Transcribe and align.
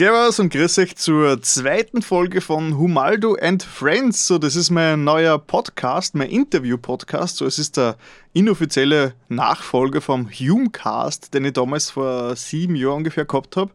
Servus 0.00 0.40
und 0.40 0.50
grüß 0.50 0.78
euch 0.78 0.96
zur 0.96 1.42
zweiten 1.42 2.00
Folge 2.00 2.40
von 2.40 2.78
Humaldo 2.78 3.34
and 3.34 3.62
Friends. 3.62 4.26
So, 4.26 4.38
das 4.38 4.56
ist 4.56 4.70
mein 4.70 5.04
neuer 5.04 5.38
Podcast, 5.38 6.14
mein 6.14 6.30
Interview-Podcast. 6.30 7.36
So, 7.36 7.44
es 7.44 7.58
ist 7.58 7.76
der 7.76 7.96
inoffizielle 8.32 9.12
Nachfolger 9.28 10.00
vom 10.00 10.30
Humecast, 10.30 11.34
den 11.34 11.44
ich 11.44 11.52
damals 11.52 11.90
vor 11.90 12.34
sieben 12.34 12.76
Jahren 12.76 12.98
ungefähr 12.98 13.26
gehabt 13.26 13.58
habe. 13.58 13.72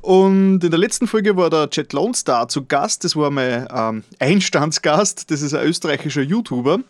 Und 0.00 0.64
in 0.64 0.70
der 0.72 0.78
letzten 0.80 1.06
Folge 1.06 1.36
war 1.36 1.50
der 1.50 1.68
Jet 1.70 1.92
Lone 1.92 2.14
Star 2.14 2.48
zu 2.48 2.64
Gast. 2.64 3.04
Das 3.04 3.14
war 3.14 3.30
mein 3.30 3.68
ähm, 3.72 4.02
Einstandsgast. 4.18 5.30
Das 5.30 5.40
ist 5.40 5.54
ein 5.54 5.64
österreichischer 5.64 6.22
YouTuber. 6.22 6.80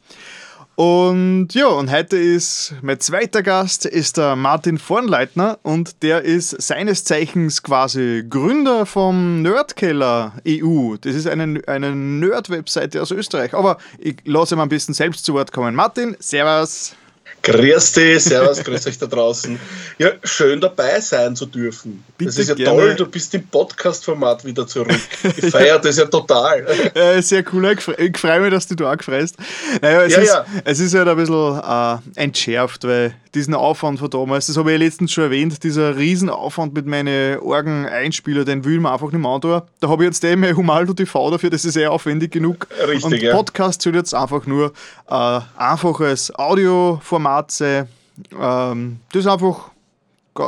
Und 0.80 1.48
ja, 1.52 1.66
und 1.66 1.90
heute 1.90 2.16
ist 2.16 2.72
mein 2.80 2.98
zweiter 3.00 3.42
Gast, 3.42 3.84
ist 3.84 4.16
der 4.16 4.34
Martin 4.34 4.78
Vornleitner 4.78 5.58
und 5.62 6.02
der 6.02 6.22
ist 6.22 6.52
seines 6.62 7.04
Zeichens 7.04 7.62
quasi 7.62 8.24
Gründer 8.26 8.86
vom 8.86 9.42
Nerdkeller 9.42 10.32
EU. 10.48 10.96
Das 10.98 11.14
ist 11.14 11.26
eine, 11.26 11.60
eine 11.66 11.94
Nerd-Webseite 11.94 13.02
aus 13.02 13.10
Österreich. 13.10 13.52
Aber 13.52 13.76
ich 13.98 14.22
lasse 14.24 14.54
ihm 14.54 14.60
ein 14.60 14.70
bisschen 14.70 14.94
selbst 14.94 15.26
zu 15.26 15.34
Wort 15.34 15.52
kommen. 15.52 15.74
Martin, 15.74 16.16
Servus. 16.18 16.96
Grüß 17.42 17.92
dich, 17.92 18.22
servus, 18.24 18.62
grüß 18.62 18.86
euch 18.86 18.98
da 18.98 19.06
draußen. 19.06 19.58
Ja, 19.98 20.10
schön 20.22 20.60
dabei 20.60 21.00
sein 21.00 21.34
zu 21.34 21.46
dürfen. 21.46 22.04
Bitte 22.18 22.28
das 22.30 22.38
ist 22.38 22.48
ja 22.48 22.54
gerne. 22.54 22.70
toll, 22.70 22.94
du 22.96 23.06
bist 23.06 23.34
im 23.34 23.46
Podcast-Format 23.46 24.44
wieder 24.44 24.66
zurück. 24.66 25.00
Ich 25.36 25.50
feiere 25.50 25.78
das 25.78 25.96
ja 25.96 26.06
total. 26.06 26.66
Äh, 26.94 27.22
sehr 27.22 27.44
cool, 27.52 27.76
ich 27.98 28.18
freue 28.18 28.40
mich, 28.40 28.50
dass 28.50 28.66
du 28.66 28.74
da 28.74 28.92
auch 28.92 29.02
freust. 29.02 29.36
Naja, 29.80 30.02
es, 30.02 30.12
ja, 30.12 30.18
ist, 30.18 30.28
ja. 30.28 30.44
es 30.64 30.80
ist 30.80 30.94
halt 30.94 31.08
ein 31.08 31.16
bisschen 31.16 31.60
äh, 31.60 32.22
entschärft, 32.22 32.84
weil 32.84 33.14
diesen 33.34 33.54
Aufwand 33.54 34.00
von 34.00 34.10
damals, 34.10 34.48
das 34.48 34.56
habe 34.56 34.72
ich 34.72 34.78
ja 34.78 34.84
letztens 34.84 35.12
schon 35.12 35.24
erwähnt, 35.24 35.62
dieser 35.62 35.96
Riesenaufwand 35.96 36.74
mit 36.74 36.86
meinen 36.86 37.38
Orgen-Einspieler, 37.38 38.44
den 38.44 38.64
will 38.64 38.80
man 38.80 38.92
einfach 38.92 39.12
nicht 39.12 39.20
mehr 39.20 39.30
antun. 39.30 39.62
Da 39.78 39.88
habe 39.88 40.02
ich 40.02 40.08
jetzt 40.08 40.24
eben 40.24 40.44
Humaldo 40.56 40.94
TV 40.94 41.30
dafür, 41.30 41.50
das 41.50 41.64
ist 41.64 41.76
eh 41.76 41.86
aufwendig 41.86 42.32
genug. 42.32 42.66
Richtig, 42.86 43.04
Und. 43.04 43.30
Podcast 43.30 43.82
soll 43.82 43.94
jetzt 43.94 44.14
einfach 44.14 44.46
nur 44.46 44.72
äh, 45.08 45.40
einfaches 45.56 46.34
Audioformat 46.34 47.29
sein, 47.50 47.88
ähm, 48.38 49.00
das 49.12 49.26
einfach 49.26 49.70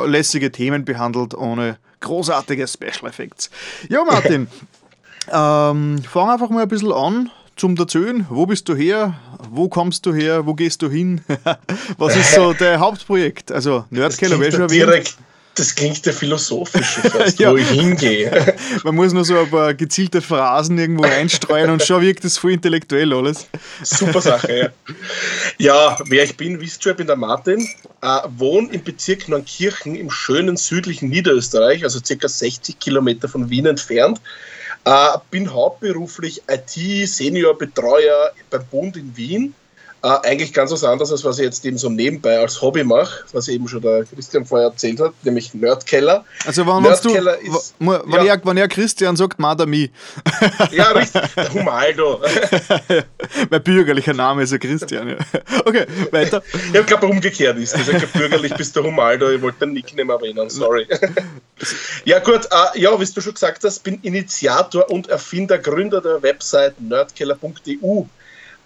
lässige 0.07 0.51
Themen 0.51 0.85
behandelt, 0.85 1.35
ohne 1.35 1.79
großartige 2.01 2.67
Special 2.67 3.09
Effects. 3.09 3.51
Ja, 3.89 4.05
Martin, 4.05 4.49
ähm, 5.33 6.03
fang 6.09 6.31
einfach 6.31 6.51
mal 6.51 6.63
ein 6.63 6.69
bisschen 6.69 6.93
an 6.93 7.31
zum 7.57 7.77
Erzählen. 7.77 8.27
Wo 8.29 8.47
bist 8.47 8.69
du 8.69 8.75
her? 8.75 9.15
Wo 9.51 9.69
kommst 9.69 10.07
du 10.07 10.15
her? 10.15 10.47
Wo 10.47 10.55
gehst 10.55 10.83
du 10.83 10.91
hin? 10.91 11.23
Was 11.99 12.17
ist 12.17 12.35
so 12.35 12.53
dein 12.59 12.81
Hauptprojekt? 12.81 13.53
Also 13.53 13.85
Nerdkeller 13.91 14.39
wäre 14.41 14.53
schon 14.53 14.69
direkt, 14.69 15.17
Das 15.55 15.75
klingt 15.75 16.05
ja 16.07 16.13
philosophisch, 16.13 17.01
fast, 17.03 17.39
ja. 17.39 17.53
wo 17.53 17.57
ich 17.57 17.69
hingehe. 17.69 18.57
Man 18.85 18.95
muss 18.95 19.13
nur 19.13 19.25
so 19.25 19.39
ein 19.39 19.51
paar 19.51 19.75
gezielte 19.75 20.23
Phrasen 20.23 20.79
irgendwo 20.79 21.05
einstreuen 21.05 21.69
und 21.69 21.83
schon 21.83 22.01
wirkt 22.01 22.25
das 22.25 22.39
voll 22.39 22.53
intellektuell 22.53 23.13
alles. 23.13 23.47
Super 23.83 24.23
Sache, 24.23 24.57
ja. 24.57 24.69
Ja, 25.59 25.99
wer 26.07 26.25
ich 26.25 26.37
bin, 26.39 26.59
wisst 26.61 26.87
ihr, 26.87 26.93
ich 26.93 26.97
bin 26.97 27.07
der 27.07 27.17
Martin, 27.17 27.69
äh, 28.01 28.19
wohne 28.37 28.73
im 28.73 28.83
Bezirk 28.83 29.29
Neunkirchen 29.29 29.95
im 29.95 30.11
schönen 30.11 30.57
südlichen 30.57 31.11
Niederösterreich, 31.11 31.85
also 31.85 32.01
circa 32.03 32.29
60 32.29 32.79
Kilometer 32.79 33.29
von 33.29 33.51
Wien 33.51 33.67
entfernt. 33.67 34.21
Äh, 34.85 35.19
bin 35.31 35.53
hauptberuflich 35.53 36.43
IT-Senior-Betreuer 36.49 38.33
beim 38.51 38.65
Bund 38.67 38.97
in 38.97 39.17
Wien. 39.17 39.55
Äh, 40.05 40.09
eigentlich 40.25 40.53
ganz 40.53 40.73
was 40.73 40.83
anderes, 40.83 41.13
als 41.13 41.23
was 41.23 41.39
ich 41.39 41.45
jetzt 41.45 41.65
eben 41.65 41.79
so 41.79 41.89
nebenbei 41.89 42.37
als 42.37 42.61
Hobby 42.61 42.83
mache, 42.83 43.25
was 43.33 43.47
eben 43.47 43.69
schon 43.69 43.83
der 43.83 44.05
Christian 44.05 44.45
vorher 44.45 44.69
erzählt 44.69 44.99
hat, 44.99 45.13
nämlich 45.23 45.55
Nerdkeller. 45.55 46.25
Also 46.45 46.67
wenn, 46.67 46.83
Nerdkeller 46.83 47.37
du, 47.37 47.57
ist, 47.57 47.75
wenn, 47.79 48.11
ja. 48.11 48.35
er, 48.35 48.45
wenn 48.45 48.57
er 48.57 48.67
Christian 48.67 49.15
sagt, 49.15 49.39
Madami. 49.39 49.93
Ja, 50.73 50.91
richtig, 50.91 51.23
Humaldo. 51.55 52.21
mein 53.51 53.63
bürgerlicher 53.63 54.13
Name 54.13 54.43
ist 54.43 54.51
ja 54.51 54.59
Christian. 54.59 55.09
Ja. 55.09 55.17
Okay, 55.65 55.87
weiter. 56.11 56.43
Ich 56.73 56.87
glaube, 56.87 57.07
umgekehrt 57.07 57.57
ist 57.59 57.75
das. 57.75 57.87
Ich 57.87 58.13
bürgerlich 58.13 58.55
bist 58.55 58.75
du 58.75 58.83
Humaldo, 58.83 59.31
ich 59.31 59.41
wollte 59.41 59.61
den 59.61 59.75
Nickname 59.75 60.13
erwähnen, 60.13 60.51
sorry. 60.51 60.87
Ja 62.05 62.19
gut, 62.19 62.47
äh, 62.47 62.81
ja, 62.81 62.99
wie 62.99 63.05
du 63.05 63.21
schon 63.21 63.35
gesagt 63.35 63.63
hast, 63.63 63.81
bin 63.85 64.01
Initiator 64.03 64.91
und 64.91 65.09
Erfinder, 65.09 65.59
Gründer 65.59 66.01
der 66.01 66.23
Website 66.23 66.81
nerdkeller.eu. 66.81 68.07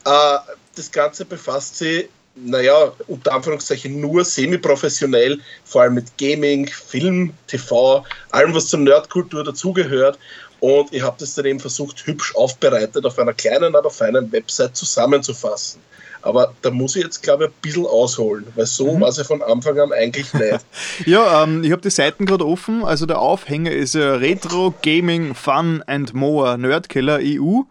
Äh, 0.07 0.39
das 0.77 0.91
Ganze 0.93 1.25
befasst 1.25 1.79
sich, 1.79 2.09
naja, 2.37 2.93
unter 3.09 3.33
Anführungszeichen 3.33 4.01
nur 4.01 4.25
semi-professionell, 4.25 5.41
vor 5.65 5.83
allem 5.83 5.95
mit 5.95 6.17
Gaming, 6.19 6.69
Film, 6.69 7.33
TV, 7.47 8.05
allem, 8.31 8.55
was 8.55 8.69
zur 8.69 8.81
Nerdkultur 8.81 9.43
dazugehört. 9.43 10.19
Und 10.61 10.93
ich 10.93 11.03
habe 11.03 11.17
das 11.19 11.35
dann 11.35 11.47
eben 11.47 11.61
versucht, 11.61 12.07
hübsch 12.07 12.35
aufbereitet 12.35 13.05
auf 13.05 13.19
einer 13.19 13.33
kleinen, 13.33 13.75
aber 13.75 13.91
feinen 13.91 14.31
Website 14.33 14.77
zusammenzufassen. 14.77 15.81
Aber 16.23 16.55
da 16.63 16.71
muss 16.71 16.97
ich 16.97 17.05
jetzt, 17.05 17.23
glaube 17.23 17.45
ich, 17.45 17.51
ein 17.51 17.55
bisschen 17.63 17.87
ausholen, 17.87 18.47
weil 18.55 18.67
so 18.67 18.95
mhm. 18.95 19.01
war 19.01 19.09
es 19.09 19.17
ja 19.17 19.25
von 19.25 19.43
Anfang 19.43 19.79
an 19.79 19.93
eigentlich 19.93 20.33
nicht. 20.35 20.59
ja, 21.07 21.43
ähm, 21.43 21.63
ich 21.63 21.73
habe 21.73 21.83
die 21.83 21.91
Seiten 21.91 22.27
gerade 22.27 22.47
offen. 22.47 22.85
Also 22.85 23.07
der 23.07 23.21
Aufhänger 23.21 23.71
ist 23.71 23.95
äh, 23.95 24.03
Retro 24.03 24.75
Gaming 24.83 25.35
Fun 25.35 25.85
and 25.87 26.15
More 26.15 26.59
Nerdkeller 26.59 27.21
EU. 27.23 27.63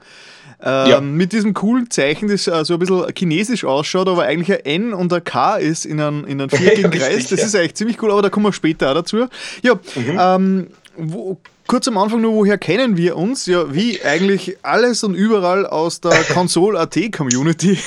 Ähm, 0.66 0.90
ja. 0.90 1.00
Mit 1.00 1.32
diesem 1.32 1.54
coolen 1.54 1.92
Zeichen, 1.92 2.28
das 2.28 2.48
äh, 2.48 2.66
so 2.66 2.74
ein 2.74 2.80
bisschen 2.80 3.06
chinesisch 3.16 3.66
ausschaut, 3.66 4.08
aber 4.08 4.24
eigentlich 4.24 4.52
ein 4.52 4.66
N 4.66 4.94
und 4.94 5.14
ein 5.14 5.24
K 5.24 5.58
ist 5.58 5.86
in 5.86 6.02
einem, 6.02 6.26
in 6.26 6.42
einem 6.42 6.50
viereckigen 6.52 6.90
Kreis. 6.90 7.28
Das 7.28 7.40
ja. 7.40 7.46
ist 7.46 7.56
eigentlich 7.56 7.76
ziemlich 7.76 8.02
cool, 8.02 8.12
aber 8.12 8.24
da 8.24 8.30
kommen 8.30 8.48
wir 8.48 8.54
später 8.54 8.90
auch 8.90 8.96
dazu. 8.96 9.28
Ja, 9.62 9.76
mhm. 9.76 10.18
ähm, 10.20 10.68
wo, 10.98 11.38
Kurz 11.68 11.88
am 11.88 11.98
Anfang 11.98 12.22
nur, 12.22 12.34
woher 12.34 12.60
kennen 12.60 12.96
wir 12.96 13.18
uns? 13.18 13.48
Ja, 13.48 13.74
wie 13.74 14.00
eigentlich 14.04 14.58
alles 14.62 15.04
und 15.04 15.16
überall 15.16 15.66
aus 15.66 16.00
der 16.00 16.12
Console.at-Community. 16.34 17.80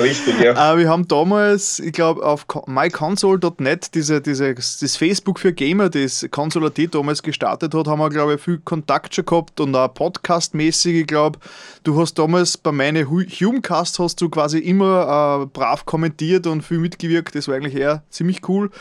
Richtig, 0.00 0.40
ja. 0.40 0.72
Äh, 0.72 0.78
wir 0.78 0.88
haben 0.88 1.06
damals, 1.06 1.78
ich 1.78 1.92
glaube, 1.92 2.26
auf 2.26 2.44
myconsole.net 2.66 3.94
diese, 3.94 4.20
diese, 4.20 4.52
das 4.56 4.96
Facebook 4.96 5.38
für 5.38 5.52
Gamer, 5.52 5.90
das 5.90 6.26
Console.at 6.32 6.92
damals 6.92 7.22
gestartet 7.22 7.72
hat, 7.72 7.86
haben 7.86 8.00
wir, 8.00 8.10
glaube 8.10 8.34
ich, 8.34 8.40
viel 8.40 8.58
Kontakt 8.58 9.14
schon 9.14 9.26
gehabt 9.26 9.60
und 9.60 9.76
auch 9.76 9.94
podcastmäßig, 9.94 10.96
ich 10.96 11.06
glaube, 11.06 11.38
du 11.84 12.00
hast 12.00 12.14
damals 12.18 12.58
bei 12.58 12.72
meinen 12.72 13.08
Humecast 13.08 14.00
hast 14.00 14.20
du 14.20 14.28
quasi 14.28 14.58
immer 14.58 15.42
äh, 15.42 15.46
brav 15.46 15.86
kommentiert 15.86 16.48
und 16.48 16.62
viel 16.62 16.78
mitgewirkt, 16.78 17.36
das 17.36 17.46
war 17.46 17.54
eigentlich 17.54 17.76
eher 17.76 18.02
ziemlich 18.10 18.48
cool. 18.48 18.72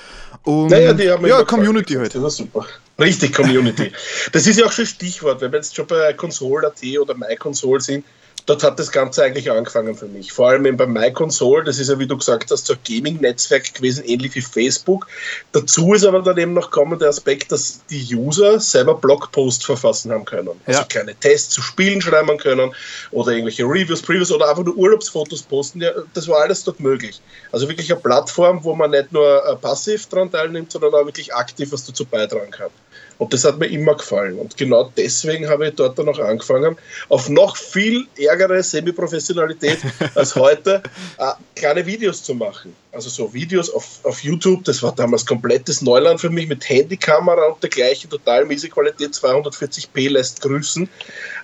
Und 0.42 0.72
naja, 0.72 0.94
die 0.94 1.12
haben 1.12 1.24
ja, 1.28 1.44
Community 1.44 1.94
halt. 1.94 2.16
Das 2.16 2.24
war 2.24 2.32
super. 2.32 2.66
Richtig, 3.00 3.34
Community. 3.34 3.92
Das 4.32 4.46
ist 4.46 4.60
ja 4.60 4.66
auch 4.66 4.72
schon 4.72 4.86
Stichwort, 4.86 5.42
wenn 5.42 5.52
wir 5.52 5.58
jetzt 5.58 5.76
schon 5.76 5.88
bei 5.88 6.14
Console.at 6.14 6.84
oder 7.00 7.16
MyConsole 7.16 7.82
sind, 7.82 8.06
dort 8.46 8.64
hat 8.64 8.80
das 8.80 8.92
Ganze 8.92 9.24
eigentlich 9.24 9.50
angefangen 9.50 9.96
für 9.96 10.08
mich. 10.08 10.32
Vor 10.34 10.50
allem 10.50 10.78
bei 10.78 10.86
MyConsole, 10.86 11.64
das 11.64 11.80
ist 11.80 11.90
ja, 11.90 12.00
wie 12.00 12.08
du 12.08 12.18
gesagt 12.18 12.52
hast, 12.52 12.66
so 12.66 12.74
ein 12.74 12.80
Gaming-Netzwerk 12.84 13.74
gewesen, 13.74 14.04
ähnlich 14.06 14.36
wie 14.36 14.42
Facebook. 14.42 15.08
Dazu 15.52 15.94
ist 15.94 16.06
aber 16.06 16.22
dann 16.22 16.38
eben 16.38 16.54
noch 16.54 16.72
kommen 16.72 17.00
der 17.00 17.10
Aspekt, 17.10 17.52
dass 17.52 17.86
die 17.90 18.16
User 18.16 18.60
selber 18.60 18.96
Blogposts 18.96 19.66
verfassen 19.66 20.12
haben 20.12 20.26
können. 20.26 20.50
Also 20.66 20.82
ja. 20.82 20.86
kleine 20.86 21.16
Tests 21.16 21.54
zu 21.54 21.62
Spielen 21.62 22.02
schreiben 22.02 22.38
können 22.38 22.74
oder 23.12 23.32
irgendwelche 23.32 23.64
Reviews, 23.64 24.02
Previews 24.02 24.32
oder 24.32 24.50
einfach 24.50 24.64
nur 24.64 24.76
Urlaubsfotos 24.76 25.44
posten. 25.44 25.82
Ja, 25.82 25.92
das 26.14 26.28
war 26.28 26.42
alles 26.42 26.64
dort 26.64 26.80
möglich. 26.80 27.22
Also 27.52 27.68
wirklich 27.68 27.92
eine 27.92 28.02
Plattform, 28.02 28.64
wo 28.64 28.76
man 28.76 28.92
nicht 28.92 29.12
nur 29.12 29.46
äh, 29.46 29.56
passiv 29.56 30.08
daran 30.08 30.32
teilnimmt, 30.32 30.72
sondern 30.72 30.94
auch 30.94 31.06
wirklich 31.06 31.34
aktiv 31.34 31.72
was 31.72 31.86
dazu 31.86 32.06
beitragen 32.06 32.52
kann. 32.52 32.70
Und 33.18 33.34
das 33.34 33.44
hat 33.44 33.60
mir 33.60 33.68
immer 33.68 33.96
gefallen. 33.96 34.38
Und 34.40 34.58
genau 34.58 34.92
deswegen 34.98 35.48
habe 35.48 35.68
ich 35.68 35.76
dort 35.76 35.98
dann 35.98 36.10
auch 36.10 36.20
angefangen, 36.20 36.78
auf 37.10 37.30
noch 37.30 37.56
viel 37.56 38.06
ärgere 38.18 38.62
Semi-Professionalität 38.62 39.80
als 40.16 40.36
heute, 40.36 40.82
äh, 41.18 41.32
kleine 41.56 41.86
Videos 41.86 42.24
zu 42.24 42.34
machen. 42.34 42.76
Also 42.92 43.10
so 43.10 43.34
Videos 43.34 43.70
auf, 43.70 44.00
auf 44.04 44.24
YouTube, 44.24 44.64
das 44.64 44.82
war 44.84 44.94
damals 44.94 45.26
komplettes 45.26 45.82
Neuland 45.82 46.22
für 46.22 46.30
mich 46.30 46.48
mit 46.48 46.68
Handykamera 46.68 47.48
und 47.48 47.62
dergleichen, 47.62 48.10
total 48.10 48.46
miese 48.46 48.70
Qualität, 48.70 49.14
240p 49.14 50.10
lässt 50.10 50.42
grüßen. 50.42 50.90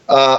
Äh, 0.07 0.37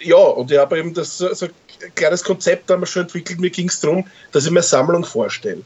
ja, 0.00 0.16
und 0.16 0.50
ich 0.50 0.58
habe 0.58 0.78
eben 0.78 0.92
das 0.92 1.18
so 1.18 1.46
ein 1.46 1.50
kleines 1.94 2.22
Konzept 2.22 2.70
damals 2.70 2.90
schon 2.90 3.02
entwickelt. 3.02 3.40
Mir 3.40 3.50
ging 3.50 3.68
es 3.68 3.80
darum, 3.80 4.06
dass 4.32 4.44
ich 4.44 4.50
mir 4.50 4.62
Sammlung 4.62 5.04
vorstelle. 5.04 5.62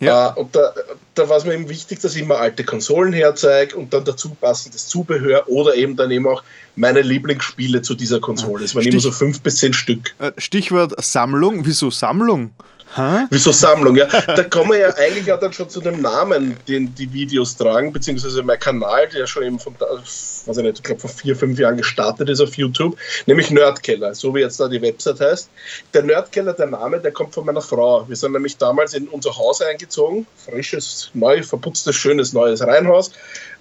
Ja. 0.00 0.30
Äh, 0.30 0.40
und 0.40 0.54
da, 0.56 0.72
da 1.14 1.28
war 1.28 1.36
es 1.36 1.44
mir 1.44 1.54
eben 1.54 1.68
wichtig, 1.68 2.00
dass 2.00 2.16
ich 2.16 2.22
immer 2.22 2.38
alte 2.38 2.64
Konsolen 2.64 3.12
herzeige 3.12 3.76
und 3.76 3.92
dann 3.94 4.04
dazu 4.04 4.30
passendes 4.30 4.88
Zubehör 4.88 5.48
oder 5.48 5.74
eben 5.76 5.96
dann 5.96 6.10
eben 6.10 6.26
auch 6.26 6.42
meine 6.76 7.02
Lieblingsspiele 7.02 7.82
zu 7.82 7.94
dieser 7.94 8.20
Konsole. 8.20 8.64
Es 8.64 8.74
waren 8.74 8.82
Stich, 8.82 8.94
immer 8.94 9.02
so 9.02 9.12
fünf 9.12 9.40
bis 9.40 9.56
zehn 9.56 9.72
Stück. 9.72 10.14
Äh, 10.18 10.32
Stichwort 10.38 11.02
Sammlung. 11.02 11.64
Wieso 11.64 11.90
Sammlung? 11.90 12.50
Ha? 12.96 13.26
Wieso 13.30 13.50
Sammlung? 13.50 13.96
Ja, 13.96 14.06
da 14.06 14.44
kommen 14.44 14.70
wir 14.70 14.78
ja 14.78 14.94
eigentlich 14.96 15.32
auch 15.32 15.40
dann 15.40 15.52
schon 15.52 15.68
zu 15.68 15.80
dem 15.80 16.00
Namen, 16.00 16.56
den 16.68 16.94
die 16.94 17.12
Videos 17.12 17.56
tragen, 17.56 17.92
beziehungsweise 17.92 18.42
mein 18.42 18.58
Kanal, 18.60 19.08
der 19.08 19.26
schon 19.26 19.42
eben 19.42 19.58
von, 19.58 19.74
was 19.80 20.46
ich 20.46 20.56
nicht, 20.62 20.76
ich 20.76 20.82
glaube 20.82 21.00
vor 21.00 21.10
vier, 21.10 21.34
fünf 21.34 21.58
Jahren 21.58 21.76
gestartet 21.76 22.28
ist 22.28 22.40
auf 22.40 22.54
YouTube, 22.54 22.96
nämlich 23.26 23.50
Nerdkeller, 23.50 24.14
so 24.14 24.34
wie 24.34 24.40
jetzt 24.40 24.60
da 24.60 24.68
die 24.68 24.80
Website 24.80 25.20
heißt. 25.20 25.50
Der 25.92 26.04
Nerdkeller, 26.04 26.52
der 26.52 26.66
Name, 26.66 27.00
der 27.00 27.10
kommt 27.10 27.34
von 27.34 27.44
meiner 27.44 27.62
Frau. 27.62 28.08
Wir 28.08 28.16
sind 28.16 28.32
nämlich 28.32 28.56
damals 28.58 28.94
in 28.94 29.08
unser 29.08 29.36
Haus 29.36 29.60
eingezogen, 29.60 30.26
frisches, 30.36 31.10
neu, 31.14 31.42
verputztes, 31.42 31.96
schönes, 31.96 32.32
neues 32.32 32.60
Reihenhaus. 32.60 33.10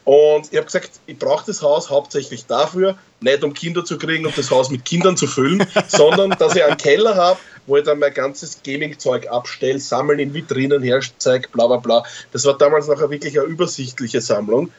Und 0.06 0.52
ich 0.52 0.58
habe 0.58 0.66
gesagt, 0.66 0.92
ich 1.06 1.18
brauche 1.18 1.46
das 1.46 1.62
Haus 1.62 1.90
hauptsächlich 1.90 2.46
dafür, 2.46 2.98
nicht 3.22 3.44
um 3.44 3.54
Kinder 3.54 3.86
zu 3.86 3.98
kriegen 3.98 4.26
und 4.26 4.38
das 4.38 4.52
Haus 4.52 4.70
mit 4.70 4.84
Kindern 4.84 5.16
zu 5.16 5.28
füllen, 5.28 5.66
sondern 5.88 6.32
dass 6.32 6.56
ich 6.56 6.64
einen 6.64 6.78
Keller 6.78 7.16
habe, 7.16 7.40
wo 7.68 7.78
ich 7.78 7.84
dann 7.84 8.00
mein 8.00 8.14
ganzes 8.14 8.60
Gaming-Zeug 8.64 9.28
abstelle, 9.30 9.80
sammeln 9.80 10.20
in 10.20 10.34
Vitrinen, 10.34 10.84
herzeige, 10.84 11.48
bla 11.50 11.68
bla 11.68 11.78
bla. 11.78 12.04
Das 12.32 12.46
war 12.46 12.58
damals 12.58 12.88
noch 12.88 13.00
eine 13.00 13.10
wirklich 13.10 13.40
eine 13.40 13.48
übersichtliche 13.48 14.22
Sammlung. 14.22 14.72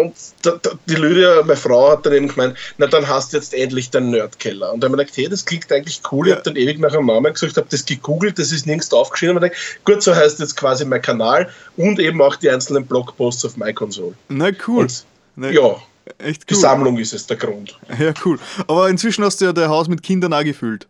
und 0.00 0.14
die 0.88 0.94
Lydia, 0.94 1.42
meine 1.42 1.56
Frau, 1.56 1.92
hat 1.92 2.06
dann 2.06 2.14
eben 2.14 2.28
gemeint, 2.28 2.56
na 2.78 2.86
dann 2.86 3.08
hast 3.08 3.32
du 3.32 3.36
jetzt 3.36 3.54
endlich 3.54 3.90
den 3.90 4.10
Nerdkeller. 4.10 4.72
Und 4.72 4.82
dann 4.82 4.92
habe 4.92 5.02
ich 5.02 5.08
gedacht, 5.08 5.18
hey, 5.18 5.28
das 5.28 5.44
klingt 5.44 5.70
eigentlich 5.72 6.00
cool. 6.10 6.28
Ich 6.28 6.34
habe 6.34 6.42
dann 6.42 6.56
ewig 6.56 6.78
nach 6.78 6.92
einem 6.92 7.06
Namen 7.06 7.32
gesucht, 7.32 7.56
habe 7.56 7.68
das 7.70 7.84
gegoogelt, 7.84 8.38
das 8.38 8.52
ist 8.52 8.66
nirgends 8.66 8.92
aufgeschrieben. 8.92 9.36
Und 9.36 9.44
ich 9.44 9.52
gedacht, 9.52 9.84
gut, 9.84 10.02
so 10.02 10.14
heißt 10.14 10.40
jetzt 10.40 10.56
quasi 10.56 10.84
mein 10.84 11.02
Kanal 11.02 11.48
und 11.76 11.98
eben 11.98 12.20
auch 12.22 12.36
die 12.36 12.50
einzelnen 12.50 12.86
Blogposts 12.86 13.44
auf 13.44 13.56
MyConsole. 13.56 14.14
Na 14.28 14.50
cool. 14.66 14.82
Und, 14.82 15.04
na, 15.36 15.50
ja, 15.50 15.76
Echt 16.18 16.42
cool. 16.42 16.46
Die 16.48 16.54
Sammlung 16.54 16.98
ist 16.98 17.12
es 17.12 17.26
der 17.26 17.36
Grund. 17.36 17.78
Ja, 17.98 18.12
cool. 18.24 18.38
Aber 18.66 18.88
inzwischen 18.88 19.24
hast 19.24 19.40
du 19.40 19.46
ja 19.46 19.52
dein 19.52 19.68
Haus 19.68 19.88
mit 19.88 20.02
Kindern 20.02 20.32
auch 20.32 20.44
gefüllt. 20.44 20.86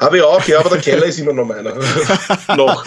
Habe 0.00 0.18
ich 0.18 0.22
auch, 0.22 0.42
ja, 0.44 0.60
aber 0.60 0.70
der 0.70 0.80
Keller 0.80 1.06
ist 1.06 1.18
immer 1.18 1.32
noch 1.32 1.44
meiner. 1.44 1.74
noch. 2.56 2.84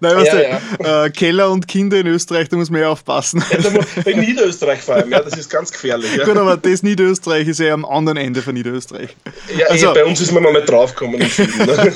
Nein, 0.00 0.16
weißt 0.16 0.32
ja, 0.32 0.34
du, 0.34 0.82
ja. 0.84 1.04
Äh, 1.04 1.10
Keller 1.10 1.50
und 1.50 1.68
Kinder 1.68 1.98
in 1.98 2.06
Österreich, 2.08 2.48
da 2.48 2.56
muss 2.56 2.70
man 2.70 2.80
ja 2.80 2.88
aufpassen. 2.88 3.44
Ja, 3.50 4.10
in 4.10 4.20
Niederösterreich 4.20 4.80
vor 4.80 4.96
allem, 4.96 5.10
ja, 5.10 5.20
das 5.20 5.38
ist 5.38 5.48
ganz 5.48 5.70
gefährlich. 5.70 6.16
Ja. 6.16 6.24
Gut, 6.24 6.36
aber 6.36 6.56
das 6.56 6.82
Niederösterreich 6.82 7.46
ist 7.46 7.60
ja 7.60 7.72
am 7.72 7.84
anderen 7.84 8.18
Ende 8.18 8.42
von 8.42 8.54
Niederösterreich. 8.54 9.10
Ja, 9.56 9.66
also, 9.66 9.88
ey, 9.88 9.94
bei 9.94 10.04
uns 10.04 10.20
ist 10.20 10.32
man 10.32 10.42
noch 10.42 10.52
nicht 10.52 10.68
draufgekommen. 10.68 11.20
Ne? 11.20 11.28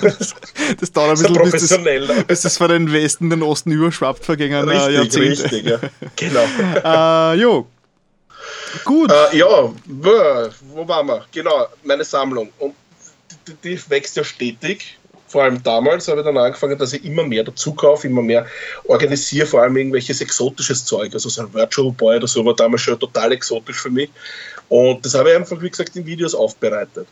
das, 0.00 0.34
das 0.80 0.92
dauert 0.92 1.18
ein 1.24 1.32
bisschen, 1.32 1.50
bis 1.50 1.68
das, 1.68 2.24
bis 2.26 2.40
das 2.42 2.56
von 2.56 2.68
den 2.68 2.92
Westen 2.92 3.30
den 3.30 3.42
Osten 3.42 3.72
überschwappt, 3.72 4.24
vergangene 4.24 4.92
Jahrzehnte. 4.92 5.44
Richtig, 5.44 5.66
ja. 5.66 5.78
Genau. 6.14 6.44
äh, 7.32 7.40
jo, 7.40 7.66
Gut. 8.84 9.10
Äh, 9.10 9.38
ja, 9.38 9.72
wo 9.86 10.88
waren 10.88 11.06
wir? 11.06 11.24
Genau, 11.32 11.66
meine 11.84 12.04
Sammlung. 12.04 12.50
Und 12.58 12.74
die, 13.46 13.54
die 13.62 13.90
wächst 13.90 14.16
ja 14.16 14.24
stetig. 14.24 14.98
Vor 15.28 15.42
allem 15.42 15.62
damals 15.62 16.06
habe 16.08 16.20
ich 16.20 16.26
dann 16.26 16.38
angefangen, 16.38 16.78
dass 16.78 16.92
ich 16.92 17.04
immer 17.04 17.24
mehr 17.24 17.42
dazu 17.42 17.74
kaufe, 17.74 18.06
immer 18.06 18.22
mehr 18.22 18.46
organisiere, 18.84 19.46
vor 19.46 19.62
allem 19.62 19.76
irgendwelches 19.76 20.20
exotisches 20.20 20.84
Zeug. 20.84 21.12
Also 21.12 21.28
so 21.28 21.42
ein 21.42 21.52
Virtual 21.52 21.90
Boy 21.92 22.16
oder 22.18 22.28
so 22.28 22.44
war 22.44 22.54
damals 22.54 22.82
schon 22.82 22.98
total 22.98 23.32
exotisch 23.32 23.80
für 23.80 23.90
mich. 23.90 24.10
Und 24.68 25.04
das 25.04 25.14
habe 25.14 25.30
ich 25.30 25.36
einfach, 25.36 25.60
wie 25.60 25.70
gesagt, 25.70 25.96
in 25.96 26.06
Videos 26.06 26.34
aufbereitet. 26.34 27.06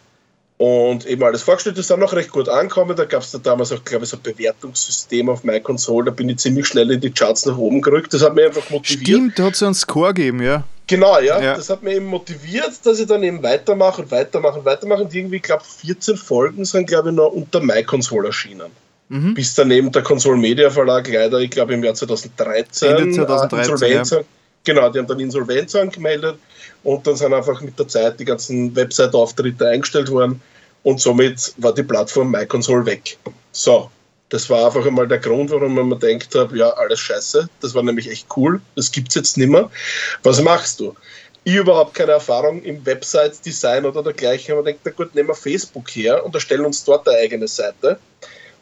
Und 0.57 1.05
eben 1.07 1.23
alles 1.25 1.43
vorgestellt, 1.43 1.77
das 1.77 1.85
ist 1.85 1.91
dann 1.91 2.01
noch 2.01 2.13
recht 2.13 2.31
gut 2.31 2.49
angekommen. 2.49 2.97
Da 2.97 3.05
gab 3.05 3.23
es 3.23 3.33
da 3.33 3.39
damals 3.39 3.73
auch, 3.73 3.85
glaube 3.85 4.05
ich, 4.05 4.11
so 4.11 4.17
ein 4.17 4.23
Bewertungssystem 4.23 5.29
auf 5.29 5.43
MyConsole. 5.43 6.07
Da 6.07 6.11
bin 6.13 6.29
ich 6.29 6.39
ziemlich 6.39 6.67
schnell 6.67 6.93
in 6.93 7.01
die 7.01 7.11
Charts 7.11 7.45
nach 7.47 7.57
oben 7.57 7.83
gerückt. 7.83 8.15
Das 8.15 8.23
hat 8.23 8.37
mir 8.37 8.47
einfach 8.47 8.71
motiviert. 8.71 9.09
Stimmt, 9.09 9.39
da 9.39 9.45
hat 9.45 9.55
es 9.55 9.63
einen 9.65 9.75
Score 9.75 10.15
gegeben, 10.15 10.41
ja. 10.41 10.63
Genau, 10.87 11.19
ja. 11.19 11.41
ja. 11.41 11.57
Das 11.57 11.71
hat 11.71 11.83
mich 11.83 11.97
eben 11.97 12.07
motiviert, 12.07 12.73
dass 12.85 13.01
ich 13.01 13.07
dann 13.07 13.23
eben 13.23 13.43
weitermache 13.43 14.03
und 14.03 14.11
weitermache 14.11 14.59
und 14.59 14.65
weitermache. 14.65 15.03
Und 15.03 15.15
irgendwie, 15.15 15.41
glaube 15.41 15.65
14 15.65 16.17
Folgen 16.17 16.65
sind, 16.65 16.87
glaube 16.87 17.11
ich, 17.11 17.15
noch 17.15 17.29
unter 17.29 17.61
MyConsole 17.61 18.27
erschienen. 18.27 18.71
Mhm. 19.09 19.35
Bis 19.35 19.55
dann 19.55 19.71
eben 19.71 19.91
der 19.93 20.03
Console 20.03 20.37
Media 20.37 20.71
Verlag 20.71 21.09
leider, 21.09 21.39
ich 21.39 21.51
glaube, 21.51 21.75
im 21.75 21.85
Jahr 21.85 21.95
2013, 21.95 22.97
Ende 22.97 23.13
2013 23.13 23.73
Insolvenz, 23.73 24.11
ja. 24.11 24.21
genau, 24.65 24.89
die 24.91 24.99
haben 24.99 25.07
dann 25.07 25.21
Insolvenz 25.21 25.75
angemeldet 25.75 26.39
und 26.83 27.07
dann 27.07 27.17
sind 27.17 27.35
einfach 27.35 27.61
mit 27.61 27.79
der 27.79 27.87
Zeit 27.87 28.19
die 28.19 28.25
ganzen 28.25 28.75
Website-Auftritte 28.75 29.69
eingestellt 29.69 30.11
worden 30.11 30.41
und 30.85 31.01
somit 31.01 31.53
war 31.59 31.75
die 31.75 31.83
Plattform 31.83 32.31
MyConsole 32.31 32.87
weg. 32.87 33.19
So, 33.53 33.91
das 34.29 34.50
war 34.50 34.67
einfach 34.67 34.87
einmal 34.87 35.06
der 35.06 35.19
Grund, 35.19 35.50
warum 35.50 35.75
man 35.75 35.88
mir 35.88 35.99
denkt 35.99 36.35
habe, 36.35 36.56
ja, 36.56 36.71
alles 36.71 37.00
scheiße. 37.00 37.49
Das 37.61 37.75
war 37.75 37.82
nämlich 37.82 38.11
echt 38.11 38.26
cool. 38.37 38.61
Das 38.75 38.91
gibt 38.91 39.09
es 39.09 39.15
jetzt 39.15 39.37
nicht 39.37 39.50
mehr. 39.50 39.71
Was 40.23 40.41
machst 40.43 40.81
du? 40.81 40.94
Ich 41.44 41.55
überhaupt 41.55 41.94
keine 41.94 42.12
Erfahrung 42.12 42.62
im 42.62 42.85
Website-Design 42.87 43.85
oder 43.85 44.03
dergleichen, 44.03 44.55
aber 44.55 44.62
denkt, 44.62 44.81
na 44.85 44.93
gut, 44.93 45.15
nehmen 45.15 45.29
wir 45.29 45.35
Facebook 45.35 45.88
her 45.91 46.25
und 46.25 46.35
erstellen 46.35 46.65
uns 46.65 46.85
dort 46.85 47.06
eine 47.06 47.19
eigene 47.19 47.49
Seite. 47.49 47.99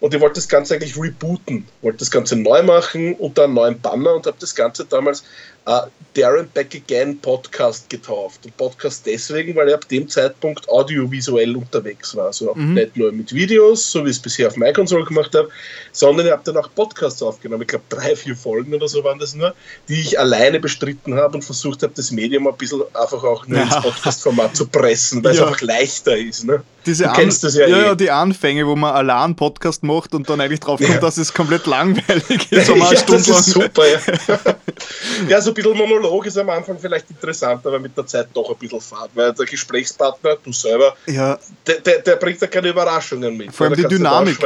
Und 0.01 0.13
ich 0.13 0.21
wollte 0.21 0.35
das 0.35 0.49
Ganze 0.49 0.75
eigentlich 0.75 0.97
rebooten, 0.97 1.69
wollte 1.81 1.99
das 1.99 2.11
Ganze 2.11 2.35
neu 2.35 2.65
machen 2.65 3.15
unter 3.15 3.45
einem 3.45 3.55
neuen 3.55 3.81
Banner 3.81 4.15
und 4.15 4.27
habe 4.27 4.37
das 4.41 4.57
Ganze 4.57 4.85
damals 4.85 5.23
uh, 5.69 5.87
Darren 6.15 6.49
Back 6.53 6.75
Again 6.75 7.19
Podcast 7.19 7.89
getauft. 7.89 8.45
Und 8.45 8.57
Podcast 8.57 9.07
deswegen, 9.07 9.57
weil 9.57 9.69
ich 9.69 9.75
ab 9.75 9.89
dem 9.89 10.09
Zeitpunkt 10.09 10.69
audiovisuell 10.69 11.57
unterwegs 11.57 12.15
war. 12.15 12.27
Also 12.27 12.55
mhm. 12.55 12.75
nicht 12.75 12.97
nur 12.97 13.13
mit 13.13 13.33
Videos, 13.33 13.91
so 13.91 14.05
wie 14.05 14.11
ich 14.11 14.17
es 14.17 14.23
bisher 14.23 14.49
auf 14.49 14.57
MyConsole 14.57 15.05
gemacht 15.05 15.35
habe, 15.35 15.49
sondern 15.93 16.27
ich 16.27 16.33
habe 16.33 16.43
dann 16.45 16.59
auch 16.59 16.69
Podcasts 16.75 17.23
aufgenommen. 17.23 17.63
Ich 17.63 17.69
glaube, 17.69 17.85
drei, 17.89 18.15
vier 18.15 18.37
Folgen 18.37 18.75
oder 18.75 18.89
so 18.89 19.03
waren 19.05 19.19
das 19.19 19.35
nur, 19.35 19.55
die 19.89 20.01
ich 20.01 20.19
alleine 20.19 20.61
bestritten 20.61 21.15
habe 21.15 21.37
und 21.37 21.43
versucht 21.43 21.83
habe, 21.83 21.93
das 21.97 22.11
Medium 22.11 22.47
ein 22.47 22.57
bisschen 22.57 22.83
einfach 22.93 23.25
auch 23.25 23.47
nur 23.47 23.59
ja. 23.59 23.65
ins 23.65 23.77
Podcast-Format 23.77 24.55
zu 24.57 24.67
pressen, 24.67 25.25
weil 25.25 25.35
ja. 25.35 25.43
es 25.43 25.47
einfach 25.47 25.63
leichter 25.63 26.17
ist. 26.17 26.45
Ne? 26.45 26.63
Diese 26.85 27.05
du 27.05 27.13
kennst 27.13 27.45
das 27.45 27.55
ja, 27.55 27.67
ja, 27.67 27.77
eh. 27.77 27.83
ja, 27.87 27.95
die 27.95 28.11
Anfänge, 28.11 28.67
wo 28.67 28.75
man 28.75 28.93
allein 28.93 29.37
Podcast 29.37 29.83
macht 29.85 30.15
und 30.15 30.29
dann 30.29 30.41
eigentlich 30.41 30.61
drauf 30.61 30.81
kommt, 30.81 30.91
ja. 30.91 30.99
dass 30.99 31.17
es 31.17 31.33
komplett 31.33 31.67
langweilig 31.67 32.51
ist. 32.51 32.71
Um 32.71 32.79
ja, 32.79 32.91
das 32.91 33.29
ist 33.29 33.45
super, 33.47 33.85
ja. 33.87 33.99
ja, 35.29 35.41
so 35.41 35.52
ein 35.53 35.55
bisschen 35.55 35.77
Monolog 35.77 36.27
ist 36.27 36.39
am 36.39 36.51
Anfang 36.51 36.79
vielleicht 36.79 37.11
interessant, 37.11 37.67
aber 37.67 37.79
mit 37.79 37.97
der 37.97 38.07
Zeit 38.07 38.29
doch 38.35 38.51
ein 38.51 38.57
bisschen 38.57 38.81
fad, 38.81 39.11
weil 39.15 39.33
der 39.33 39.47
Gesprächspartner, 39.47 40.37
du 40.43 40.53
selber, 40.53 40.95
ja. 41.07 41.39
der, 41.67 41.81
der, 41.81 41.99
der 42.01 42.17
bringt 42.17 42.41
ja 42.41 42.47
keine 42.47 42.69
Überraschungen 42.69 43.37
mit. 43.37 43.55
Vor 43.55 43.67
allem 43.67 43.77
die 43.77 43.87
Dynamik. 43.87 44.39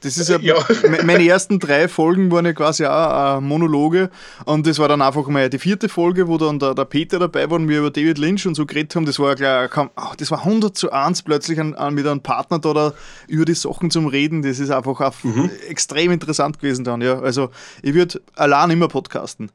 Das 0.00 0.18
ist 0.18 0.28
ja, 0.28 0.38
ja, 0.38 0.56
meine 1.02 1.26
ersten 1.26 1.58
drei 1.58 1.88
Folgen 1.88 2.30
waren 2.30 2.44
ja 2.44 2.52
quasi 2.52 2.84
auch 2.84 3.38
äh, 3.38 3.40
Monologe 3.40 4.10
und 4.44 4.66
das 4.66 4.78
war 4.78 4.86
dann 4.86 5.00
einfach 5.00 5.26
mal 5.28 5.48
die 5.48 5.58
vierte 5.58 5.88
Folge, 5.88 6.28
wo 6.28 6.36
dann 6.36 6.58
der, 6.58 6.74
der 6.74 6.84
Peter 6.84 7.18
dabei 7.18 7.48
war 7.48 7.56
und 7.56 7.68
wir 7.68 7.78
über 7.78 7.90
David 7.90 8.18
Lynch 8.18 8.46
und 8.46 8.54
so 8.54 8.66
geredet 8.66 8.94
haben. 8.94 9.06
Das 9.06 9.18
war 9.18 9.30
ja 9.30 9.66
gleich, 9.66 9.70
oh, 9.76 10.12
das 10.18 10.30
war 10.30 10.40
100 10.40 10.76
zu 10.76 10.92
1 10.92 11.22
plötzlich 11.22 11.58
an, 11.58 11.74
an, 11.74 11.94
mit 11.94 12.06
einem 12.06 12.20
Partner 12.20 12.58
da, 12.58 12.74
da 12.74 12.92
über 13.28 13.46
die 13.46 13.54
Sachen 13.54 13.90
zum 13.90 14.06
Reden. 14.06 14.42
Das 14.42 14.58
ist 14.58 14.70
einfach 14.70 15.24
mhm. 15.24 15.50
extrem 15.68 16.12
interessant 16.12 16.58
gewesen 16.58 16.84
dann. 16.84 17.00
Ja. 17.00 17.20
Also 17.20 17.48
ich 17.82 17.94
würde 17.94 18.20
allein 18.36 18.70
immer 18.70 18.88
podcasten. 18.88 19.50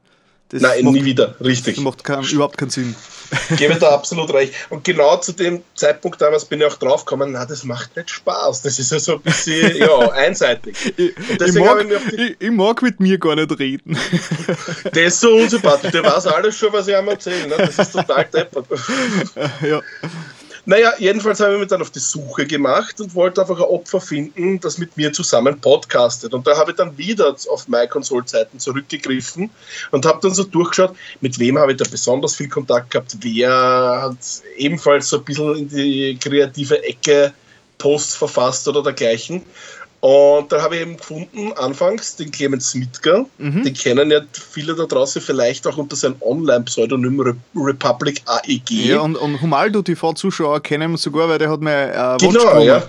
Das 0.49 0.63
Nein, 0.63 0.83
macht, 0.83 0.95
nie 0.95 1.05
wieder, 1.05 1.35
richtig. 1.41 1.75
Das 1.75 1.83
macht 1.83 2.03
kein, 2.03 2.23
überhaupt 2.23 2.57
keinen 2.57 2.71
Sinn. 2.71 2.95
Gebe 3.57 3.75
da 3.75 3.89
absolut 3.89 4.33
recht. 4.33 4.53
Und 4.69 4.83
genau 4.83 5.17
zu 5.17 5.33
dem 5.33 5.61
Zeitpunkt 5.75 6.19
damals 6.19 6.45
bin 6.45 6.59
ich 6.59 6.65
auch 6.65 6.77
draufgekommen, 6.77 7.33
na, 7.33 7.45
das 7.45 7.63
macht 7.63 7.95
nicht 7.95 8.09
Spaß. 8.09 8.63
Das 8.63 8.79
ist 8.79 8.91
ja 8.91 8.99
so 8.99 9.15
ein 9.15 9.21
bisschen 9.21 9.75
ja, 9.77 10.11
einseitig. 10.11 10.75
Ich, 10.97 11.13
ich, 11.15 11.53
mag, 11.53 11.85
ich, 12.13 12.35
ich, 12.39 12.51
mag, 12.51 12.81
mit 12.81 12.99
mir 12.99 13.19
gar 13.19 13.35
nicht 13.35 13.59
reden. 13.59 13.95
Der 14.95 15.05
ist 15.05 15.19
so 15.19 15.35
unsympathisch, 15.35 15.91
der 15.91 16.03
weiß 16.03 16.25
alles 16.27 16.57
schon, 16.57 16.73
was 16.73 16.87
ich 16.87 16.95
ihm 16.95 17.07
erzähle. 17.07 17.47
Ne? 17.47 17.55
Das 17.57 17.77
ist 17.77 17.91
total 17.91 18.25
deppert. 18.25 18.65
Ja. 19.61 19.81
Naja, 20.69 20.93
jedenfalls 20.99 21.39
habe 21.39 21.53
ich 21.53 21.59
mich 21.61 21.69
dann 21.69 21.81
auf 21.81 21.89
die 21.89 21.97
Suche 21.97 22.45
gemacht 22.45 23.01
und 23.01 23.15
wollte 23.15 23.41
einfach 23.41 23.57
ein 23.57 23.63
Opfer 23.63 23.99
finden, 23.99 24.59
das 24.59 24.77
mit 24.77 24.95
mir 24.97 25.11
zusammen 25.11 25.59
podcastet. 25.59 26.31
Und 26.35 26.45
da 26.45 26.55
habe 26.55 26.69
ich 26.69 26.77
dann 26.77 26.95
wieder 26.95 27.35
auf 27.49 27.67
MyConsole-Zeiten 27.67 28.59
zurückgegriffen 28.59 29.49
und 29.89 30.05
habe 30.05 30.19
dann 30.21 30.31
so 30.35 30.43
durchgeschaut, 30.43 30.95
mit 31.21 31.39
wem 31.39 31.57
habe 31.57 31.71
ich 31.71 31.79
da 31.79 31.85
besonders 31.89 32.35
viel 32.35 32.49
Kontakt 32.49 32.91
gehabt, 32.91 33.17
wer 33.21 33.49
hat 33.49 34.17
ebenfalls 34.57 35.09
so 35.09 35.17
ein 35.17 35.23
bisschen 35.23 35.55
in 35.55 35.69
die 35.69 36.19
kreative 36.21 36.83
Ecke 36.83 37.33
Posts 37.79 38.15
verfasst 38.17 38.67
oder 38.67 38.83
dergleichen. 38.83 39.41
Und 40.01 40.49
da 40.49 40.61
habe 40.61 40.75
ich 40.75 40.81
eben 40.81 40.95
gefunden, 40.95 41.51
anfangs, 41.53 42.15
den 42.15 42.31
Clemens 42.31 42.71
Smitger. 42.71 43.25
Mhm. 43.37 43.63
Den 43.63 43.73
kennen 43.73 44.09
ja 44.11 44.21
viele 44.31 44.73
da 44.73 44.85
draußen 44.85 45.21
vielleicht 45.21 45.67
auch 45.67 45.75
unter 45.75 45.97
seinem 45.97 46.15
Online-Pseudonym 46.21 47.19
Re 47.19 47.35
Republic 47.53 48.21
AEG. 48.25 48.71
Ja, 48.71 49.01
und, 49.01 49.17
und 49.17 49.41
Humaldo 49.41 49.81
TV-Zuschauer 49.81 50.61
kennen 50.61 50.91
ihn 50.91 50.97
sogar, 50.97 51.27
weil 51.27 51.37
der 51.37 51.49
hat 51.49 51.59
mir 51.59 51.91
äh, 51.91 52.17
Genau, 52.17 52.61
ja. 52.61 52.83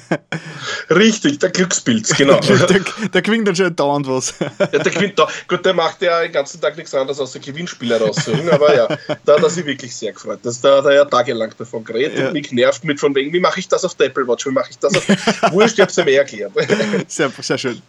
Richtig, 0.90 1.40
der 1.40 1.50
Glückspilz, 1.50 2.16
genau. 2.16 2.40
der, 2.48 2.66
der, 2.66 2.80
der 3.12 3.22
gewinnt 3.22 3.46
dann 3.46 3.56
schon 3.56 3.76
dauernd 3.76 4.08
was. 4.08 4.34
ja, 4.38 4.66
der 4.66 4.90
gewinnt 4.90 5.18
da. 5.18 5.28
Gut, 5.46 5.66
der 5.66 5.74
macht 5.74 6.00
ja 6.00 6.22
den 6.22 6.32
ganzen 6.32 6.58
Tag 6.58 6.78
nichts 6.78 6.94
anderes 6.94 7.20
als 7.20 7.34
Gewinnspiele 7.34 8.00
raussuchen, 8.00 8.48
aber 8.48 8.74
ja, 8.74 8.88
da 9.26 9.34
hat 9.34 9.42
er 9.42 9.50
sich 9.50 9.66
wirklich 9.66 9.94
sehr 9.94 10.12
gefreut. 10.12 10.38
Das, 10.42 10.60
da 10.62 10.78
hat 10.78 10.86
er 10.86 10.94
ja 10.94 11.04
tagelang 11.04 11.52
davon 11.58 11.84
geredet 11.84 12.18
ja. 12.18 12.28
und 12.28 12.32
mich 12.32 12.50
nervt 12.50 12.84
mit 12.84 12.98
von 12.98 13.14
wegen, 13.14 13.30
wie 13.34 13.40
mache 13.40 13.60
ich 13.60 13.68
das 13.68 13.84
auf 13.84 13.94
der 13.94 14.06
Apple 14.06 14.26
Watch, 14.26 14.46
wie 14.46 14.50
mache 14.50 14.70
ich 14.70 14.78
das 14.78 14.96
auf... 14.96 15.06
Wurscht, 15.52 15.78
ich 15.78 15.97
es 15.98 16.06
ihm 16.06 16.14
erklärt. 16.14 16.52
Sehr, 17.08 17.30
sehr 17.40 17.58
schön. 17.58 17.82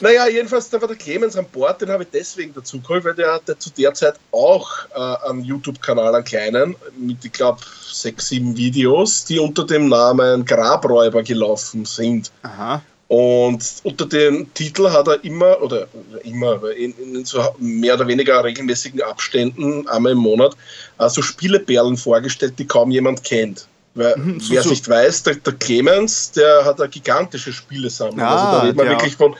Naja, 0.00 0.28
jedenfalls, 0.28 0.70
da 0.70 0.80
war 0.80 0.86
der 0.86 0.96
Clemens 0.96 1.36
an 1.36 1.46
Bord, 1.52 1.80
den 1.80 1.90
habe 1.90 2.04
ich 2.04 2.10
deswegen 2.12 2.54
dazu 2.54 2.80
geholt, 2.80 3.04
weil 3.04 3.14
der 3.14 3.34
hatte 3.34 3.58
zu 3.58 3.70
der 3.70 3.92
Zeit 3.94 4.14
auch 4.30 4.70
äh, 4.94 5.28
einen 5.28 5.42
YouTube-Kanal, 5.42 6.14
einen 6.14 6.24
kleinen, 6.24 6.76
mit, 6.96 7.24
ich 7.24 7.32
glaube, 7.32 7.60
sechs, 7.90 8.28
sieben 8.28 8.56
Videos, 8.56 9.24
die 9.24 9.40
unter 9.40 9.66
dem 9.66 9.88
Namen 9.88 10.44
Grabräuber 10.44 11.24
gelaufen 11.24 11.84
sind. 11.84 12.30
Aha. 12.42 12.80
Und 13.08 13.64
unter 13.84 14.06
dem 14.06 14.52
Titel 14.54 14.90
hat 14.90 15.08
er 15.08 15.24
immer, 15.24 15.60
oder 15.62 15.88
immer, 16.24 16.62
in, 16.70 16.92
in 16.98 17.24
so 17.24 17.42
mehr 17.58 17.94
oder 17.94 18.06
weniger 18.06 18.44
regelmäßigen 18.44 19.02
Abständen, 19.02 19.88
einmal 19.88 20.12
im 20.12 20.18
Monat, 20.18 20.54
äh, 20.98 21.08
so 21.08 21.22
Spieleperlen 21.22 21.96
vorgestellt, 21.96 22.54
die 22.58 22.66
kaum 22.66 22.90
jemand 22.90 23.24
kennt. 23.24 23.66
Weil, 23.98 24.16
mhm, 24.16 24.40
so, 24.40 24.54
wer 24.54 24.60
es 24.60 24.66
nicht 24.66 24.88
weiß, 24.88 25.22
der, 25.24 25.34
der, 25.36 25.52
Clemens, 25.54 26.30
der 26.32 26.64
hat 26.64 26.80
eine 26.80 26.88
gigantische 26.88 27.52
Spielesammlung. 27.52 28.20
Ah, 28.20 28.30
also 28.30 28.44
da 28.44 28.62
redet 28.62 28.76
man 28.76 28.88
wirklich 28.88 29.16
von 29.16 29.34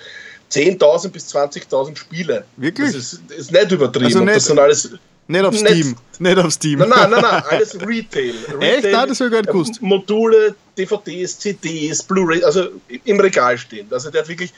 10.000 0.50 1.08
bis 1.10 1.34
20.000 1.34 1.96
Spiele. 1.96 2.44
Wirklich? 2.56 2.92
Das 2.92 3.12
ist, 3.12 3.30
ist 3.30 3.52
nicht 3.52 3.70
übertrieben. 3.70 4.06
Also 4.06 4.20
nicht, 4.20 4.36
das 4.36 4.44
sind 4.46 4.58
alles 4.58 4.90
nicht 5.28 5.44
auf 5.44 5.56
Steam. 5.56 5.88
Nicht, 5.88 6.20
nicht 6.20 6.38
auf 6.38 6.52
Steam. 6.52 6.78
Nein, 6.78 6.88
nein, 6.88 7.10
nein, 7.10 7.20
nein 7.22 7.42
alles 7.50 7.74
Retail. 7.80 8.34
Retail 8.48 8.62
Echt? 8.62 8.90
Nein, 8.90 9.08
das 9.08 9.20
habe 9.20 9.26
ich 9.28 9.32
gar 9.32 9.40
nicht 9.42 9.52
gewusst. 9.52 9.82
Module, 9.82 10.54
DVDs, 10.76 11.38
CDs, 11.38 12.02
Blu-ray, 12.02 12.42
also 12.42 12.68
im 13.04 13.20
Regal 13.20 13.58
stehen. 13.58 13.86
Also 13.90 14.10
der 14.10 14.22
hat 14.22 14.28
wirklich 14.28 14.52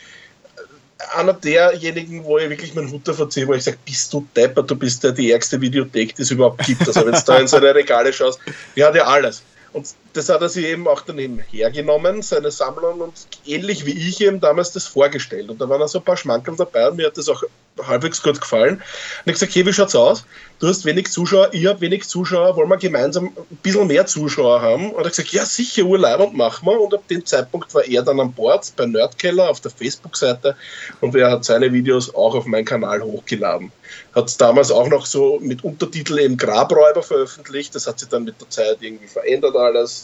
einer 1.17 1.33
derjenigen, 1.33 2.25
wo 2.25 2.39
ich 2.39 2.49
wirklich 2.49 2.75
meinen 2.75 2.91
Hut 2.91 3.07
davor 3.07 3.29
ziehe, 3.29 3.49
wo 3.49 3.55
ich 3.55 3.65
sage, 3.65 3.79
bist 3.85 4.13
du 4.13 4.27
Depper, 4.37 4.63
du 4.63 4.77
bist 4.77 5.03
ja 5.03 5.11
die 5.11 5.33
ärgste 5.33 5.61
Videothek, 5.61 6.15
die 6.15 6.23
es 6.23 6.31
überhaupt 6.31 6.65
gibt. 6.65 6.87
Also 6.87 7.05
wenn 7.05 7.15
du 7.15 7.23
da 7.27 7.39
in 7.39 7.49
seine 7.49 7.75
Regale 7.75 8.13
schaust, 8.13 8.39
die 8.77 8.85
hat 8.85 8.95
ja 8.95 9.05
alles. 9.05 9.43
Und 9.73 10.00
das 10.13 10.29
hat 10.29 10.43
er 10.43 10.49
sich 10.49 10.67
eben 10.67 10.87
auch 10.89 11.03
daneben 11.03 11.39
hergenommen, 11.39 12.23
seine 12.23 12.51
Sammlung, 12.51 13.01
und 13.01 13.15
ähnlich 13.47 13.87
wie 13.87 13.93
ich 13.93 14.21
eben 14.21 14.41
damals 14.41 14.73
das 14.73 14.87
vorgestellt. 14.87 15.51
Und 15.51 15.61
da 15.61 15.69
waren 15.69 15.83
auch 15.83 15.89
so 15.89 15.99
ein 15.99 16.05
paar 16.05 16.17
Schmankerl 16.17 16.57
dabei 16.57 16.89
und 16.89 16.97
mir 16.97 17.07
hat 17.07 17.17
das 17.17 17.29
auch 17.29 17.43
halbwegs 17.87 18.23
gut 18.23 18.41
gefallen. 18.41 18.75
Und 18.75 18.83
ich 19.27 19.33
gesagt, 19.33 19.55
hey, 19.55 19.65
wie 19.65 19.73
schaut's 19.73 19.95
aus? 19.95 20.25
Du 20.59 20.69
hast 20.69 20.85
wenig 20.85 21.11
Zuschauer, 21.11 21.49
ich 21.53 21.67
habe 21.67 21.81
wenig 21.81 22.07
Zuschauer, 22.07 22.57
wollen 22.57 22.69
wir 22.69 22.77
gemeinsam 22.77 23.27
ein 23.27 23.57
bisschen 23.63 23.87
mehr 23.87 24.07
Zuschauer 24.07 24.61
haben? 24.61 24.91
Und 24.91 24.99
er 24.99 25.05
hat 25.07 25.13
gesagt, 25.13 25.33
ja, 25.33 25.45
sicher, 25.47 25.85
Urlaub 25.85 26.21
und 26.21 26.37
machen 26.37 26.67
wir. 26.67 26.79
Und 26.79 26.93
ab 26.93 27.07
dem 27.09 27.25
Zeitpunkt 27.25 27.73
war 27.75 27.85
er 27.85 28.03
dann 28.03 28.21
an 28.21 28.33
Bord 28.33 28.71
bei 28.77 28.87
Nerdkeller 28.87 29.49
auf 29.49 29.61
der 29.61 29.71
Facebook-Seite 29.71 30.57
und 31.01 31.15
er 31.15 31.31
hat 31.31 31.45
seine 31.45 31.73
Videos 31.73 32.15
auch 32.15 32.35
auf 32.35 32.45
meinen 32.45 32.65
Kanal 32.65 33.03
hochgeladen. 33.03 33.73
Hat 34.15 34.41
damals 34.41 34.71
auch 34.71 34.89
noch 34.89 35.07
so 35.07 35.39
mit 35.41 35.65
Untertitel 35.65 36.19
eben 36.19 36.37
Grabräuber 36.37 37.03
veröffentlicht. 37.03 37.75
Das 37.75 37.87
hat 37.87 37.99
sich 37.99 38.09
dann 38.09 38.25
mit 38.25 38.41
der 38.41 38.51
Zeit 38.51 38.79
irgendwie 38.81 39.07
verändert 39.07 39.57
alles. 39.57 40.00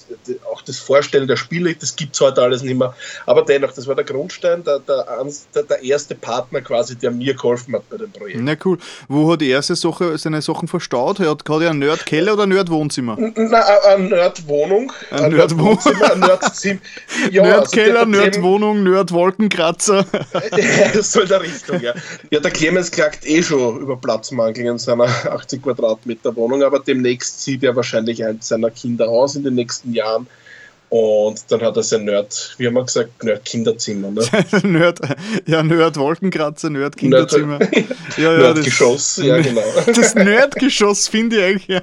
Auch 0.53 0.63
das 0.63 0.79
Vorstellen 0.79 1.27
der 1.27 1.37
Spiele, 1.37 1.75
das 1.75 1.97
gibt 1.97 2.15
es 2.15 2.21
heute 2.21 2.43
alles 2.43 2.63
nicht 2.63 2.77
mehr. 2.77 2.95
Aber 3.27 3.43
dennoch, 3.43 3.73
das 3.73 3.87
war 3.87 3.95
der 3.95 4.05
Grundstein, 4.05 4.65
der, 4.65 4.81
der, 4.81 5.07
der 5.55 5.83
erste 5.83 6.15
Partner 6.15 6.61
quasi, 6.61 6.97
der 6.97 7.11
mir 7.11 7.35
geholfen 7.35 7.75
hat 7.75 7.89
bei 7.89 7.97
dem 7.97 8.11
Projekt. 8.11 8.41
Na 8.43 8.57
cool. 8.65 8.79
Wo 9.09 9.33
hat 9.33 9.41
die 9.41 9.51
erste 9.51 9.77
Sache 9.77 10.17
seine 10.19 10.43
Sachen 10.43 10.69
verstaut? 10.69 11.19
Hat, 11.19 11.49
hat 11.49 11.63
er 11.63 11.71
ein 11.71 11.79
Nerd-Keller 11.79 12.35
oder 12.35 12.45
ein 12.45 12.51
Nerd-Wohnzimmer? 12.51 13.17
Nein, 13.19 13.55
eine 13.55 14.09
Nerd-Wohnung. 14.09 14.93
Ein 15.11 15.33
Nerd-Wohnzimmer, 15.33 16.13
ein 16.13 16.21
Nerd-Zimmer. 16.21 16.81
Ja, 17.31 17.43
Nerd-Keller, 17.43 18.01
also 18.01 18.11
Nerd-Wohnung, 18.11 18.83
Nerd-Wolkenkratzer. 18.85 20.05
das 20.95 21.13
soll 21.13 21.27
der 21.27 21.43
Richtung, 21.43 21.81
ja. 21.81 21.95
Ja, 22.31 22.41
der 22.41 22.51
Clemens 22.51 22.91
klagt 22.91 23.27
eh 23.27 23.43
schon 23.43 23.81
über 23.81 23.97
Platzmangel 23.97 24.67
in 24.67 24.79
seiner 24.79 25.05
80 25.31 25.63
Quadratmeter 25.63 26.35
Wohnung, 26.37 26.63
aber 26.63 26.81
demnächst 26.81 27.43
zieht 27.43 27.63
er 27.63 27.75
wahrscheinlich 27.77 28.25
eins 28.25 28.49
seiner 28.49 28.71
Kinder 28.71 29.09
aus 29.09 29.35
in 29.37 29.45
den 29.45 29.55
nächsten 29.55 29.86
Jahren. 29.93 30.27
Und 30.89 31.51
dann 31.51 31.63
hat 31.63 31.77
er 31.77 31.83
sein 31.83 32.05
Nerd, 32.05 32.55
wie 32.59 32.67
haben 32.67 32.75
wir 32.75 32.85
gesagt, 32.85 33.23
Nerd-Kinderzimmer. 33.25 34.13
Ne? 34.13 34.23
Nerd, 34.63 35.01
ja, 35.47 35.63
Nerd-Wolkenkratzer, 35.63 36.71
Nerd-Kinderzimmer. 36.71 37.59
Nerd, 37.59 37.73
ja, 38.17 38.33
ja, 38.33 38.39
Nerdgeschoss, 38.39 39.17
ja, 39.17 39.39
genau. 39.39 39.65
Das 39.87 40.15
Nerdgeschoss 40.15 41.09
finde 41.09 41.39
ich 41.39 41.43
eigentlich, 41.43 41.67
ja. 41.67 41.83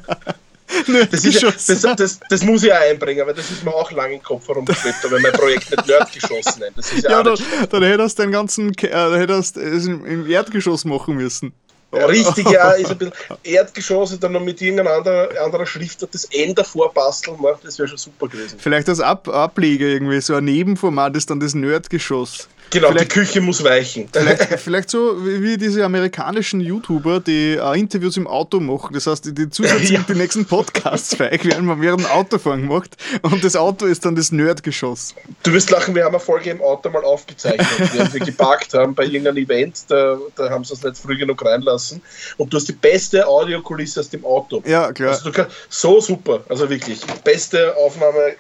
Das, 1.12 1.26
ist, 1.26 1.44
das, 1.44 1.82
das, 1.98 2.20
das, 2.30 2.44
muss 2.44 2.64
ich 2.64 2.72
auch 2.72 2.78
einbringen, 2.78 3.28
weil 3.28 3.34
das 3.34 3.52
ist 3.52 3.64
mir 3.64 3.74
auch 3.74 3.92
lange 3.92 4.16
im 4.16 4.24
Kopf 4.24 4.48
herumgeschwebt, 4.48 4.96
wenn 5.04 5.22
mein 5.22 5.34
Projekt 5.34 5.70
nicht 5.70 5.86
Nerdgeschoss 5.86 6.58
nennt. 6.58 6.78
Das 6.78 6.92
ist 6.92 7.04
ja, 7.04 7.12
ja 7.12 7.24
dann, 7.24 7.38
dann 7.70 7.84
hättest 7.84 8.18
du 8.18 8.24
den 8.24 8.32
ganzen, 8.32 8.74
äh, 8.80 9.18
hättest 9.18 9.58
es 9.58 9.86
im 9.86 10.26
Erdgeschoss 10.26 10.86
machen 10.86 11.16
müssen. 11.16 11.54
Richtig, 11.94 12.50
ja, 12.50 12.72
ist 12.72 12.92
ein 12.92 12.98
bisschen 12.98 13.14
Erdgeschoss 13.44 14.18
dann 14.20 14.32
noch 14.32 14.42
mit 14.42 14.62
irgendeiner 14.62 14.92
anderen, 14.92 15.38
anderer 15.38 15.66
Schriftart 15.66 16.14
das 16.14 16.26
N 16.26 16.56
davor 16.56 16.92
basteln, 16.94 17.38
das 17.64 17.78
wäre 17.78 17.88
schon 17.88 17.98
super 17.98 18.28
gewesen. 18.28 18.58
Vielleicht 18.60 18.90
als 18.90 19.00
Ab 19.00 19.28
Ableger 19.28 19.86
irgendwie, 19.86 20.20
so 20.22 20.36
ein 20.36 20.46
Nebenformat 20.46 21.16
ist 21.16 21.30
dann 21.30 21.40
das 21.40 21.54
Nerdgeschoss. 21.54 22.48
Genau, 22.74 22.88
vielleicht, 22.88 23.12
die 23.12 23.20
Küche 23.20 23.42
muss 23.42 23.64
weichen. 23.64 24.10
Vielleicht, 24.12 24.42
vielleicht 24.60 24.90
so 24.90 25.16
wie 25.24 25.58
diese 25.58 25.86
amerikanischen 25.86 26.60
YouTuber, 26.60 27.20
die 27.20 27.60
uh, 27.62 27.74
Interviews 27.74 28.18
im 28.18 28.26
Auto 28.26 28.60
machen. 28.60 28.94
Das 28.94 29.06
heißt, 29.06 29.26
die, 29.26 29.34
die 29.34 29.50
zusätzlich 29.50 29.90
ja. 29.92 30.06
die 30.08 30.16
nächsten 30.16 30.46
Podcasts 30.46 31.16
feig 31.16 31.46
werden 31.46 31.70
während 31.80 32.02
dem 32.02 32.08
Autofahren 32.08 32.62
gemacht 32.62 32.98
und 33.22 33.44
das 33.44 33.56
Auto 33.56 33.86
ist 33.86 34.06
dann 34.06 34.16
das 34.16 34.32
Nerdgeschoss. 34.32 35.14
Du 35.44 35.54
wirst 35.54 35.70
lachen, 35.70 35.94
wir 35.94 36.04
haben 36.04 36.16
eine 36.16 36.20
Folge 36.20 36.50
im 36.50 36.62
Auto 36.62 36.90
mal 36.90 37.04
aufgezeichnet, 37.04 37.68
während 37.94 38.14
wir 38.14 38.22
geparkt 38.22 38.74
haben 38.74 38.96
bei 38.96 39.04
irgendeinem 39.06 39.38
Event, 39.38 39.86
da, 39.88 40.18
da 40.36 40.50
haben 40.50 40.64
sie 40.64 40.74
uns 40.74 40.84
nicht 40.84 40.98
früh 40.98 41.16
genug 41.16 41.46
reinlassen 41.46 42.02
und 42.38 42.52
du 42.52 42.58
hast 42.58 42.68
die 42.68 42.74
beste 42.74 43.28
Audiokulisse 43.28 44.00
aus 44.00 44.10
dem 44.10 44.26
Auto. 44.26 44.64
Ja, 44.66 44.92
klar. 44.92 45.12
Also 45.12 45.32
kannst, 45.32 45.52
so 45.70 46.02
super, 46.02 46.44
also 46.50 46.68
wirklich, 46.68 47.02
beste 47.24 47.76
Aufnahme 47.78 48.20
äh, 48.20 48.36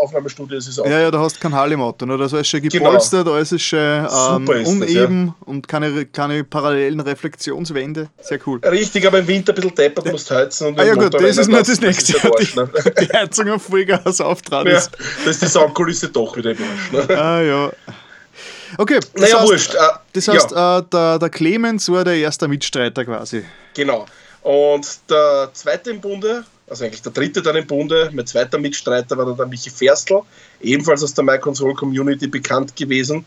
Aufnahmestudio 0.00 0.58
ist 0.58 0.68
es 0.68 0.78
auch. 0.78 0.86
Ja, 0.86 1.00
ja, 1.00 1.10
da 1.10 1.20
hast 1.20 1.36
du 1.36 1.40
keinen 1.40 1.54
Hall 1.54 1.70
im 1.72 1.80
Auto. 1.80 2.06
Ne? 2.06 2.16
Da 2.16 2.24
ist 2.24 2.34
alles 2.34 2.48
schön 2.48 2.62
genau. 2.62 2.84
gepolstert, 2.84 3.24
genau. 3.24 3.36
alles 3.36 3.52
ist 3.52 3.62
schön 3.62 4.06
ähm, 4.06 4.50
ist 4.50 4.68
uneben 4.68 5.26
das, 5.26 5.34
ja. 5.40 5.46
und 5.46 5.68
keine, 5.68 6.06
keine 6.06 6.44
parallelen 6.44 7.00
Reflexionswände. 7.00 8.08
Sehr 8.20 8.38
cool. 8.46 8.60
Richtig, 8.64 9.06
aber 9.06 9.18
im 9.18 9.26
Winter 9.26 9.52
ein 9.52 9.56
bisschen 9.56 9.74
deppert, 9.74 10.06
du 10.06 10.10
musst 10.12 10.30
heizen. 10.30 10.68
Und 10.68 10.80
ah 10.80 10.84
ja 10.84 10.94
gut, 10.94 11.12
das 11.14 11.36
ist 11.36 11.48
nur 11.48 11.58
das 11.58 11.80
nächste. 11.80 12.12
Das 12.14 12.24
Arsch, 12.24 12.56
ne? 12.56 12.70
die, 12.98 13.06
die 13.06 13.12
Heizung 13.12 13.50
auf 13.50 13.62
Vollgas 13.62 14.20
auftrat 14.20 14.66
ja, 14.66 14.78
ist. 14.78 14.90
Da 15.24 15.30
ist 15.30 15.42
die 15.42 15.46
Soundkulisse 15.46 16.08
doch 16.08 16.36
wieder 16.36 16.52
im 16.52 16.58
Arsch. 16.58 17.08
Ne? 17.08 17.18
Ah 17.18 17.40
ja. 17.42 17.72
Okay, 18.76 19.00
das 19.00 19.22
naja, 19.22 19.40
heißt, 19.40 19.50
wurscht. 19.50 19.74
Äh, 19.74 19.78
das 20.12 20.28
heißt, 20.28 20.50
ja. 20.50 20.78
äh, 20.78 20.82
der, 20.92 21.18
der 21.18 21.30
Clemens 21.30 21.90
war 21.90 22.04
der 22.04 22.16
erste 22.16 22.48
Mitstreiter 22.48 23.04
quasi. 23.04 23.44
Genau. 23.74 24.06
Und 24.42 24.86
der 25.10 25.50
zweite 25.52 25.90
im 25.90 26.00
Bunde, 26.00 26.44
also 26.68 26.84
eigentlich 26.84 27.02
der 27.02 27.12
dritte 27.12 27.42
dann 27.42 27.56
im 27.56 27.66
Bunde, 27.66 28.10
mein 28.12 28.26
zweiter 28.26 28.58
Mitstreiter 28.58 29.16
war 29.16 29.26
dann 29.26 29.36
der 29.36 29.46
Michi 29.46 29.70
Ferstl, 29.70 30.20
ebenfalls 30.60 31.02
aus 31.02 31.14
der 31.14 31.24
MyConsole 31.24 31.74
Community 31.74 32.26
bekannt 32.26 32.74
gewesen. 32.76 33.24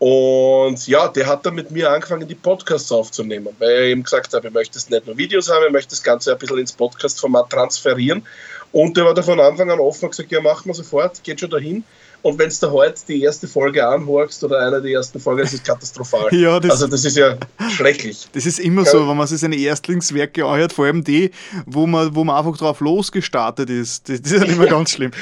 Und 0.00 0.86
ja, 0.86 1.08
der 1.08 1.26
hat 1.26 1.44
dann 1.44 1.54
mit 1.54 1.70
mir 1.70 1.90
angefangen, 1.90 2.26
die 2.26 2.34
Podcasts 2.34 2.90
aufzunehmen, 2.90 3.48
weil 3.58 3.70
er 3.70 3.82
eben 3.82 4.02
gesagt 4.02 4.32
hat, 4.32 4.44
er 4.44 4.50
möchte 4.50 4.78
nicht 4.78 5.06
nur 5.06 5.18
Videos 5.18 5.50
haben, 5.50 5.62
er 5.62 5.70
möchte 5.70 5.90
das 5.90 6.02
Ganze 6.02 6.32
ein 6.32 6.38
bisschen 6.38 6.58
ins 6.58 6.72
Podcast-Format 6.72 7.50
transferieren. 7.50 8.26
Und 8.72 8.96
der 8.96 9.04
war 9.04 9.12
da 9.12 9.22
von 9.22 9.38
Anfang 9.38 9.70
an 9.70 9.78
offen 9.78 10.06
und 10.06 10.10
gesagt, 10.12 10.32
ja, 10.32 10.40
machen 10.40 10.66
wir 10.66 10.74
sofort, 10.74 11.22
geht 11.22 11.40
schon 11.40 11.50
dahin. 11.50 11.84
Und 12.22 12.38
wenn 12.38 12.50
du 12.50 12.70
heute 12.70 13.00
die 13.08 13.22
erste 13.22 13.48
Folge 13.48 13.86
anhörst 13.86 14.44
oder 14.44 14.66
eine 14.66 14.82
der 14.82 14.92
ersten 14.92 15.18
Folgen, 15.18 15.42
das 15.42 15.54
ist 15.54 15.64
katastrophal. 15.64 16.28
ja, 16.34 16.60
das, 16.60 16.72
also 16.72 16.86
das 16.86 17.04
ist 17.04 17.16
ja 17.16 17.36
schrecklich. 17.70 18.28
Das 18.32 18.44
ist 18.44 18.60
immer 18.60 18.84
so, 18.84 19.08
wenn 19.08 19.16
man 19.16 19.26
sich 19.26 19.40
seine 19.40 19.56
Erstlingswerke 19.56 20.44
anhört, 20.44 20.72
vor 20.72 20.84
allem 20.84 21.02
die, 21.02 21.30
wo 21.64 21.86
man, 21.86 22.14
wo 22.14 22.24
man 22.24 22.36
einfach 22.36 22.56
drauf 22.58 22.80
losgestartet 22.80 23.70
ist. 23.70 24.08
Das, 24.08 24.20
das 24.20 24.32
ist 24.32 24.42
dann 24.42 24.50
immer 24.50 24.64
ja. 24.64 24.70
ganz 24.76 24.90
schlimm. 24.90 25.12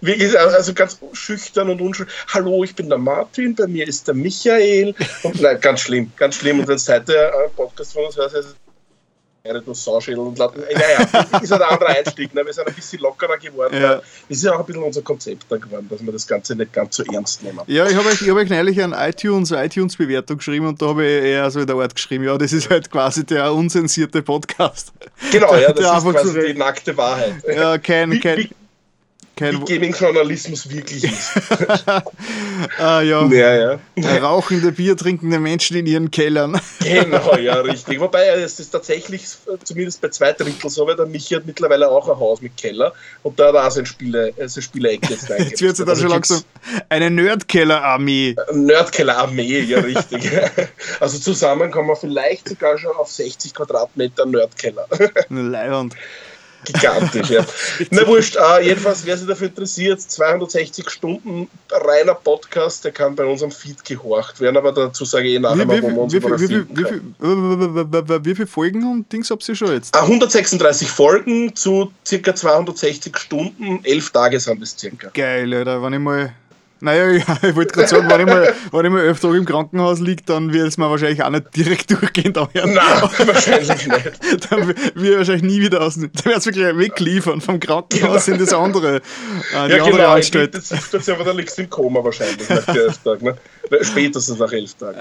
Wirklich, 0.00 0.38
also 0.38 0.74
ganz 0.74 0.98
schüchtern 1.12 1.70
und 1.70 1.80
unschuldig. 1.80 2.12
Hallo, 2.32 2.64
ich 2.64 2.74
bin 2.74 2.88
der 2.88 2.98
Martin, 2.98 3.54
bei 3.54 3.66
mir 3.66 3.86
ist 3.86 4.08
der 4.08 4.14
Michael. 4.14 4.94
Und 5.22 5.40
nein, 5.40 5.60
ganz 5.60 5.80
schlimm, 5.80 6.10
ganz 6.16 6.36
schlimm. 6.36 6.60
Und 6.60 6.68
wenn 6.68 6.76
es 6.76 6.88
heute 6.88 7.28
ein 7.28 7.54
Podcast 7.54 7.92
von 7.92 8.06
uns 8.06 8.16
hörst, 8.16 8.56
du 9.44 9.74
Sauschädel 9.74 10.20
und 10.20 10.38
Latten. 10.38 10.62
Naja, 10.62 11.40
ist 11.42 11.52
ein 11.52 11.60
anderer 11.60 11.88
Einstieg. 11.88 12.34
Ne? 12.34 12.46
Wir 12.46 12.52
sind 12.52 12.66
ein 12.66 12.74
bisschen 12.74 13.00
lockerer 13.00 13.36
geworden. 13.36 13.76
Ja. 13.80 13.96
Das 13.96 14.38
ist 14.38 14.46
auch 14.46 14.58
ein 14.58 14.64
bisschen 14.64 14.82
unser 14.82 15.02
Konzept 15.02 15.44
da 15.50 15.56
geworden, 15.58 15.86
dass 15.90 16.02
wir 16.02 16.12
das 16.12 16.26
Ganze 16.26 16.56
nicht 16.56 16.72
ganz 16.72 16.96
so 16.96 17.04
ernst 17.04 17.42
nehmen. 17.42 17.60
Ja, 17.66 17.86
ich 17.86 17.94
habe 17.94 18.08
euch, 18.08 18.22
hab 18.22 18.36
euch 18.36 18.48
neulich 18.48 18.82
eine 18.82 18.96
iTunes, 19.08 19.50
iTunes-Bewertung 19.50 20.38
geschrieben 20.38 20.66
und 20.66 20.80
da 20.80 20.86
habe 20.86 21.04
ich 21.04 21.24
eher 21.24 21.50
so 21.50 21.60
in 21.60 21.66
der 21.66 21.76
Art 21.76 21.94
geschrieben, 21.94 22.24
ja, 22.24 22.38
das 22.38 22.54
ist 22.54 22.70
halt 22.70 22.90
quasi 22.90 23.24
der 23.24 23.52
unzensierte 23.52 24.22
Podcast. 24.22 24.92
Genau, 25.30 25.54
ja, 25.54 25.72
das 25.74 26.04
ist 26.04 26.10
quasi 26.10 26.46
die 26.46 26.58
nackte 26.58 26.96
Wahrheit. 26.96 27.34
Ja, 27.46 27.76
kein, 27.76 28.18
kein, 28.20 28.48
kein 29.36 29.60
wie 29.60 29.74
Gaming-Journalismus 29.74 30.70
wirklich 30.70 31.04
ist. 31.04 31.32
ah, 32.78 33.00
ja. 33.00 33.26
Ja, 33.26 33.78
ja. 33.96 34.18
Rauchende, 34.18 34.72
Bier 34.72 34.96
trinkende 34.96 35.38
Menschen 35.40 35.76
in 35.76 35.86
ihren 35.86 36.10
Kellern. 36.10 36.60
genau, 36.80 37.36
ja, 37.36 37.54
richtig. 37.56 37.98
Wobei 38.00 38.26
es 38.28 38.60
ist 38.60 38.70
tatsächlich 38.70 39.24
zumindest 39.64 40.00
bei 40.00 40.08
zwei 40.08 40.32
Drittel 40.32 40.70
so, 40.70 40.86
weil 40.86 40.96
der 40.96 41.06
Michi 41.06 41.34
hat 41.34 41.46
mittlerweile 41.46 41.88
auch 41.88 42.08
ein 42.08 42.18
Haus 42.18 42.40
mit 42.40 42.56
Keller 42.56 42.92
und 43.22 43.38
da 43.40 43.52
auch 43.52 43.70
sein 43.70 43.86
Spiele, 43.86 44.32
äh, 44.36 44.48
sein 44.48 44.62
Spielereck 44.62 45.00
jetzt 45.10 45.28
Jetzt 45.28 45.62
wird 45.62 45.78
es 45.78 45.84
dann 45.84 45.96
schon 45.96 46.08
langsam 46.08 46.42
eine 46.88 47.10
Nerdkeller-Armee. 47.10 48.36
Nerdkeller-Armee, 48.52 49.60
ja, 49.60 49.80
richtig. 49.80 50.30
also 51.00 51.18
zusammen 51.18 51.70
kommen 51.70 51.88
wir 51.88 51.96
vielleicht 51.96 52.48
sogar 52.48 52.78
schon 52.78 52.92
auf 52.92 53.10
60 53.10 53.54
Quadratmeter 53.54 54.26
Nerdkeller. 54.26 54.86
Leihwand. 55.28 55.94
Gigantisch, 56.64 57.30
ja. 57.30 57.44
Na 57.90 58.06
wurscht, 58.06 58.36
uh, 58.36 58.60
jedenfalls, 58.60 59.04
wer 59.04 59.16
sich 59.16 59.26
dafür 59.26 59.48
interessiert, 59.48 60.00
260 60.00 60.90
Stunden 60.90 61.48
reiner 61.70 62.14
Podcast, 62.14 62.84
der 62.84 62.92
kann 62.92 63.14
bei 63.14 63.24
uns 63.24 63.42
am 63.42 63.50
Feed 63.50 63.84
gehorcht 63.84 64.40
werden, 64.40 64.56
aber 64.56 64.72
dazu 64.72 65.04
sage 65.04 65.28
ich 65.28 65.34
eh 65.34 65.38
nachher 65.38 65.66
mal, 65.66 65.82
wo 65.82 65.88
wir 65.88 65.98
uns 65.98 66.12
wie, 66.12 66.22
wie, 66.22 66.50
wie, 66.50 66.84
wie, 67.20 68.24
wie 68.24 68.34
viele 68.34 68.46
Folgen 68.46 68.90
und 68.90 69.12
Dings 69.12 69.30
habt 69.30 69.48
ihr 69.48 69.54
schon 69.54 69.72
jetzt? 69.72 69.94
136 69.94 70.88
Folgen 70.88 71.54
zu 71.54 71.92
circa 72.06 72.34
260 72.34 73.16
Stunden, 73.16 73.80
elf 73.84 74.10
Tage 74.10 74.40
sind 74.40 74.62
es 74.62 74.76
circa. 74.78 75.10
Geil, 75.12 75.52
Alter, 75.54 75.82
wenn 75.82 75.92
ich 75.92 76.00
mal 76.00 76.34
Naja, 76.80 77.10
ja, 77.12 77.48
ich 77.48 77.56
wollte 77.56 77.72
gerade 77.72 77.88
sagen, 77.88 78.08
wenn 78.10 78.20
ich, 78.20 78.26
mal, 78.26 78.54
wenn 78.72 78.84
ich 78.84 78.92
mal 78.92 79.00
elf 79.00 79.20
Tage 79.20 79.36
im 79.36 79.44
Krankenhaus 79.44 80.00
liege, 80.00 80.22
dann 80.26 80.52
wird 80.52 80.68
es 80.68 80.76
mir 80.76 80.90
wahrscheinlich 80.90 81.22
auch 81.22 81.30
nicht 81.30 81.56
direkt 81.56 81.90
durchgehend 81.90 82.36
anhören. 82.36 82.74
Nein, 82.74 83.02
wahrscheinlich 83.26 83.86
nicht. 83.86 84.50
Dann 84.50 84.68
wird 84.68 84.78
ich 84.96 85.16
wahrscheinlich 85.16 85.42
nie 85.42 85.60
wieder 85.60 85.80
aus. 85.80 85.94
Dann 85.94 86.10
wird 86.12 86.36
es 86.36 86.46
wirklich 86.46 86.76
wegliefern 86.76 87.40
vom 87.40 87.60
Krankenhaus 87.60 88.28
in 88.28 88.38
das 88.38 88.52
andere. 88.52 88.96
Äh, 88.96 89.00
die 89.00 89.56
ja, 89.56 89.62
andere 89.62 89.90
genau, 89.90 90.12
Anstalt. 90.12 90.54
Das 90.54 90.70
ist 90.70 91.08
aber 91.08 91.24
dann 91.24 91.36
liegst 91.36 91.56
du 91.56 91.62
im 91.62 91.70
Koma 91.70 92.02
wahrscheinlich 92.02 92.48
nach 92.48 92.68
elf 92.68 92.98
Tagen. 92.98 93.26
Ne? 93.26 93.36
Spätestens 93.82 94.38
nach 94.38 94.52
elf 94.52 94.74
Tagen. 94.74 94.98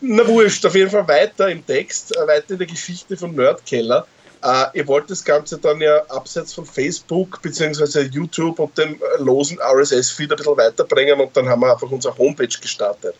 Na 0.00 0.26
wurscht, 0.26 0.64
auf 0.66 0.74
jeden 0.74 0.90
Fall 0.90 1.06
weiter 1.08 1.48
im 1.48 1.64
Text, 1.64 2.16
äh, 2.16 2.26
weiter 2.26 2.50
in 2.50 2.58
der 2.58 2.66
Geschichte 2.66 3.16
von 3.16 3.34
Nerdkeller. 3.34 4.06
Uh, 4.44 4.66
ihr 4.72 4.86
wollt 4.86 5.10
das 5.10 5.24
Ganze 5.24 5.58
dann 5.58 5.80
ja 5.80 6.04
abseits 6.08 6.54
von 6.54 6.64
Facebook 6.64 7.42
bzw. 7.42 8.02
YouTube 8.02 8.60
und 8.60 8.78
dem 8.78 9.00
losen 9.18 9.58
RSS-Feed 9.60 10.30
ein 10.30 10.36
bisschen 10.36 10.56
weiterbringen 10.56 11.18
und 11.18 11.36
dann 11.36 11.48
haben 11.48 11.60
wir 11.60 11.72
einfach 11.72 11.90
unsere 11.90 12.16
Homepage 12.16 12.46
gestartet. 12.46 13.16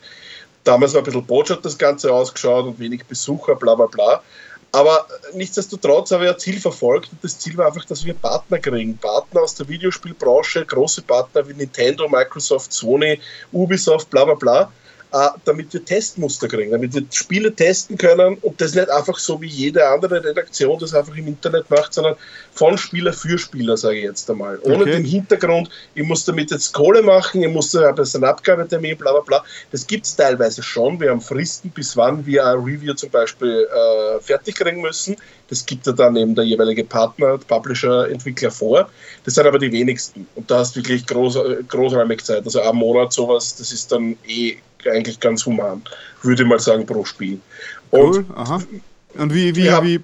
Damals 0.62 0.94
war 0.94 1.00
ein 1.00 1.04
bisschen 1.04 1.26
Botschaft 1.26 1.64
das 1.64 1.76
Ganze 1.76 2.12
ausgeschaut 2.12 2.66
und 2.66 2.78
wenig 2.78 3.04
Besucher, 3.04 3.56
bla 3.56 3.75
bla 3.75 3.87
bla. 3.87 4.22
Aber 4.70 5.08
nichtsdestotrotz 5.32 6.10
habe 6.12 6.26
ich 6.26 6.30
ein 6.30 6.38
Ziel 6.38 6.60
verfolgt 6.60 7.10
und 7.10 7.25
das 7.25 7.38
Ziel 7.38 7.56
war 7.56 7.66
einfach, 7.66 7.84
dass 7.87 8.04
wir 8.04 8.14
Partner 8.14 8.58
kriegen. 8.58 8.96
Partner 8.98 9.42
aus 9.42 9.54
der 9.54 9.68
Videospielbranche, 9.68 10.64
große 10.66 11.02
Partner 11.02 11.48
wie 11.48 11.54
Nintendo, 11.54 12.08
Microsoft, 12.08 12.72
Sony, 12.72 13.18
Ubisoft, 13.50 14.10
bla 14.10 14.25
bla 14.25 14.34
bla 14.34 14.62
äh, 14.62 14.66
damit 15.44 15.72
wir 15.72 15.84
Testmuster 15.84 16.48
kriegen, 16.48 16.70
damit 16.70 16.94
wir 16.94 17.02
Spiele 17.10 17.54
testen 17.54 17.96
können 17.96 18.36
und 18.42 18.60
das 18.60 18.74
nicht 18.74 18.90
einfach 18.90 19.18
so 19.18 19.40
wie 19.40 19.46
jede 19.46 19.86
andere 19.88 20.22
Redaktion 20.22 20.78
das 20.78 20.94
einfach 20.94 21.16
im 21.16 21.28
Internet 21.28 21.70
macht, 21.70 21.94
sondern 21.94 22.14
von 22.52 22.76
Spieler 22.76 23.12
für 23.12 23.38
Spieler, 23.38 23.76
sage 23.76 23.98
ich 23.98 24.04
jetzt 24.04 24.30
einmal. 24.30 24.58
Ohne 24.62 24.82
okay. 24.82 24.92
den 24.92 25.04
Hintergrund, 25.04 25.70
ich 25.94 26.02
muss 26.02 26.24
damit 26.24 26.50
jetzt 26.50 26.74
Kohle 26.74 27.02
machen, 27.02 27.42
ich 27.42 27.48
muss 27.48 27.70
da 27.70 27.88
ein 27.88 28.24
Abgabetermin, 28.24 28.98
bla 28.98 29.12
bla 29.12 29.20
bla. 29.20 29.44
Das 29.70 29.86
gibt 29.86 30.04
es 30.06 30.16
teilweise 30.16 30.62
schon. 30.62 31.00
Wir 31.00 31.10
haben 31.10 31.20
Fristen, 31.20 31.70
bis 31.70 31.96
wann 31.96 32.26
wir 32.26 32.46
ein 32.46 32.58
Review 32.58 32.94
zum 32.94 33.10
Beispiel 33.10 33.66
äh, 33.66 34.20
fertig 34.20 34.56
kriegen 34.56 34.82
müssen. 34.82 35.16
Das 35.48 35.64
gibt 35.64 35.86
ja 35.86 35.92
dann 35.92 36.16
eben 36.16 36.34
der 36.34 36.44
jeweilige 36.44 36.84
Partner, 36.84 37.38
Publisher, 37.38 38.10
Entwickler 38.10 38.50
vor. 38.50 38.90
Das 39.24 39.34
sind 39.34 39.46
aber 39.46 39.58
die 39.58 39.72
wenigsten. 39.72 40.26
Und 40.34 40.50
da 40.50 40.58
hast 40.58 40.76
du 40.76 40.80
wirklich 40.80 41.06
groß, 41.06 41.36
äh, 41.36 41.56
großräumig 41.66 42.22
Zeit. 42.24 42.44
Also 42.44 42.60
ein 42.60 42.76
Monat 42.76 43.12
sowas, 43.12 43.56
das 43.56 43.72
ist 43.72 43.90
dann 43.90 44.16
eh 44.26 44.58
eigentlich 44.87 45.20
ganz 45.20 45.44
human, 45.44 45.82
würde 46.23 46.42
ich 46.42 46.49
mal 46.49 46.58
sagen, 46.58 46.87
pro 46.87 47.04
Spiel. 47.04 47.40
Und, 47.90 48.00
cool, 48.00 48.26
aha. 48.35 48.62
Und 49.14 49.35
wie, 49.35 49.54
wie, 49.56 49.64
ja. 49.64 49.82
wie, 49.82 49.94
äh, 49.94 50.00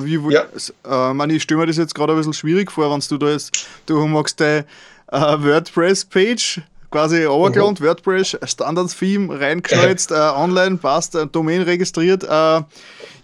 wie, 0.00 0.22
wie 0.22 0.32
ja. 0.32 0.46
äh, 0.84 1.14
man, 1.14 1.30
ich 1.30 1.42
stelle 1.42 1.60
mir 1.60 1.66
das 1.66 1.76
jetzt 1.76 1.94
gerade 1.94 2.12
ein 2.12 2.18
bisschen 2.18 2.32
schwierig 2.32 2.70
vor, 2.70 2.90
wenn 2.92 3.00
du 3.00 3.18
da 3.18 3.30
jetzt, 3.30 3.66
du 3.86 4.06
magst 4.06 4.40
deine 4.40 4.64
äh, 5.10 5.18
WordPress-Page 5.18 6.62
quasi 6.90 7.24
runtergeladen, 7.24 7.76
mhm. 7.80 7.86
WordPress, 7.86 8.36
Standard-Theme 8.44 9.40
reingeschnalzt, 9.40 10.10
äh, 10.12 10.14
online, 10.14 10.76
passt, 10.76 11.14
äh, 11.14 11.26
Domain 11.26 11.62
registriert. 11.62 12.24
Äh, 12.24 12.28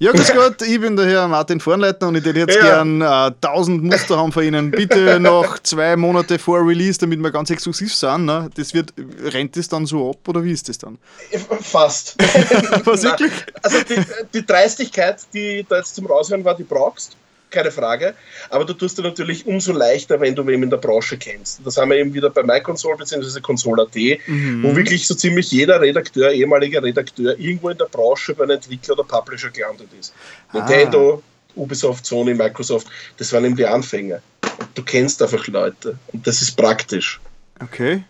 ja, 0.02 0.10
grüß 0.10 0.32
Gott, 0.32 0.62
ich 0.62 0.80
bin 0.80 0.96
der 0.96 1.06
Herr 1.06 1.28
Martin 1.28 1.60
Vornleitner 1.60 2.08
und 2.08 2.16
ich 2.16 2.24
hätte 2.24 2.40
jetzt 2.40 2.56
ja. 2.56 2.62
gern 2.62 3.00
äh, 3.00 3.30
1000 3.40 3.84
Muster 3.84 4.16
haben 4.16 4.32
von 4.32 4.42
Ihnen. 4.42 4.70
Bitte 4.72 5.20
noch 5.20 5.60
zwei 5.60 5.96
Monate 5.96 6.38
vor 6.40 6.66
Release, 6.66 6.98
damit 6.98 7.20
wir 7.20 7.30
ganz 7.30 7.50
exklusiv 7.50 7.94
sind. 7.94 8.24
Ne? 8.24 8.50
Das 8.56 8.74
wird, 8.74 8.92
rennt 9.22 9.56
das 9.56 9.68
dann 9.68 9.86
so 9.86 10.10
ab 10.10 10.28
oder 10.28 10.42
wie 10.42 10.52
ist 10.52 10.68
das 10.68 10.78
dann? 10.78 10.98
Fast. 11.60 12.16
Was 12.84 13.04
wirklich? 13.04 13.32
Also 13.62 13.78
die, 13.82 14.02
die 14.34 14.44
Dreistigkeit, 14.44 15.20
die 15.32 15.64
da 15.68 15.76
jetzt 15.76 15.94
zum 15.94 16.06
Raushören 16.06 16.44
war, 16.44 16.56
die 16.56 16.64
brauchst 16.64 17.16
keine 17.52 17.70
Frage. 17.70 18.14
Aber 18.50 18.64
du 18.64 18.72
tust 18.72 18.98
dir 18.98 19.02
natürlich 19.02 19.46
umso 19.46 19.72
leichter, 19.72 20.20
wenn 20.20 20.34
du 20.34 20.46
wem 20.46 20.62
in 20.62 20.70
der 20.70 20.78
Branche 20.78 21.16
kennst. 21.16 21.60
Das 21.64 21.76
haben 21.76 21.90
wir 21.90 21.98
eben 21.98 22.12
wieder 22.12 22.30
bei 22.30 22.42
MyConsole 22.42 22.96
bzw. 22.96 23.40
Console.at, 23.40 23.94
mhm. 24.26 24.62
wo 24.62 24.74
wirklich 24.74 25.06
so 25.06 25.14
ziemlich 25.14 25.50
jeder 25.52 25.80
Redakteur, 25.80 26.32
ehemaliger 26.32 26.82
Redakteur, 26.82 27.38
irgendwo 27.38 27.68
in 27.68 27.78
der 27.78 27.86
Branche 27.86 28.34
bei 28.34 28.44
einem 28.44 28.56
Entwickler 28.56 28.94
oder 28.94 29.04
Publisher 29.04 29.50
gelandet 29.50 29.88
ist. 29.98 30.14
Ah. 30.48 30.58
Nintendo, 30.58 31.22
Ubisoft, 31.54 32.06
Sony, 32.06 32.34
Microsoft, 32.34 32.88
das 33.18 33.32
waren 33.32 33.44
eben 33.44 33.56
die 33.56 33.66
Anfänger. 33.66 34.20
du 34.74 34.82
kennst 34.82 35.22
einfach 35.22 35.46
Leute 35.46 35.98
und 36.12 36.26
das 36.26 36.42
ist 36.42 36.56
praktisch. 36.56 37.20
Okay. 37.62 38.02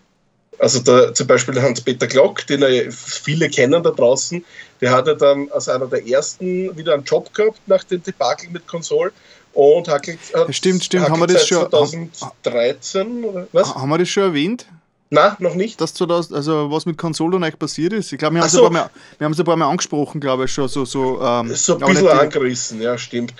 Also 0.59 0.81
da, 0.81 1.13
zum 1.13 1.27
Beispiel 1.27 1.61
Hans-Peter 1.61 2.07
Glock, 2.07 2.47
den 2.47 2.61
ja 2.61 2.91
viele 2.91 3.49
kennen 3.49 3.83
da 3.83 3.91
draußen, 3.91 4.45
der 4.81 4.93
hatte 4.93 5.17
dann 5.17 5.51
als 5.51 5.69
einer 5.69 5.87
der 5.87 6.07
ersten 6.07 6.77
wieder 6.77 6.95
einen 6.95 7.05
Job 7.05 7.33
gehabt 7.35 7.61
nach 7.67 7.85
dem 7.85 8.03
Debakel 8.03 8.51
mit 8.51 8.67
Konsole 8.67 9.13
und 9.55 9.89
Hackelt 9.89 10.19
hat 10.35 10.55
Stimmt, 10.55 10.85
stimmt, 10.85 11.09
haben 11.09 11.21
wir 11.21 11.27
das 11.27 11.47
schon 11.47 11.69
2013 11.69 13.25
oder 13.25 13.47
was? 13.53 13.75
Haben 13.75 13.88
wir 13.88 13.99
das 13.99 14.09
schon 14.09 14.25
erwähnt? 14.25 14.67
Nein, 15.15 15.37
noch 15.41 15.55
nicht. 15.55 15.79
Das, 15.79 16.01
also 16.01 16.71
was 16.71 16.87
mit 16.87 16.97
Konsole 16.97 17.37
und 17.37 17.45
euch 17.45 17.59
passiert 17.59 17.93
ist. 17.93 18.11
Ich 18.12 18.19
glaube, 18.19 18.37
wir 18.37 18.41
haben 18.41 18.47
es 18.47 18.53
so. 18.53 18.67
ein, 18.67 18.77
ein 19.21 19.45
paar 19.45 19.57
Mal 19.57 19.69
angesprochen, 19.69 20.23
glaube 20.23 20.47
ich, 20.47 20.53
schon. 20.53 20.69
So, 20.69 20.87
so, 20.87 21.21
ähm, 21.21 21.55
so 21.55 21.79
ein 21.79 21.87
bisschen 21.87 22.09
angerissen, 22.09 22.81
ja, 22.81 22.97
stimmt. 22.97 23.35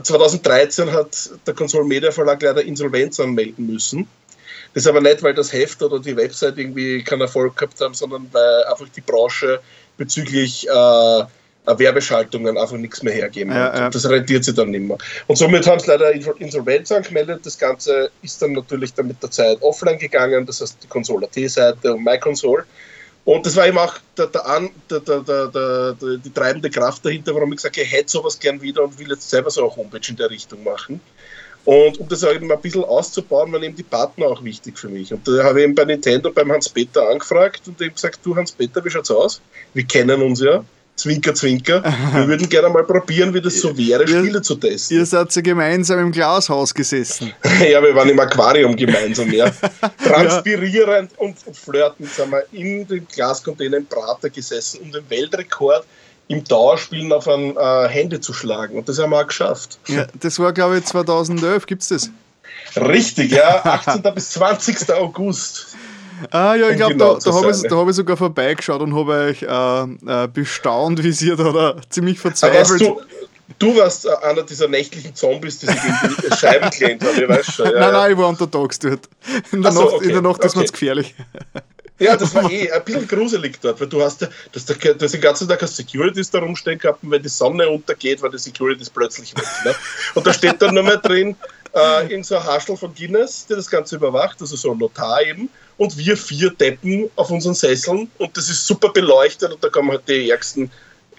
2013 0.00 0.92
hat 0.92 1.30
der 1.44 1.54
Konsole 1.54 1.84
Media 1.84 2.12
Verlag 2.12 2.40
leider 2.42 2.62
Insolvenz 2.62 3.18
anmelden 3.18 3.66
müssen. 3.66 4.06
Das 4.76 4.84
ist 4.84 4.88
aber 4.90 5.00
nicht, 5.00 5.22
weil 5.22 5.32
das 5.32 5.54
Heft 5.54 5.82
oder 5.82 5.98
die 5.98 6.14
Website 6.14 6.58
irgendwie 6.58 7.02
keinen 7.02 7.22
Erfolg 7.22 7.56
gehabt 7.56 7.80
haben, 7.80 7.94
sondern 7.94 8.28
weil 8.32 8.64
einfach 8.64 8.84
die 8.94 9.00
Branche 9.00 9.58
bezüglich 9.96 10.68
äh, 10.68 11.24
Werbeschaltungen 11.64 12.58
einfach 12.58 12.76
nichts 12.76 13.02
mehr 13.02 13.14
hergeben. 13.14 13.52
Ja, 13.52 13.74
ja. 13.74 13.88
Das 13.88 14.06
rentiert 14.06 14.44
sich 14.44 14.54
dann 14.54 14.68
nicht 14.72 14.82
mehr. 14.82 14.98
Und 15.28 15.36
somit 15.36 15.66
haben 15.66 15.80
sie 15.80 15.86
leider 15.86 16.12
Insolvenz 16.12 16.92
angemeldet. 16.92 17.40
Das 17.46 17.56
Ganze 17.56 18.10
ist 18.20 18.42
dann 18.42 18.52
natürlich 18.52 18.92
dann 18.92 19.06
mit 19.06 19.22
der 19.22 19.30
Zeit 19.30 19.62
offline 19.62 19.98
gegangen, 19.98 20.44
das 20.44 20.60
heißt 20.60 20.76
die 20.82 20.88
Console.at-Seite 20.88 21.94
und 21.94 22.04
MyConsole. 22.04 22.66
Und 23.24 23.46
das 23.46 23.56
war 23.56 23.66
eben 23.66 23.78
auch 23.78 23.94
der, 24.18 24.26
der, 24.26 25.46
der, 25.48 25.96
die 26.18 26.32
treibende 26.34 26.68
Kraft 26.68 27.02
dahinter, 27.02 27.34
warum 27.34 27.50
ich 27.54 27.56
gesagt 27.56 27.78
habe, 27.78 27.86
ich 27.86 27.92
hätte 27.92 28.10
sowas 28.10 28.38
gern 28.38 28.60
wieder 28.60 28.84
und 28.84 28.98
will 28.98 29.08
jetzt 29.08 29.30
selber 29.30 29.50
so 29.50 29.62
eine 29.62 29.74
Homepage 29.74 30.06
in 30.06 30.16
der 30.16 30.28
Richtung 30.28 30.62
machen. 30.64 31.00
Und 31.66 31.98
um 31.98 32.08
das 32.08 32.22
auch 32.22 32.32
eben 32.32 32.50
ein 32.50 32.60
bisschen 32.60 32.84
auszubauen, 32.84 33.52
waren 33.52 33.62
eben 33.64 33.74
die 33.74 33.82
Partner 33.82 34.26
auch 34.26 34.42
wichtig 34.42 34.78
für 34.78 34.88
mich. 34.88 35.12
Und 35.12 35.26
da 35.26 35.42
habe 35.42 35.58
ich 35.58 35.64
eben 35.64 35.74
bei 35.74 35.84
Nintendo 35.84 36.30
beim 36.30 36.50
Hans-Peter 36.52 37.08
angefragt 37.08 37.62
und 37.66 37.80
eben 37.82 37.92
gesagt, 37.92 38.20
du 38.22 38.36
Hans-Peter, 38.36 38.84
wie 38.84 38.90
schaut's 38.90 39.10
aus? 39.10 39.40
Wir 39.74 39.84
kennen 39.84 40.22
uns 40.22 40.40
ja. 40.40 40.64
Zwinker, 40.94 41.34
Zwinker. 41.34 41.82
Wir 41.82 42.28
würden 42.28 42.48
gerne 42.48 42.68
mal 42.70 42.84
probieren, 42.84 43.34
wie 43.34 43.40
das 43.40 43.60
so 43.60 43.76
wäre, 43.76 44.04
ihr, 44.04 44.08
Spiele 44.08 44.40
zu 44.40 44.54
testen. 44.54 44.96
Ihr 44.96 45.04
seid 45.04 45.34
ja 45.34 45.42
gemeinsam 45.42 45.98
im 45.98 46.12
Glashaus 46.12 46.72
gesessen. 46.72 47.32
ja, 47.68 47.82
wir 47.82 47.94
waren 47.94 48.08
im 48.08 48.18
Aquarium 48.18 48.76
gemeinsam, 48.76 49.30
ja. 49.32 49.50
Transpirierend 50.04 51.10
ja. 51.12 51.18
und 51.18 51.36
flirtend 51.52 52.10
sind 52.10 52.30
wir 52.30 52.44
in 52.52 52.86
dem 52.86 53.06
Glascontainer 53.08 53.78
im 53.78 53.86
Prater 53.86 54.30
gesessen, 54.30 54.80
um 54.84 54.92
den 54.92 55.02
Weltrekord 55.10 55.84
im 56.28 56.44
Dauerspielen 56.44 57.12
auf 57.12 57.28
ein 57.28 57.56
äh, 57.56 57.88
Handy 57.88 58.20
zu 58.20 58.32
schlagen. 58.32 58.76
Und 58.78 58.88
das 58.88 58.98
haben 58.98 59.10
wir 59.10 59.20
auch 59.20 59.26
geschafft. 59.26 59.78
Ja, 59.86 60.06
das 60.20 60.38
war, 60.38 60.52
glaube 60.52 60.78
ich, 60.78 60.84
2011. 60.84 61.66
Gibt 61.66 61.82
es 61.82 61.88
das? 61.88 62.10
Richtig, 62.76 63.32
ja. 63.32 63.64
18. 63.64 64.02
bis 64.14 64.30
20. 64.30 64.92
August. 64.92 65.76
Ah 66.30 66.54
ja, 66.54 66.70
ich 66.70 66.76
glaube, 66.76 66.94
genau 66.94 67.14
da, 67.14 67.30
da 67.30 67.36
habe 67.36 67.50
ich, 67.50 67.70
hab 67.70 67.88
ich 67.88 67.94
sogar 67.94 68.16
vorbeigeschaut 68.16 68.80
und 68.80 68.94
habe 68.94 69.12
euch 69.12 69.42
äh, 69.42 70.24
äh, 70.24 70.28
bestaunt, 70.28 71.02
wie 71.02 71.12
sie 71.12 71.36
da 71.36 71.76
ziemlich 71.90 72.18
verzweifelt. 72.18 72.80
Du, 72.80 73.00
du, 73.58 73.76
warst 73.76 74.06
äh, 74.06 74.10
einer 74.22 74.42
dieser 74.42 74.66
nächtlichen 74.66 75.14
Zombies, 75.14 75.58
die 75.58 75.66
sich 75.66 75.82
gegen 75.82 76.16
die 76.30 76.36
Scheiben 76.38 76.70
gelehnt 76.70 77.04
haben, 77.04 77.22
ich 77.22 77.28
weiß 77.28 77.46
schon. 77.46 77.66
Ja, 77.66 77.80
nein, 77.80 77.92
nein, 77.92 78.12
ich 78.12 78.18
war 78.18 78.28
untertags 78.28 78.78
dort. 78.78 79.08
In 79.52 79.62
der, 79.62 79.72
so, 79.72 79.82
Nacht, 79.82 79.92
okay, 79.92 80.04
in 80.06 80.12
der 80.12 80.22
Nacht 80.22 80.36
okay. 80.36 80.46
ist 80.46 80.56
mir 80.56 80.64
gefährlich. 80.64 81.14
Ja, 81.98 82.16
das 82.16 82.34
war 82.34 82.50
eh 82.50 82.70
ein 82.70 82.84
bisschen 82.84 83.08
gruselig 83.08 83.58
dort, 83.60 83.80
weil 83.80 83.86
du 83.86 84.02
hast 84.02 84.28
das 84.52 84.64
den 84.66 85.20
ganzen 85.20 85.48
Tag 85.48 85.66
Securities 85.66 86.30
da 86.30 86.40
rumstehen 86.40 86.78
gehabt 86.78 87.02
und 87.02 87.10
wenn 87.10 87.22
die 87.22 87.28
Sonne 87.28 87.68
untergeht, 87.68 88.20
war 88.20 88.28
die 88.28 88.38
Securities 88.38 88.90
plötzlich 88.90 89.34
weg. 89.34 89.46
Ne? 89.64 89.74
Und 90.14 90.26
da 90.26 90.32
steht 90.32 90.60
dann 90.60 90.74
nur 90.74 90.82
mehr 90.82 90.98
drin, 90.98 91.36
äh, 91.74 92.02
irgendein 92.02 92.24
so 92.24 92.36
ein 92.36 92.44
Haschel 92.44 92.76
von 92.76 92.94
Guinness, 92.94 93.46
der 93.46 93.56
das 93.56 93.70
Ganze 93.70 93.96
überwacht, 93.96 94.40
also 94.40 94.56
so 94.56 94.72
ein 94.72 94.78
Notar 94.78 95.22
eben, 95.22 95.48
und 95.78 95.96
wir 95.96 96.16
vier 96.18 96.50
Deppen 96.50 97.10
auf 97.16 97.30
unseren 97.30 97.54
Sesseln 97.54 98.10
und 98.18 98.36
das 98.36 98.50
ist 98.50 98.66
super 98.66 98.90
beleuchtet 98.90 99.52
und 99.52 99.64
da 99.64 99.70
kommen 99.70 99.90
halt 99.90 100.06
die 100.06 100.30
ärgsten 100.30 100.70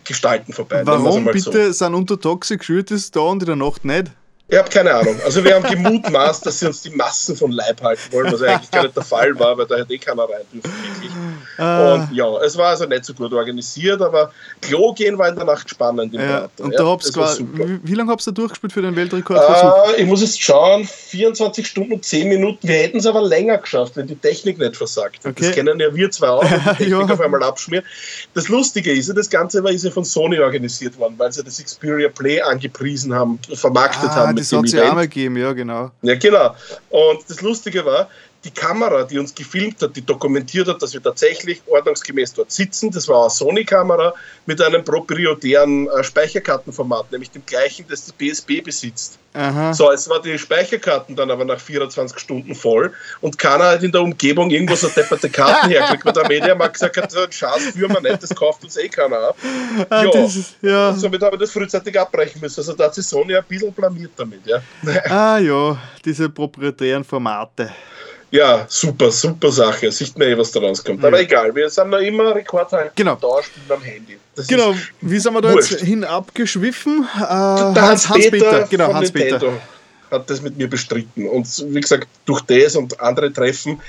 Gestalten 0.04 0.54
vorbei. 0.54 0.82
Warum 0.86 1.26
bitte 1.26 1.68
so. 1.68 1.72
sind 1.72 1.96
unter 1.96 2.20
Toxic 2.20 2.64
Securities 2.64 3.10
da 3.10 3.22
und 3.22 3.42
in 3.42 3.48
der 3.48 3.56
Nacht 3.56 3.84
nicht? 3.84 4.12
Ich 4.50 4.58
habe 4.58 4.70
keine 4.70 4.94
Ahnung. 4.94 5.20
Also 5.26 5.44
wir 5.44 5.56
haben 5.56 5.64
gemutmaßt, 5.64 6.46
dass 6.46 6.60
sie 6.60 6.68
uns 6.68 6.82
die 6.82 6.90
Massen 6.90 7.36
von 7.36 7.52
Leib 7.52 7.82
halten 7.82 8.14
wollen, 8.14 8.32
was 8.32 8.42
eigentlich 8.42 8.72
gar 8.72 8.84
nicht 8.84 8.96
der 8.96 9.04
Fall 9.04 9.38
war, 9.38 9.58
weil 9.58 9.66
da 9.66 9.76
hätte 9.76 9.94
eh 9.94 9.98
keiner 9.98 10.24
rein 10.24 10.46
dürfen, 10.54 10.72
wirklich. 10.72 11.12
Ah. 11.58 11.96
Und 11.96 12.16
ja, 12.16 12.26
es 12.38 12.56
war 12.58 12.68
also 12.68 12.86
nicht 12.86 13.04
so 13.04 13.14
gut 13.14 13.34
organisiert, 13.34 14.02
aber 14.02 14.32
Klo 14.62 14.94
gehen 14.94 15.18
war 15.18 15.28
in 15.28 15.36
der 15.36 15.44
Nacht 15.44 15.70
spannend 15.70 16.14
im 16.14 16.22
ja, 16.22 16.48
Und 16.60 16.74
da 16.74 16.84
ja, 16.84 16.90
hab's 16.90 17.12
quasi, 17.12 17.46
wie, 17.56 17.80
wie 17.84 17.94
lange 17.96 18.10
habt 18.10 18.22
ihr 18.22 18.32
da 18.32 18.42
durchgespielt 18.42 18.72
für 18.72 18.82
den 18.82 18.96
Weltrekord? 18.96 19.38
Äh, 19.38 20.02
ich 20.02 20.08
muss 20.08 20.22
jetzt 20.22 20.42
schauen, 20.42 20.86
24 20.86 21.68
Stunden 21.68 21.92
und 21.92 22.06
10 22.06 22.30
Minuten. 22.30 22.66
Wir 22.66 22.76
hätten 22.76 23.00
es 23.00 23.06
aber 23.06 23.24
länger 23.24 23.58
geschafft, 23.58 23.98
wenn 23.98 24.08
die 24.08 24.16
Technik 24.16 24.60
nicht 24.60 24.78
versagt 24.78 25.26
Okay. 25.26 25.34
Das 25.38 25.52
kennen 25.52 25.78
ja 25.80 25.94
wir 25.94 26.10
zwei 26.10 26.30
auch, 26.30 26.44
wenn 26.44 26.60
die 26.60 26.66
Technik 26.78 26.90
ja. 26.90 27.14
auf 27.14 27.20
einmal 27.20 27.44
abschmiert. 27.44 27.84
Das 28.34 28.48
Lustige 28.48 28.94
ist, 28.94 29.12
das 29.14 29.30
Ganze 29.30 29.62
war 29.62 29.72
ist 29.72 29.84
ja 29.84 29.92
von 29.92 30.06
Sony 30.06 30.40
organisiert 30.40 30.98
worden, 30.98 31.16
weil 31.18 31.34
sie 31.34 31.44
das 31.44 31.62
Xperia 31.62 32.08
Play 32.08 32.40
angepriesen 32.40 33.14
haben, 33.14 33.40
vermarktet 33.54 34.10
ah, 34.12 34.16
haben 34.16 34.37
das 34.38 34.52
hat 34.52 34.66
es 34.66 34.72
ja 34.72 34.90
auch 34.90 34.96
mal 34.96 35.08
gegeben, 35.08 35.38
ja, 35.38 35.54
genau. 35.54 35.92
Ja, 36.02 36.16
genau. 36.16 36.56
Und 36.90 37.20
das 37.28 37.42
Lustige 37.42 37.86
war, 37.86 38.10
die 38.44 38.52
Kamera, 38.52 39.04
die 39.04 39.18
uns 39.18 39.34
gefilmt 39.34 39.82
hat, 39.82 39.96
die 39.96 40.06
dokumentiert 40.06 40.68
hat, 40.68 40.82
dass 40.82 40.94
wir 40.94 41.02
tatsächlich 41.02 41.62
ordnungsgemäß 41.68 42.34
dort 42.34 42.52
sitzen. 42.52 42.92
Das 42.92 43.08
war 43.08 43.22
eine 43.22 43.30
Sony-Kamera 43.30 44.14
mit 44.46 44.62
einem 44.62 44.84
proprietären 44.84 45.88
äh, 45.88 46.04
Speicherkartenformat, 46.04 47.12
nämlich 47.12 47.32
dem 47.32 47.46
gleichen, 47.46 47.86
das 47.90 48.06
das 48.06 48.14
BSB 48.14 48.64
besitzt. 48.64 49.20
Aha. 49.34 49.74
So, 49.74 49.92
es 49.92 50.10
war 50.10 50.22
die 50.22 50.38
Speicherkarten 50.38 51.16
dann 51.16 51.30
aber 51.30 51.46
nach 51.46 51.60
24 51.60 52.18
Stunden 52.18 52.56
voll 52.56 52.92
und 53.22 53.38
keiner 53.38 53.66
hat 53.66 53.84
in 53.84 53.92
der 53.92 54.02
Umgebung 54.02 54.50
irgendwo 54.50 54.76
so 54.76 54.88
depperte 54.88 55.30
Karten 55.30 55.70
herkriegt, 55.70 56.06
weil 56.06 56.14
der 56.14 56.28
Mediamarkt 56.28 56.74
gesagt 56.74 56.98
hat, 56.98 57.12
so 57.12 57.22
ein 57.22 57.32
Schatz 57.32 57.64
führen 57.74 57.94
wir 57.94 58.02
nicht, 58.02 58.24
das 58.24 58.34
kauft 58.34 58.64
uns 58.64 58.78
eh 58.78 58.88
keiner 58.88 59.20
ab. 59.20 59.38
Ah, 59.90 60.04
ja, 60.04 60.26
ist, 60.26 60.56
ja. 60.62 60.94
somit 60.94 61.22
haben 61.22 61.34
wir 61.34 61.40
das 61.40 61.52
frühzeitig 61.52 62.00
abbrechen 62.00 62.42
müssen. 62.42 62.60
Also 62.62 62.74
da 62.74 62.86
hat 62.86 62.96
sich 62.96 63.06
Sony 63.06 63.36
ein 63.36 63.44
bisschen 63.48 63.74
blamiert 63.74 64.12
damit. 64.18 64.42
Ja. 64.46 64.60
Ah 65.06 65.38
ja, 65.38 65.78
diese 66.04 66.30
proprietären 66.30 67.04
Formate. 67.04 67.72
Ja, 68.30 68.66
super, 68.68 69.12
super 69.12 69.52
Sache. 69.52 69.92
Sieht 69.92 70.18
man 70.18 70.28
eh, 70.28 70.38
was 70.38 70.52
da 70.52 70.60
rauskommt. 70.60 71.04
Aber 71.04 71.20
egal, 71.20 71.56
wir 71.56 71.70
sind 71.70 71.90
noch 71.90 72.00
immer 72.00 72.36
Rekordhalter 72.36 72.92
genau. 72.94 73.16
da, 73.16 73.42
spielen 73.42 73.66
am 73.70 73.82
Handy. 73.82 74.18
Das 74.36 74.48
genau, 74.48 74.76
wie 75.02 75.20
sind 75.20 75.34
wir 75.34 75.42
da 75.42 75.54
wurscht. 75.54 75.72
jetzt 75.72 75.84
hinabgeschwiffen? 75.84 77.08
Äh, 77.16 77.20
Hans, 77.20 78.10
Hans 78.10 78.30
Peter, 78.30 78.68
genau, 78.70 78.94
Hans 78.94 79.12
Peter 79.12 79.54
hat 80.12 80.30
das 80.30 80.42
mit 80.42 80.58
mir 80.58 80.70
bestritten. 80.70 81.28
Und 81.28 81.48
wie 81.70 81.82
gesagt, 81.82 82.08
durch 82.26 82.42
das 82.42 82.76
und 82.76 83.00
andere 83.00 83.32
Treffen 83.32 83.82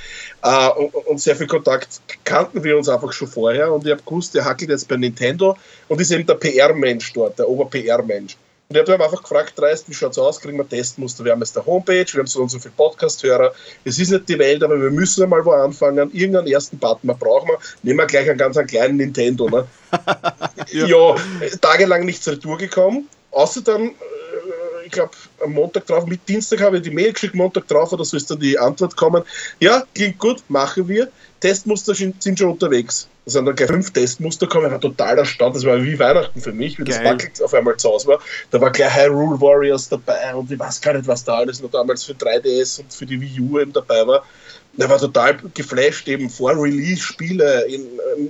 äh, 0.43 0.69
und, 0.71 0.95
und, 0.95 1.21
sehr 1.21 1.37
viel 1.37 1.47
Kontakt 1.47 2.01
kannten 2.25 2.63
wir 2.65 2.77
uns 2.77 2.89
einfach 2.89 3.13
schon 3.13 3.29
vorher. 3.29 3.73
Und 3.73 3.85
ich 3.85 3.93
habe 3.93 4.03
gewusst, 4.05 4.35
der 4.35 4.45
hackelt 4.45 4.71
jetzt 4.71 4.89
bei 4.89 4.97
Nintendo 4.97 5.57
und 5.89 6.01
ist 6.01 6.11
eben 6.11 6.27
der 6.27 6.35
PR-Mensch 6.35 7.13
dort, 7.13 7.39
der 7.39 7.49
Ober-PR-Mensch. 7.49 8.37
Und 8.71 8.77
ich 8.77 8.83
habe 8.83 9.03
einfach 9.03 9.23
gefragt, 9.23 9.55
Dreist, 9.59 9.89
wie 9.89 9.95
schaut 9.95 10.13
es 10.13 10.19
aus? 10.19 10.41
Kriegen 10.41 10.59
wir 10.59 10.69
Testmuster? 10.69 11.25
Wir 11.25 11.33
haben 11.33 11.41
jetzt 11.41 11.57
eine 11.57 11.65
Homepage, 11.65 12.05
wir 12.13 12.19
haben 12.19 12.27
so 12.27 12.43
und 12.43 12.51
so 12.51 12.59
viele 12.59 12.75
Podcast-Hörer. 12.77 13.55
Es 13.83 13.99
ist 13.99 14.11
nicht 14.11 14.29
die 14.29 14.39
Welt, 14.39 14.63
aber 14.63 14.79
wir 14.79 14.91
müssen 14.91 15.23
einmal 15.23 15.43
wo 15.43 15.53
anfangen. 15.53 16.11
Irgendeinen 16.13 16.49
ersten 16.49 16.79
Partner 16.79 17.15
brauchen 17.15 17.49
wir. 17.49 17.59
Nehmen 17.83 17.99
wir 17.99 18.07
gleich 18.07 18.29
einen 18.29 18.37
ganz 18.37 18.59
einen 18.59 18.67
kleinen 18.67 18.99
Nintendo. 18.99 19.49
Ne? 19.49 19.67
ja. 20.71 20.87
ja, 20.87 21.17
tagelang 21.63 22.05
nichts 22.05 22.29
retour 22.29 22.59
gekommen. 22.59 23.09
Außer 23.31 23.63
dann, 23.63 23.87
äh, 23.87 23.93
ich 24.89 24.93
glaube, 24.93 25.13
am 25.45 25.53
Montag 25.53 25.87
drauf, 25.87 26.07
mit 26.07 26.27
Dienstag 26.29 26.61
habe 26.61 26.79
ich 26.79 26.83
die 26.83 26.91
Mail 26.91 27.13
geschickt, 27.13 27.35
Montag 27.35 27.69
drauf 27.69 27.93
oder 27.93 28.05
so 28.05 28.17
ist 28.17 28.31
dann 28.31 28.41
die 28.41 28.59
Antwort 28.59 28.97
kommen. 28.97 29.23
Ja, 29.61 29.85
klingt 29.95 30.19
gut, 30.19 30.43
machen 30.49 30.89
wir. 30.89 31.09
Testmuster 31.41 31.95
sind 31.95 32.39
schon 32.39 32.51
unterwegs. 32.51 33.09
Da 33.25 33.33
sind 33.33 33.45
dann 33.45 33.55
gleich 33.55 33.69
fünf 33.69 33.93
Testmuster 33.93 34.47
gekommen, 34.47 34.67
ich 34.67 34.73
war 34.73 34.81
total 34.81 35.19
erstaunt, 35.19 35.55
das 35.55 35.65
war 35.67 35.83
wie 35.85 35.99
Weihnachten 35.99 36.41
für 36.41 36.53
mich, 36.53 36.79
wie 36.79 36.85
Geil. 36.85 37.03
das 37.03 37.13
Wackelt 37.13 37.43
auf 37.43 37.53
einmal 37.53 37.77
zu 37.77 37.91
Hause 37.91 38.09
war. 38.09 38.21
Da 38.51 38.61
war 38.61 38.73
gleich 38.73 38.97
Hyrule 38.97 39.39
Warriors 39.41 39.91
dabei 39.91 40.35
und 40.35 40.51
ich 40.51 40.59
weiß 40.59 40.81
gar 40.81 40.95
nicht, 40.95 41.07
was 41.07 41.25
da 41.25 41.37
alles 41.37 41.61
noch 41.61 41.71
damals 41.71 42.05
für 42.05 42.15
3DS 42.15 42.81
und 42.81 42.93
für 42.93 43.05
die 43.05 43.21
Wii 43.21 43.41
U 43.41 43.59
eben 43.61 43.73
dabei 43.73 44.07
war. 44.07 44.25
Er 44.79 44.89
war 44.89 44.99
total 44.99 45.37
geflasht, 45.55 46.07
eben 46.07 46.31
vor 46.31 46.53
Release-Spiele 46.53 47.67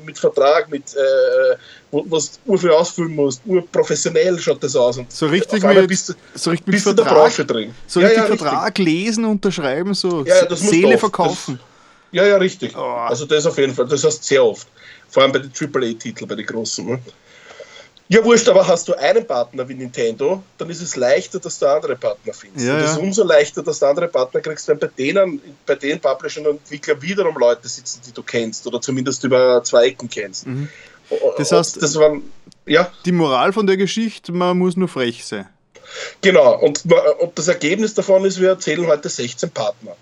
mit 0.06 0.18
Vertrag, 0.18 0.70
mit 0.70 0.94
äh, 0.94 1.56
wo, 1.90 2.06
was 2.08 2.40
du 2.44 2.56
viel 2.56 2.70
ausfüllen 2.70 3.14
musst, 3.14 3.42
urprofessionell 3.44 4.38
schaut 4.38 4.62
das 4.62 4.74
aus. 4.74 4.96
Und 4.96 5.12
so 5.12 5.26
richtig 5.26 5.62
mit, 5.62 5.88
bist, 5.88 6.16
so 6.34 6.50
richtig 6.50 6.72
bist 6.72 6.84
Vertrag, 6.84 7.06
in 7.06 7.14
der 7.14 7.20
Branche 7.20 7.44
drin. 7.44 7.74
So 7.86 8.00
ja, 8.00 8.06
richtig 8.06 8.22
ja, 8.22 8.36
Vertrag 8.36 8.66
richtig. 8.68 8.86
lesen, 8.86 9.24
unterschreiben, 9.26 9.92
so 9.92 10.24
ja, 10.24 10.56
Seele 10.56 10.96
verkaufen. 10.96 11.60
Das, 11.60 11.68
ja, 12.12 12.26
ja, 12.26 12.36
richtig. 12.38 12.74
Oh. 12.74 12.80
Also 12.80 13.26
das 13.26 13.44
auf 13.44 13.58
jeden 13.58 13.74
Fall, 13.74 13.86
das 13.86 14.02
heißt 14.04 14.24
sehr 14.24 14.42
oft. 14.42 14.66
Vor 15.10 15.22
allem 15.22 15.32
bei 15.32 15.40
den 15.40 15.52
AAA-Titeln, 15.52 16.26
bei 16.26 16.34
den 16.34 16.46
großen. 16.46 16.86
Ne? 16.86 16.98
Ja, 18.10 18.24
wurscht, 18.24 18.48
aber 18.48 18.66
hast 18.66 18.88
du 18.88 18.94
einen 18.94 19.26
Partner 19.26 19.68
wie 19.68 19.74
Nintendo, 19.74 20.42
dann 20.56 20.70
ist 20.70 20.80
es 20.80 20.96
leichter, 20.96 21.38
dass 21.38 21.58
du 21.58 21.66
andere 21.66 21.94
Partner 21.94 22.32
findest. 22.32 22.66
Ja, 22.66 22.74
und 22.74 22.80
es 22.80 22.92
ist 22.92 22.98
umso 22.98 23.22
leichter, 23.22 23.62
dass 23.62 23.80
du 23.80 23.86
andere 23.86 24.08
Partner 24.08 24.40
kriegst, 24.40 24.66
wenn 24.68 24.78
bei 24.78 24.86
denen, 24.86 25.42
bei 25.66 25.74
den 25.74 26.00
Publishern 26.00 26.46
und 26.46 26.56
Entwicklern 26.56 27.02
wiederum 27.02 27.36
Leute 27.36 27.68
sitzen, 27.68 28.00
die 28.06 28.12
du 28.12 28.22
kennst 28.22 28.66
oder 28.66 28.80
zumindest 28.80 29.24
über 29.24 29.62
zwei 29.62 29.88
Ecken 29.88 30.08
kennst. 30.08 30.46
Mhm. 30.46 30.68
Das 31.36 31.52
heißt, 31.52 31.82
das 31.82 31.96
waren, 31.96 32.22
ja? 32.66 32.90
die 33.04 33.12
Moral 33.12 33.52
von 33.52 33.66
der 33.66 33.76
Geschichte, 33.76 34.32
man 34.32 34.56
muss 34.56 34.76
nur 34.76 34.88
frech 34.88 35.24
sein. 35.24 35.46
Genau, 36.20 36.58
und, 36.60 36.84
und 37.20 37.38
das 37.38 37.48
Ergebnis 37.48 37.94
davon 37.94 38.24
ist, 38.24 38.40
wir 38.40 38.50
erzählen 38.50 38.86
heute 38.86 39.08
16 39.08 39.50
Partner. 39.50 39.96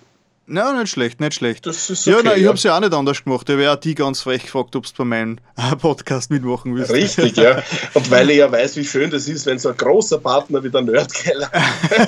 Na, 0.49 0.73
nicht 0.79 0.93
schlecht, 0.93 1.21
nicht 1.21 1.35
schlecht. 1.35 1.67
Okay, 1.67 1.83
ja, 2.05 2.23
nein, 2.23 2.35
ich 2.37 2.43
ja. 2.43 2.49
habe 2.49 2.57
es 2.57 2.63
ja 2.63 2.77
auch 2.77 2.81
nicht 2.81 2.95
anders 2.95 3.25
gemacht. 3.25 3.49
Ich 3.49 3.53
habe 3.55 3.65
ja 3.65 3.75
die 3.75 3.97
ganz 3.97 4.21
frech 4.21 4.43
gefragt, 4.43 4.77
ob 4.77 4.87
du 4.87 4.93
bei 4.99 5.05
meinem 5.05 5.39
Podcast 5.81 6.31
mitmachen 6.31 6.77
willst. 6.77 6.93
Richtig, 6.93 7.37
ja. 7.37 7.65
Und 7.95 8.09
weil 8.13 8.31
ich 8.31 8.37
ja 8.37 8.51
weiß, 8.51 8.77
wie 8.77 8.85
schön 8.85 9.11
das 9.11 9.27
ist, 9.27 9.45
wenn 9.47 9.59
so 9.59 9.71
ein 9.71 9.77
großer 9.77 10.19
Partner 10.19 10.63
wie 10.63 10.71
der 10.71 10.83
Nerdkeller 10.83 11.51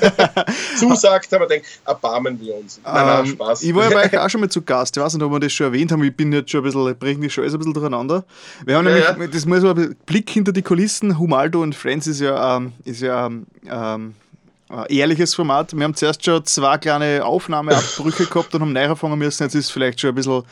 zusagt, 0.78 1.34
aber 1.34 1.48
denkt, 1.48 1.66
erbarmen 1.84 2.40
wir 2.40 2.54
uns. 2.54 2.80
Nein, 2.84 2.94
nein, 2.94 3.24
ähm, 3.24 3.32
Spaß. 3.32 3.62
Ich 3.64 3.74
war 3.74 3.90
ja 3.90 3.90
bei 3.90 4.06
euch 4.06 4.18
auch 4.24 4.30
schon 4.30 4.40
mal 4.40 4.48
zu 4.48 4.62
Gast. 4.62 4.96
Ich 4.96 5.02
weiß 5.02 5.14
nicht, 5.14 5.24
ob 5.24 5.32
wir 5.32 5.40
das 5.40 5.52
schon 5.52 5.66
erwähnt 5.66 5.90
haben. 5.90 6.04
Ich 6.04 6.16
bin 6.16 6.32
jetzt 6.32 6.52
schon 6.52 6.60
ein 6.60 6.64
bisschen, 6.64 6.96
bringe 6.96 7.18
mich 7.18 7.34
schon 7.34 7.42
alles 7.42 7.54
ein 7.54 7.58
bisschen 7.58 7.74
durcheinander. 7.74 8.24
Wir 8.64 8.76
haben 8.76 8.86
ja, 8.86 9.10
nämlich, 9.10 9.30
das 9.30 9.46
muss 9.46 9.64
ein 9.64 9.96
Blick 10.06 10.30
hinter 10.30 10.52
die 10.52 10.62
Kulissen. 10.62 11.18
Humaldo 11.18 11.60
und 11.60 11.74
Friends 11.74 12.06
ist 12.06 12.20
ja, 12.20 12.56
ähm, 12.56 12.72
ist 12.84 13.00
ja 13.00 13.26
ähm, 13.26 13.46
äh, 13.64 14.27
ehrliches 14.88 15.34
Format. 15.34 15.74
Wir 15.74 15.84
haben 15.84 15.94
zuerst 15.94 16.24
schon 16.24 16.44
zwei 16.44 16.78
kleine 16.78 17.24
Aufnahmeabbrüche 17.24 18.26
gehabt 18.30 18.54
und 18.54 18.60
haben 18.60 18.72
neu 18.72 18.88
anfangen 18.88 19.18
müssen. 19.18 19.44
Jetzt 19.44 19.54
ist 19.54 19.66
es 19.66 19.70
vielleicht 19.70 20.00
schon 20.00 20.10
ein 20.10 20.14
bisschen, 20.14 20.42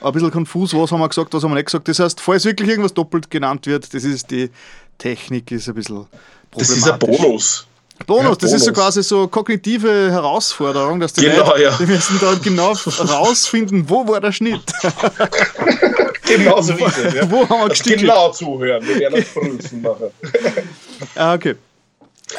ein 0.00 0.12
bisschen 0.12 0.30
konfus, 0.30 0.74
was 0.74 0.90
haben 0.92 1.00
wir 1.00 1.08
gesagt, 1.08 1.32
was 1.32 1.42
haben 1.42 1.50
wir 1.50 1.56
nicht 1.56 1.66
gesagt. 1.66 1.88
Das 1.88 1.98
heißt, 1.98 2.20
falls 2.20 2.44
wirklich 2.44 2.68
irgendwas 2.68 2.94
doppelt 2.94 3.30
genannt 3.30 3.66
wird, 3.66 3.92
das 3.92 4.04
ist 4.04 4.30
die 4.30 4.50
Technik, 4.98 5.50
ist 5.50 5.68
ein 5.68 5.74
bisschen 5.74 6.06
problematisch. 6.50 6.68
Das 6.68 6.70
ist 6.70 6.90
ein 6.90 6.98
Bonus. 6.98 7.66
Bonus, 8.06 8.38
das 8.38 8.52
ist 8.54 8.64
so 8.64 8.72
quasi 8.72 9.02
so 9.02 9.28
kognitive 9.28 10.10
Herausforderung, 10.10 11.00
dass 11.00 11.12
die 11.12 11.26
genau, 11.26 11.48
Leute, 11.48 11.62
ja. 11.62 11.76
die 11.78 11.84
müssen 11.84 12.18
dann 12.18 12.40
genau 12.40 12.72
rausfinden, 13.08 13.88
wo 13.88 14.08
war 14.08 14.20
der 14.20 14.32
Schnitt. 14.32 14.62
genau 16.26 16.62
so 16.62 16.72
ist 16.72 16.98
es. 16.98 17.14
Ja. 17.14 17.30
Wo 17.30 17.46
haben 17.46 17.60
wir 17.60 17.68
gestickelt? 17.68 18.00
Genau 18.00 18.32
zuhören, 18.32 18.86
wir 18.86 18.98
werden 18.98 19.20
das 19.20 19.28
prüfen 19.28 19.82
machen. 19.82 20.06
ah, 21.14 21.34
okay. 21.34 21.56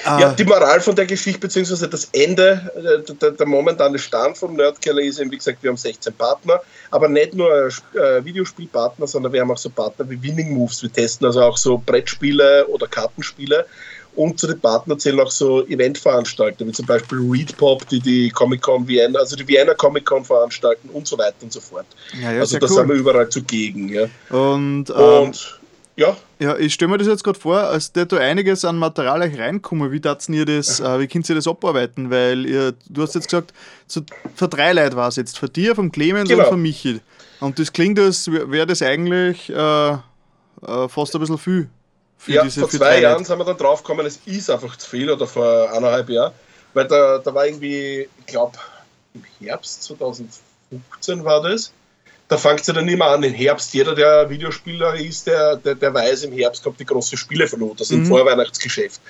Ja, 0.06 0.30
ah. 0.30 0.34
die 0.34 0.45
Moral 0.45 0.80
von 0.80 0.95
der 0.95 1.06
Geschichte, 1.06 1.39
beziehungsweise 1.39 1.88
das 1.88 2.10
Ende, 2.13 2.71
äh, 2.75 3.13
der, 3.13 3.32
der 3.32 3.45
momentane 3.45 3.99
Stand 3.99 4.38
vom 4.38 4.56
Nerdkeller 4.56 5.01
ist 5.01 5.19
eben, 5.19 5.32
wie 5.32 5.38
gesagt, 5.38 5.62
wir 5.62 5.69
haben 5.69 5.77
16 5.77 6.13
Partner, 6.13 6.62
aber 6.91 7.08
nicht 7.08 7.34
nur 7.34 7.67
äh, 7.67 8.23
Videospielpartner, 8.23 9.08
sondern 9.08 9.34
wir 9.34 9.41
haben 9.41 9.51
auch 9.51 9.58
so 9.58 9.69
Partner 9.69 10.10
wie 10.10 10.21
Winning 10.21 10.54
Moves. 10.54 10.82
Wir 10.82 10.91
testen 10.91 11.27
also 11.27 11.41
auch 11.41 11.58
so 11.58 11.77
Brettspiele 11.77 12.67
oder 12.67 12.88
Kartenspiele. 12.88 13.65
Und 14.13 14.39
zu 14.39 14.47
den 14.47 14.60
Partnern 14.60 14.99
zählen 14.99 15.19
auch 15.21 15.32
so 15.32 15.65
Eventveranstalter, 15.65 16.67
wie 16.67 16.73
zum 16.73 16.86
Beispiel 16.86 17.19
Readpop, 17.19 17.88
die 17.88 18.01
die 18.01 18.30
Comic-Con 18.30 18.86
Vienna, 18.86 19.19
also 19.19 19.38
die 19.38 19.47
Vienna 19.47 19.73
Comic-Con 19.73 20.25
veranstalten 20.25 20.89
und 20.89 21.08
so 21.08 21.17
weiter 21.17 21.38
und 21.41 21.54
so 21.54 21.62
fort. 21.62 21.86
Ja, 22.21 22.34
ja, 22.34 22.41
also 22.41 22.60
da 22.60 22.67
cool. 22.67 22.75
sind 22.75 22.89
wir 22.89 22.95
überall 22.95 23.30
zugegen. 23.30 23.88
Ja. 23.88 24.08
Und, 24.30 24.89
ähm, 24.89 24.95
und 24.95 25.61
ja. 25.95 26.17
Ja, 26.39 26.58
ich 26.58 26.73
stelle 26.73 26.91
mir 26.91 26.97
das 26.97 27.08
jetzt 27.08 27.23
gerade 27.23 27.39
vor, 27.39 27.58
als 27.58 27.91
da 27.91 28.06
einiges 28.17 28.65
an 28.65 28.77
Material 28.77 29.21
euch 29.21 29.38
reinkommen. 29.38 29.91
Wie 29.91 29.99
darf 29.99 30.27
ihr 30.30 30.45
das, 30.45 30.80
äh, 30.80 30.99
wie 30.99 31.08
könnt 31.08 31.30
ihr 31.30 31.36
das 31.36 31.47
abarbeiten? 31.47 32.10
Weil 32.10 32.45
ihr, 32.45 32.73
du 32.89 33.01
hast 33.04 33.15
jetzt 33.15 33.30
gesagt, 33.30 33.54
so, 33.88 34.01
für 34.36 34.47
drei 34.47 34.73
Leute 34.73 34.95
war 34.95 35.10
es 35.10 35.17
jetzt, 35.17 35.38
für 35.38 35.49
dir, 35.49 35.75
vom 35.75 35.91
Clemens 35.91 36.30
genau. 36.30 36.43
und 36.43 36.49
von 36.49 36.62
Michi. 36.62 37.01
Und 37.39 37.60
das 37.60 37.73
klingt, 37.73 37.99
als 37.99 38.32
wäre 38.32 38.65
das 38.65 38.82
eigentlich 38.82 39.49
äh, 39.49 39.91
äh, 39.91 39.97
fast 40.88 41.13
ein 41.15 41.21
bisschen 41.21 41.38
viel. 41.38 41.69
Für 42.17 42.32
ja, 42.32 42.43
diese, 42.43 42.62
vor 42.62 42.69
zwei 42.69 43.01
Jahren 43.01 43.13
Leute. 43.13 43.25
sind 43.25 43.38
wir 43.39 43.45
dann 43.45 43.58
drauf 43.58 43.84
gekommen, 43.84 44.06
es 44.06 44.19
ist 44.25 44.49
einfach 44.49 44.75
zu 44.77 44.89
viel 44.89 45.10
oder 45.10 45.27
vor 45.27 45.71
eineinhalb 45.71 46.10
Jahren. 46.10 46.34
Weil 46.73 46.88
da, 46.88 47.17
da 47.17 47.34
war 47.34 47.45
irgendwie, 47.45 48.08
ich 48.19 48.25
glaube, 48.25 48.58
im 49.13 49.23
Herbst 49.39 49.84
2015 49.84 51.23
war 51.25 51.41
das 51.41 51.73
da 52.32 52.38
fängt 52.38 52.62
es 52.62 52.67
ja 52.67 52.74
dann 52.74 52.88
immer 52.88 53.08
an, 53.08 53.24
im 53.24 53.34
Herbst. 53.34 53.74
Jeder, 53.74 53.94
der 53.94 54.30
Videospieler 54.30 54.96
ist, 54.96 55.28
der, 55.28 55.58
der, 55.58 55.76
der 55.76 55.94
weiß, 55.94 56.24
im 56.24 56.32
Herbst 56.32 56.63
kommt 56.63 56.80
die 56.80 56.86
große 56.86 57.17
Spieleflut, 57.17 57.82
das 57.82 57.91
ist 57.91 57.98
mhm. 57.98 58.06
Vorweihnachtsgeschäft. 58.06 59.02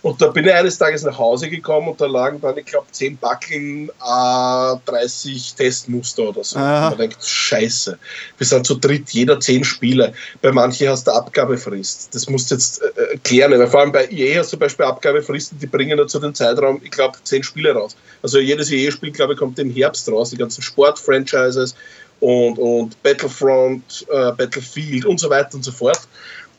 Und 0.00 0.20
da 0.20 0.28
bin 0.28 0.46
ich 0.46 0.52
eines 0.54 0.78
Tages 0.78 1.02
nach 1.02 1.16
Hause 1.18 1.50
gekommen 1.50 1.88
und 1.88 2.00
da 2.00 2.06
lagen 2.06 2.40
dann, 2.40 2.56
ich 2.56 2.64
glaube, 2.64 2.86
10 2.90 3.18
Backeln, 3.18 3.88
äh, 3.88 4.76
30 4.86 5.54
Testmuster 5.54 6.30
oder 6.30 6.42
so. 6.42 6.58
Aha. 6.58 6.88
Und 6.88 6.98
man 6.98 7.08
denkt, 7.10 7.22
scheiße, 7.22 7.98
wir 8.38 8.46
sind 8.46 8.66
zu 8.66 8.74
dritt, 8.76 9.10
jeder 9.10 9.38
10 9.38 9.62
Spiele. 9.62 10.14
Bei 10.40 10.50
manchen 10.50 10.88
hast 10.88 11.06
du 11.06 11.12
Abgabefrist. 11.12 12.12
Das 12.14 12.28
musst 12.28 12.50
du 12.50 12.56
jetzt 12.56 12.82
äh, 12.82 13.18
klären. 13.22 13.52
Weil 13.52 13.68
vor 13.68 13.80
allem 13.80 13.92
bei 13.92 14.08
EA 14.10 14.40
hast 14.40 14.48
du 14.48 14.56
zum 14.56 14.60
Beispiel 14.60 14.86
Abgabefristen, 14.86 15.58
die 15.60 15.66
bringen 15.66 15.96
ja 15.96 16.06
zu 16.06 16.18
dem 16.18 16.34
Zeitraum, 16.34 16.80
ich 16.82 16.90
glaube, 16.90 17.18
10 17.22 17.44
Spiele 17.44 17.72
raus. 17.72 17.94
Also 18.22 18.40
jedes 18.40 18.72
EA-Spiel, 18.72 19.12
glaube 19.12 19.34
ich, 19.34 19.38
kommt 19.38 19.58
im 19.60 19.70
Herbst 19.70 20.08
raus, 20.10 20.30
die 20.30 20.36
ganzen 20.36 20.62
Sport-Franchises 20.62 21.76
und, 22.22 22.56
und 22.58 23.02
Battlefront, 23.02 24.06
äh, 24.08 24.30
Battlefield 24.32 25.04
und 25.04 25.18
so 25.18 25.28
weiter 25.28 25.56
und 25.56 25.64
so 25.64 25.72
fort. 25.72 26.00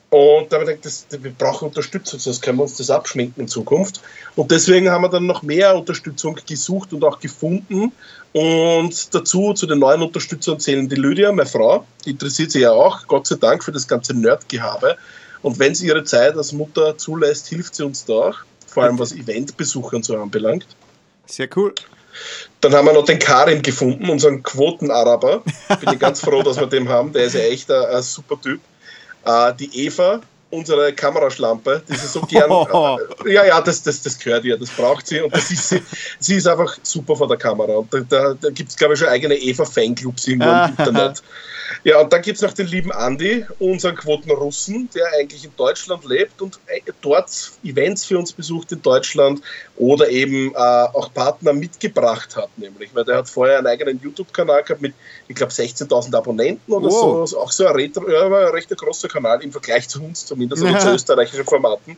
Und 0.09 0.51
da 0.51 0.57
haben 0.57 0.67
wir 0.67 0.75
gedacht, 0.75 0.85
das, 0.85 1.07
wir 1.09 1.31
brauchen 1.31 1.69
Unterstützung, 1.69 2.19
sonst 2.19 2.41
können 2.41 2.57
wir 2.57 2.63
uns 2.63 2.75
das 2.77 2.89
abschminken 2.91 3.43
in 3.43 3.47
Zukunft. 3.47 4.01
Und 4.35 4.51
deswegen 4.51 4.91
haben 4.91 5.03
wir 5.03 5.09
dann 5.09 5.25
noch 5.25 5.41
mehr 5.41 5.75
Unterstützung 5.75 6.37
gesucht 6.45 6.91
und 6.93 7.03
auch 7.03 7.19
gefunden. 7.19 7.93
Und 8.33 9.15
dazu, 9.15 9.53
zu 9.53 9.65
den 9.65 9.79
neuen 9.79 10.01
Unterstützern 10.01 10.59
zählen 10.59 10.87
die 10.89 10.95
Lydia, 10.95 11.31
meine 11.31 11.49
Frau, 11.49 11.87
die 12.05 12.11
interessiert 12.11 12.51
sich 12.51 12.63
ja 12.63 12.73
auch, 12.73 13.07
Gott 13.07 13.25
sei 13.25 13.37
Dank, 13.37 13.63
für 13.63 13.71
das 13.71 13.87
ganze 13.87 14.13
Nerdgehabe. 14.13 14.97
Und 15.41 15.59
wenn 15.59 15.73
sie 15.73 15.87
ihre 15.87 16.03
Zeit 16.03 16.35
als 16.35 16.51
Mutter 16.51 16.97
zulässt, 16.97 17.47
hilft 17.47 17.73
sie 17.75 17.85
uns 17.85 18.05
da 18.05 18.13
auch, 18.13 18.37
vor 18.67 18.83
allem 18.83 18.99
was 18.99 19.13
Eventbesuchern 19.13 20.03
so 20.03 20.17
anbelangt. 20.17 20.67
Sehr 21.25 21.47
cool. 21.55 21.73
Dann 22.61 22.73
haben 22.73 22.85
wir 22.85 22.93
noch 22.93 23.05
den 23.05 23.19
Karim 23.19 23.61
gefunden, 23.61 24.09
unseren 24.09 24.43
Quotenaraber. 24.43 25.43
Bin 25.79 25.93
ich 25.93 25.99
ganz 25.99 26.21
froh, 26.21 26.43
dass 26.43 26.59
wir 26.59 26.67
den 26.67 26.89
haben. 26.89 27.13
Der 27.13 27.25
ist 27.25 27.35
ja 27.35 27.41
echt 27.41 27.71
ein, 27.71 27.85
ein 27.85 28.01
super 28.01 28.39
Typ. 28.41 28.61
Äh, 29.25 29.53
die 29.55 29.85
Eva, 29.85 30.21
unsere 30.53 30.93
Kameraschlampe, 30.93 31.83
die 31.89 31.95
sie 31.95 32.07
so 32.07 32.21
gern. 32.21 32.49
Äh, 32.49 33.31
ja, 33.33 33.45
ja, 33.45 33.61
das, 33.61 33.81
das, 33.83 34.01
das 34.01 34.17
gehört 34.19 34.45
ihr, 34.45 34.57
das 34.57 34.69
braucht 34.69 35.07
sie 35.07 35.21
und 35.21 35.33
das 35.35 35.51
ist 35.51 35.69
sie. 35.69 35.81
Sie 36.19 36.35
ist 36.35 36.47
einfach 36.47 36.77
super 36.83 37.15
vor 37.15 37.27
der 37.27 37.37
Kamera. 37.37 37.73
Und 37.73 37.93
da, 37.93 37.99
da, 38.01 38.33
da 38.33 38.49
gibt 38.49 38.69
es, 38.69 38.77
glaube 38.77 38.93
ich, 38.93 38.99
schon 38.99 39.09
eigene 39.09 39.35
Eva-Fanclubs 39.35 40.27
irgendwo 40.27 40.49
im 40.49 40.69
Internet. 40.77 41.23
Ja, 41.83 41.99
und 41.99 42.13
dann 42.13 42.21
gibt 42.21 42.37
es 42.37 42.41
noch 42.41 42.53
den 42.53 42.67
lieben 42.67 42.91
Andi, 42.91 43.45
unseren 43.59 43.95
Quoten-Russen, 43.95 44.89
der 44.95 45.05
eigentlich 45.19 45.43
in 45.43 45.51
Deutschland 45.57 46.05
lebt 46.05 46.41
und 46.41 46.59
äh, 46.67 46.81
dort 47.01 47.51
Events 47.63 48.05
für 48.05 48.17
uns 48.17 48.31
besucht 48.31 48.71
in 48.71 48.81
Deutschland 48.81 49.41
oder 49.75 50.09
eben 50.09 50.53
äh, 50.53 50.57
auch 50.57 51.13
Partner 51.13 51.53
mitgebracht 51.53 52.35
hat, 52.35 52.49
nämlich, 52.57 52.93
weil 52.93 53.03
der 53.03 53.17
hat 53.17 53.29
vorher 53.29 53.57
einen 53.57 53.67
eigenen 53.67 53.99
YouTube-Kanal 54.01 54.63
gehabt 54.63 54.81
mit, 54.81 54.93
ich 55.27 55.35
glaube, 55.35 55.51
16.000 55.51 56.15
Abonnenten 56.15 56.71
oder 56.71 56.89
wow. 56.89 57.27
so, 57.27 57.39
auch 57.39 57.51
so 57.51 57.65
ein, 57.65 57.75
Retro, 57.75 58.09
ja, 58.09 58.25
ein 58.25 58.33
recht 58.53 58.69
großer 58.69 59.07
Kanal 59.07 59.41
im 59.41 59.51
Vergleich 59.51 59.89
zu 59.89 60.01
uns 60.03 60.25
zumindest, 60.25 60.42
also 60.51 60.65
zu 60.65 60.89
österreichischen 60.93 61.45
Formaten. 61.45 61.97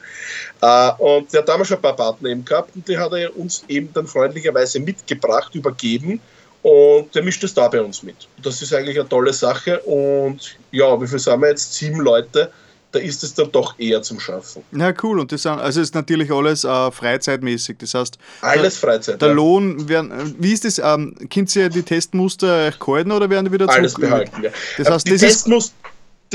Äh, 0.62 0.91
und 0.99 1.31
der 1.34 1.41
hat 1.41 1.49
damals 1.49 1.67
schon 1.67 1.77
ein 1.77 1.81
paar 1.81 1.95
Partner 1.95 2.29
eben 2.29 2.45
gehabt 2.45 2.75
und 2.75 2.88
die 2.88 2.97
hat 2.97 3.13
er 3.13 3.36
uns 3.38 3.63
eben 3.67 3.91
dann 3.93 4.08
freundlicherweise 4.08 4.79
mitgebracht, 4.79 5.53
übergeben 5.55 6.21
und 6.65 7.13
der 7.13 7.21
mischt 7.21 7.43
es 7.43 7.53
da 7.53 7.67
bei 7.67 7.79
uns 7.79 8.01
mit. 8.01 8.27
Das 8.41 8.60
ist 8.60 8.73
eigentlich 8.73 8.99
eine 8.99 9.08
tolle 9.08 9.31
Sache. 9.31 9.81
Und 9.81 10.58
ja, 10.71 10.99
wie 10.99 11.05
viel 11.05 11.19
sind 11.19 11.39
wir 11.39 11.49
jetzt? 11.49 11.75
Sieben 11.75 11.99
Leute. 11.99 12.51
Da 12.91 12.97
ist 12.97 13.23
es 13.23 13.36
dann 13.36 13.51
doch 13.51 13.77
eher 13.77 14.01
zum 14.01 14.19
Schaffen. 14.19 14.63
Ja, 14.71 14.91
cool. 15.03 15.19
Und 15.19 15.31
das 15.31 15.43
sind, 15.43 15.60
also 15.60 15.79
ist 15.79 15.93
natürlich 15.93 16.31
alles 16.31 16.63
äh, 16.63 16.91
freizeitmäßig. 16.91 17.77
Das 17.77 17.93
heißt, 17.93 18.17
alles 18.41 18.79
Freizeit. 18.79 19.21
Der 19.21 19.27
ja. 19.27 19.34
Lohn, 19.36 19.88
werden, 19.88 20.36
wie 20.39 20.53
ist 20.53 20.65
das? 20.65 20.79
Ähm, 20.79 21.15
könnt 21.31 21.55
ihr 21.55 21.69
die 21.69 21.84
Testmuster 21.84 22.71
gehalten 22.71 23.12
oder 23.12 23.29
werden 23.29 23.45
die 23.45 23.51
wieder 23.51 23.69
Alles 23.69 23.93
behalten, 23.93 24.41
ja. 24.41 24.49
Das 24.79 24.89
heißt, 24.89 25.05
die 25.05 25.12
das 25.12 25.21
Testmuster, 25.21 25.75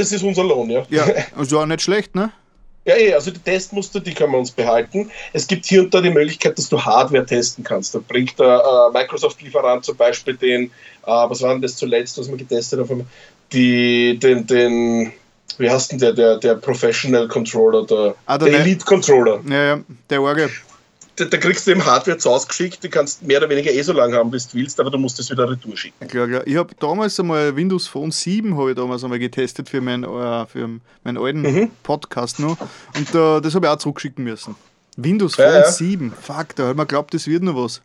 das 0.00 0.12
ist 0.12 0.22
unser 0.22 0.44
Lohn, 0.44 0.70
ja. 0.70 0.82
Ja, 0.88 1.06
also 1.36 1.60
auch 1.60 1.66
nicht 1.66 1.82
schlecht, 1.82 2.14
ne? 2.14 2.32
Ja, 2.86 2.96
eh, 2.96 3.12
also 3.12 3.30
die 3.30 3.38
Testmuster, 3.38 4.00
die 4.00 4.14
können 4.14 4.32
wir 4.32 4.38
uns 4.38 4.50
behalten. 4.50 5.10
Es 5.34 5.46
gibt 5.46 5.66
hier 5.66 5.82
und 5.82 5.92
da 5.92 6.00
die 6.00 6.10
Möglichkeit, 6.10 6.56
dass 6.56 6.68
du 6.70 6.82
Hardware 6.82 7.26
testen 7.26 7.62
kannst. 7.62 7.94
Da 7.94 8.00
bringt 8.06 8.38
der 8.38 8.62
äh, 8.64 8.92
Microsoft-Lieferant 8.92 9.84
zum 9.84 9.96
Beispiel 9.96 10.34
den, 10.34 10.64
äh, 10.64 10.70
was 11.06 11.42
war 11.42 11.52
denn 11.52 11.60
das 11.60 11.76
zuletzt, 11.76 12.18
was 12.18 12.30
wir 12.30 12.38
getestet 12.38 12.80
haben, 12.80 13.06
die, 13.52 14.18
den, 14.18 14.46
den, 14.46 15.12
wie 15.58 15.68
heißt 15.68 15.92
denn 15.92 15.98
der, 15.98 16.14
der, 16.14 16.38
der 16.38 16.54
Professional 16.54 17.28
Controller, 17.28 17.84
der, 17.84 18.14
ah, 18.24 18.38
der, 18.38 18.48
der 18.48 18.60
Elite 18.60 18.84
Controller. 18.86 19.40
Ja, 19.46 19.64
ja, 19.64 19.80
der 20.08 20.22
Orgel 20.22 20.50
da, 21.20 21.26
da, 21.26 21.36
kriegst 21.36 21.66
du 21.66 21.72
eben 21.72 21.84
Hardware 21.84 22.18
zu 22.18 22.30
ausgeschickt, 22.30 22.82
die 22.82 22.88
kannst 22.88 23.22
mehr 23.22 23.38
oder 23.38 23.50
weniger 23.50 23.70
eh 23.70 23.82
so 23.82 23.92
lange 23.92 24.16
haben, 24.16 24.32
wie 24.32 24.38
du 24.38 24.44
willst, 24.54 24.80
aber 24.80 24.90
du 24.90 24.98
musst 24.98 25.20
es 25.20 25.30
wieder 25.30 25.48
retour 25.48 25.76
schicken. 25.76 26.08
Klar, 26.08 26.26
klar. 26.26 26.46
Ich 26.46 26.56
habe 26.56 26.74
damals 26.78 27.20
einmal 27.20 27.54
Windows 27.54 27.86
Phone 27.86 28.10
7 28.10 28.56
habe 28.56 28.70
ich 28.70 28.76
damals 28.76 29.04
einmal 29.04 29.18
getestet 29.18 29.68
für, 29.68 29.80
mein, 29.80 30.04
äh, 30.04 30.46
für 30.46 30.80
meinen 31.04 31.18
alten 31.18 31.42
mhm. 31.42 31.70
Podcast 31.82 32.40
noch 32.40 32.56
und 32.96 33.14
äh, 33.14 33.40
das 33.40 33.54
habe 33.54 33.66
ich 33.66 33.72
auch 33.72 33.76
zurückschicken 33.76 34.24
müssen. 34.24 34.56
Windows 34.96 35.34
Phone 35.34 35.44
ja, 35.44 35.60
ja. 35.60 35.70
7, 35.70 36.12
fuck, 36.20 36.56
da 36.56 36.68
hat 36.68 36.76
man 36.76 36.86
glaubt, 36.86 37.14
das 37.14 37.26
wird 37.26 37.42
noch 37.42 37.56
was. 37.56 37.82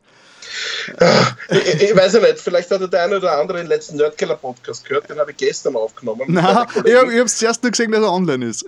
ich, 1.50 1.82
ich, 1.82 1.96
weiß 1.96 2.14
ja 2.14 2.20
nicht, 2.20 2.40
vielleicht 2.40 2.70
hat 2.70 2.94
der 2.94 3.04
eine 3.04 3.18
oder 3.18 3.38
andere 3.40 3.58
den 3.58 3.68
letzten 3.68 3.98
Nerdkeller 3.98 4.36
Podcast 4.36 4.86
gehört, 4.86 5.10
den 5.10 5.18
habe 5.20 5.32
ich 5.32 5.38
gestern 5.38 5.76
aufgenommen. 5.76 6.26
Nein, 6.28 6.68
ich 6.86 6.96
habe 6.96 7.12
es 7.12 7.38
zuerst 7.38 7.64
nur 7.64 7.72
gesehen, 7.72 7.92
dass 7.92 8.02
er 8.02 8.12
online 8.12 8.46
ist. 8.46 8.66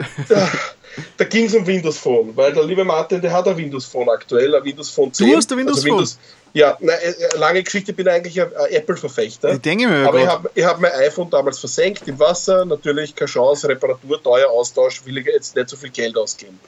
Da 1.18 1.26
ging 1.26 1.46
es 1.46 1.56
um 1.56 1.66
Windows 1.66 1.98
Phone, 1.98 2.36
weil 2.36 2.54
der 2.54 2.64
liebe 2.64 2.84
Martin, 2.84 3.22
der 3.22 3.32
hat 3.32 3.48
ein 3.48 3.58
Windows 3.58 3.86
Phone 3.86 4.10
aktuell, 4.10 4.56
ein 4.56 4.64
Windows 4.64 4.90
Phone 4.90 5.14
10. 5.14 5.30
Du 5.30 5.36
hast 5.36 5.52
ein 5.52 5.58
Windows 5.58 5.78
also 5.78 5.88
Phone? 5.88 5.98
Windows, 5.98 6.20
ja, 6.54 6.78
na, 6.80 6.94
äh, 6.94 7.10
äh, 7.10 7.38
lange 7.38 7.62
Geschichte, 7.64 7.92
ich 7.92 7.98
bin 7.98 8.08
eigentlich 8.08 8.42
ein 8.42 8.52
Apple-Verfechter. 8.70 9.54
Ich 9.54 9.62
denke 9.62 9.88
mir, 9.88 10.08
aber 10.08 10.20
ich 10.20 10.28
habe 10.28 10.50
hab 10.66 10.80
mein 10.80 10.92
iPhone 10.94 11.30
damals 11.30 11.60
versenkt 11.60 12.08
im 12.08 12.18
Wasser, 12.20 12.66
natürlich 12.66 13.14
keine 13.14 13.30
Chance, 13.30 13.68
Reparatur, 13.68 14.22
teuer, 14.22 14.50
Austausch, 14.50 15.06
will 15.06 15.18
ich 15.18 15.26
jetzt 15.26 15.56
nicht 15.56 15.70
so 15.70 15.78
viel 15.78 15.90
Geld 15.90 16.18
ausgeben. 16.18 16.60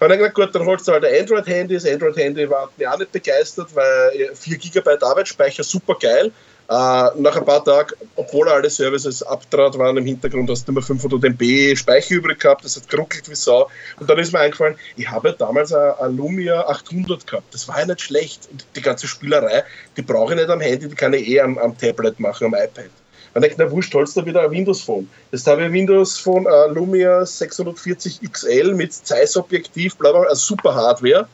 Und 0.00 0.08
dann 0.08 0.18
gesagt, 0.18 0.34
gut, 0.34 0.54
dann 0.54 0.64
holst 0.64 0.88
du 0.88 0.92
halt 0.92 1.04
ein 1.04 1.14
Android-Handy. 1.20 1.74
Das 1.74 1.84
Android-Handy 1.84 2.48
war 2.48 2.70
mir 2.78 2.90
auch 2.90 2.98
nicht 2.98 3.12
begeistert, 3.12 3.68
weil 3.74 4.30
4 4.34 4.56
GB 4.56 4.96
Arbeitsspeicher, 4.98 5.62
super 5.62 5.94
geil. 6.00 6.32
Uh, 6.72 7.10
nach 7.16 7.36
ein 7.36 7.44
paar 7.44 7.64
Tagen, 7.64 7.96
obwohl 8.14 8.48
alle 8.48 8.70
Services 8.70 9.24
abtrat 9.24 9.76
waren 9.76 9.96
im 9.96 10.06
Hintergrund, 10.06 10.48
hast 10.48 10.68
du 10.68 10.70
immer 10.70 10.82
500 10.82 11.24
MB 11.24 11.76
Speicher 11.76 12.14
übrig 12.14 12.38
gehabt, 12.38 12.64
das 12.64 12.76
hat 12.76 12.88
geruckelt 12.88 13.28
wie 13.28 13.34
Sau. 13.34 13.68
Und 13.98 14.08
dann 14.08 14.20
ist 14.20 14.32
mir 14.32 14.38
eingefallen, 14.38 14.76
ich 14.96 15.10
habe 15.10 15.34
damals 15.36 15.72
ein 15.72 16.16
Lumia 16.16 16.60
800 16.68 17.26
gehabt. 17.26 17.52
Das 17.52 17.66
war 17.66 17.80
ja 17.80 17.86
nicht 17.86 18.02
schlecht. 18.02 18.48
Und 18.52 18.64
die 18.76 18.82
ganze 18.82 19.08
Spielerei, 19.08 19.64
die 19.96 20.02
brauche 20.02 20.34
ich 20.34 20.38
nicht 20.38 20.48
am 20.48 20.60
Handy, 20.60 20.86
die 20.86 20.94
kann 20.94 21.12
ich 21.12 21.26
eh 21.26 21.40
am, 21.40 21.58
am 21.58 21.76
Tablet 21.76 22.20
machen, 22.20 22.44
am 22.44 22.54
iPad. 22.54 22.90
Man 23.34 23.42
denkt, 23.42 23.58
na 23.58 23.68
wurscht, 23.68 23.92
holst 23.92 24.16
du 24.16 24.24
wieder 24.24 24.42
ein 24.42 24.52
Windows 24.52 24.80
Phone. 24.80 25.10
Jetzt 25.32 25.48
habe 25.48 25.62
ich 25.62 25.66
ein 25.66 25.72
Windows 25.72 26.18
Phone 26.18 26.46
uh, 26.46 26.72
Lumia 26.72 27.26
640 27.26 28.20
XL 28.30 28.74
mit 28.74 28.92
Zeiss-Objektiv, 28.92 29.96
bla 29.96 30.12
bla, 30.12 30.20
also 30.20 30.54
super 30.54 30.72
Hardware 30.72 31.26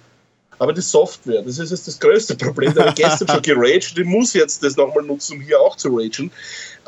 aber 0.58 0.72
die 0.72 0.80
Software, 0.80 1.42
das 1.42 1.58
ist 1.58 1.70
jetzt 1.70 1.86
das 1.86 1.98
größte 1.98 2.34
Problem. 2.36 2.72
Da 2.74 2.82
habe 2.82 2.90
ich 2.90 2.96
gestern 2.96 3.28
schon 3.28 3.42
geraged. 3.42 3.98
Ich 3.98 4.04
muss 4.04 4.32
jetzt 4.32 4.62
das 4.62 4.76
nochmal 4.76 5.04
nutzen, 5.04 5.36
um 5.36 5.40
hier 5.42 5.60
auch 5.60 5.76
zu 5.76 5.88
ragen. 5.88 6.30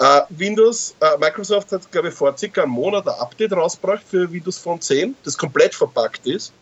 Uh, 0.00 0.20
Windows, 0.30 0.94
uh, 1.02 1.18
Microsoft 1.18 1.72
hat, 1.72 1.90
glaube 1.90 2.08
ich, 2.08 2.14
vor 2.14 2.36
circa 2.36 2.62
einem 2.62 2.72
Monat 2.72 3.06
ein 3.08 3.14
Update 3.14 3.52
rausgebracht 3.52 4.02
für 4.08 4.30
Windows 4.30 4.58
Phone 4.58 4.80
10, 4.80 5.16
das 5.24 5.36
komplett 5.36 5.74
verpackt 5.74 6.26
ist. 6.26 6.52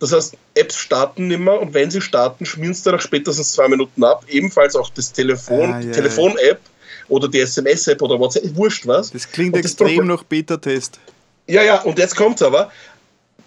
Das 0.00 0.12
heißt, 0.12 0.36
Apps 0.54 0.76
starten 0.76 1.26
nicht 1.26 1.40
mehr 1.40 1.60
und 1.60 1.74
wenn 1.74 1.90
sie 1.90 2.00
starten, 2.00 2.46
schmieren 2.46 2.74
sie 2.74 2.90
nach 2.90 3.00
spätestens 3.00 3.52
zwei 3.52 3.68
Minuten 3.68 4.04
ab. 4.04 4.24
Ebenfalls 4.28 4.76
auch 4.76 4.90
das 4.90 5.12
Telefon, 5.12 5.72
ah, 5.72 5.80
die 5.80 5.90
Telefon-App 5.90 6.60
oder 7.08 7.28
die 7.28 7.40
SMS-App 7.40 8.00
oder 8.02 8.18
WhatsApp, 8.18 8.54
wurscht 8.54 8.86
was. 8.86 9.10
Das 9.10 9.30
klingt 9.30 9.54
und 9.54 9.60
extrem 9.60 10.06
nach 10.06 10.22
Beta-Test. 10.22 11.00
Ja, 11.48 11.62
ja, 11.62 11.80
und 11.82 11.98
jetzt 11.98 12.14
kommt 12.14 12.36
es 12.36 12.42
aber 12.42 12.70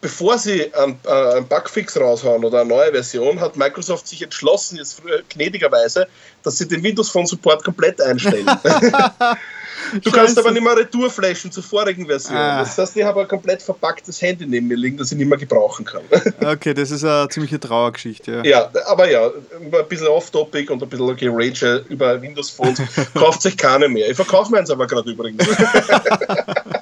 bevor 0.02 0.38
sie 0.38 0.74
einen, 0.74 1.00
äh, 1.06 1.38
einen 1.38 1.48
Bugfix 1.48 1.96
raushauen 1.98 2.44
oder 2.44 2.62
eine 2.62 2.70
neue 2.70 2.92
Version, 2.92 3.40
hat 3.40 3.56
Microsoft 3.56 4.08
sich 4.08 4.22
entschlossen, 4.22 4.78
jetzt 4.78 5.02
gnädigerweise, 5.30 6.08
dass 6.44 6.58
sie 6.58 6.68
den 6.68 6.84
Windows 6.84 7.10
Phone 7.10 7.28
Support 7.28 7.64
komplett 7.64 8.02
einstellen. 8.02 8.46
du 9.94 10.02
Scheiße. 10.02 10.12
kannst 10.12 10.40
aber 10.40 10.52
nicht 10.52 10.64
mehr 10.64 10.76
Retour 10.76 11.10
flashen 11.10 11.52
zur 11.52 11.64
vorigen 11.64 12.08
Version. 12.08 12.36
Ah. 12.36 12.60
Das 12.60 12.78
heißt, 12.78 12.98
ich 12.98 13.04
habe 13.04 13.22
ein 13.22 13.28
komplett 13.28 13.62
verpacktes 13.62 14.22
Handy 14.22 14.48
neben 14.48 14.68
mir 14.68 14.78
liegen, 14.78 14.98
das 14.98 15.12
ich 15.12 15.18
nicht 15.18 15.28
mehr 15.28 15.38
gebrauchen 15.38 15.86
kann. 15.86 16.02
okay, 16.46 16.74
das 16.74 16.90
ist 16.90 17.04
eine 17.04 17.30
ziemliche 17.30 17.60
Trauergeschichte. 17.60 18.42
Ja, 18.44 18.44
ja 18.44 18.72
aber 18.88 19.10
ja, 19.10 19.28
ein 19.28 19.88
bisschen 19.88 20.08
off-topic 20.08 20.72
und 20.72 20.82
ein 20.82 20.90
bisschen 20.90 21.10
okay, 21.10 21.30
Rage 21.32 21.86
über 21.90 22.20
Windows 22.20 22.50
Phones 22.50 22.82
kauft 23.14 23.44
sich 23.44 23.56
keine 23.56 23.88
mehr. 23.88 24.10
Ich 24.10 24.16
verkaufe 24.16 24.52
meins 24.52 24.72
aber 24.72 24.88
gerade 24.88 25.12
übrigens. 25.12 25.46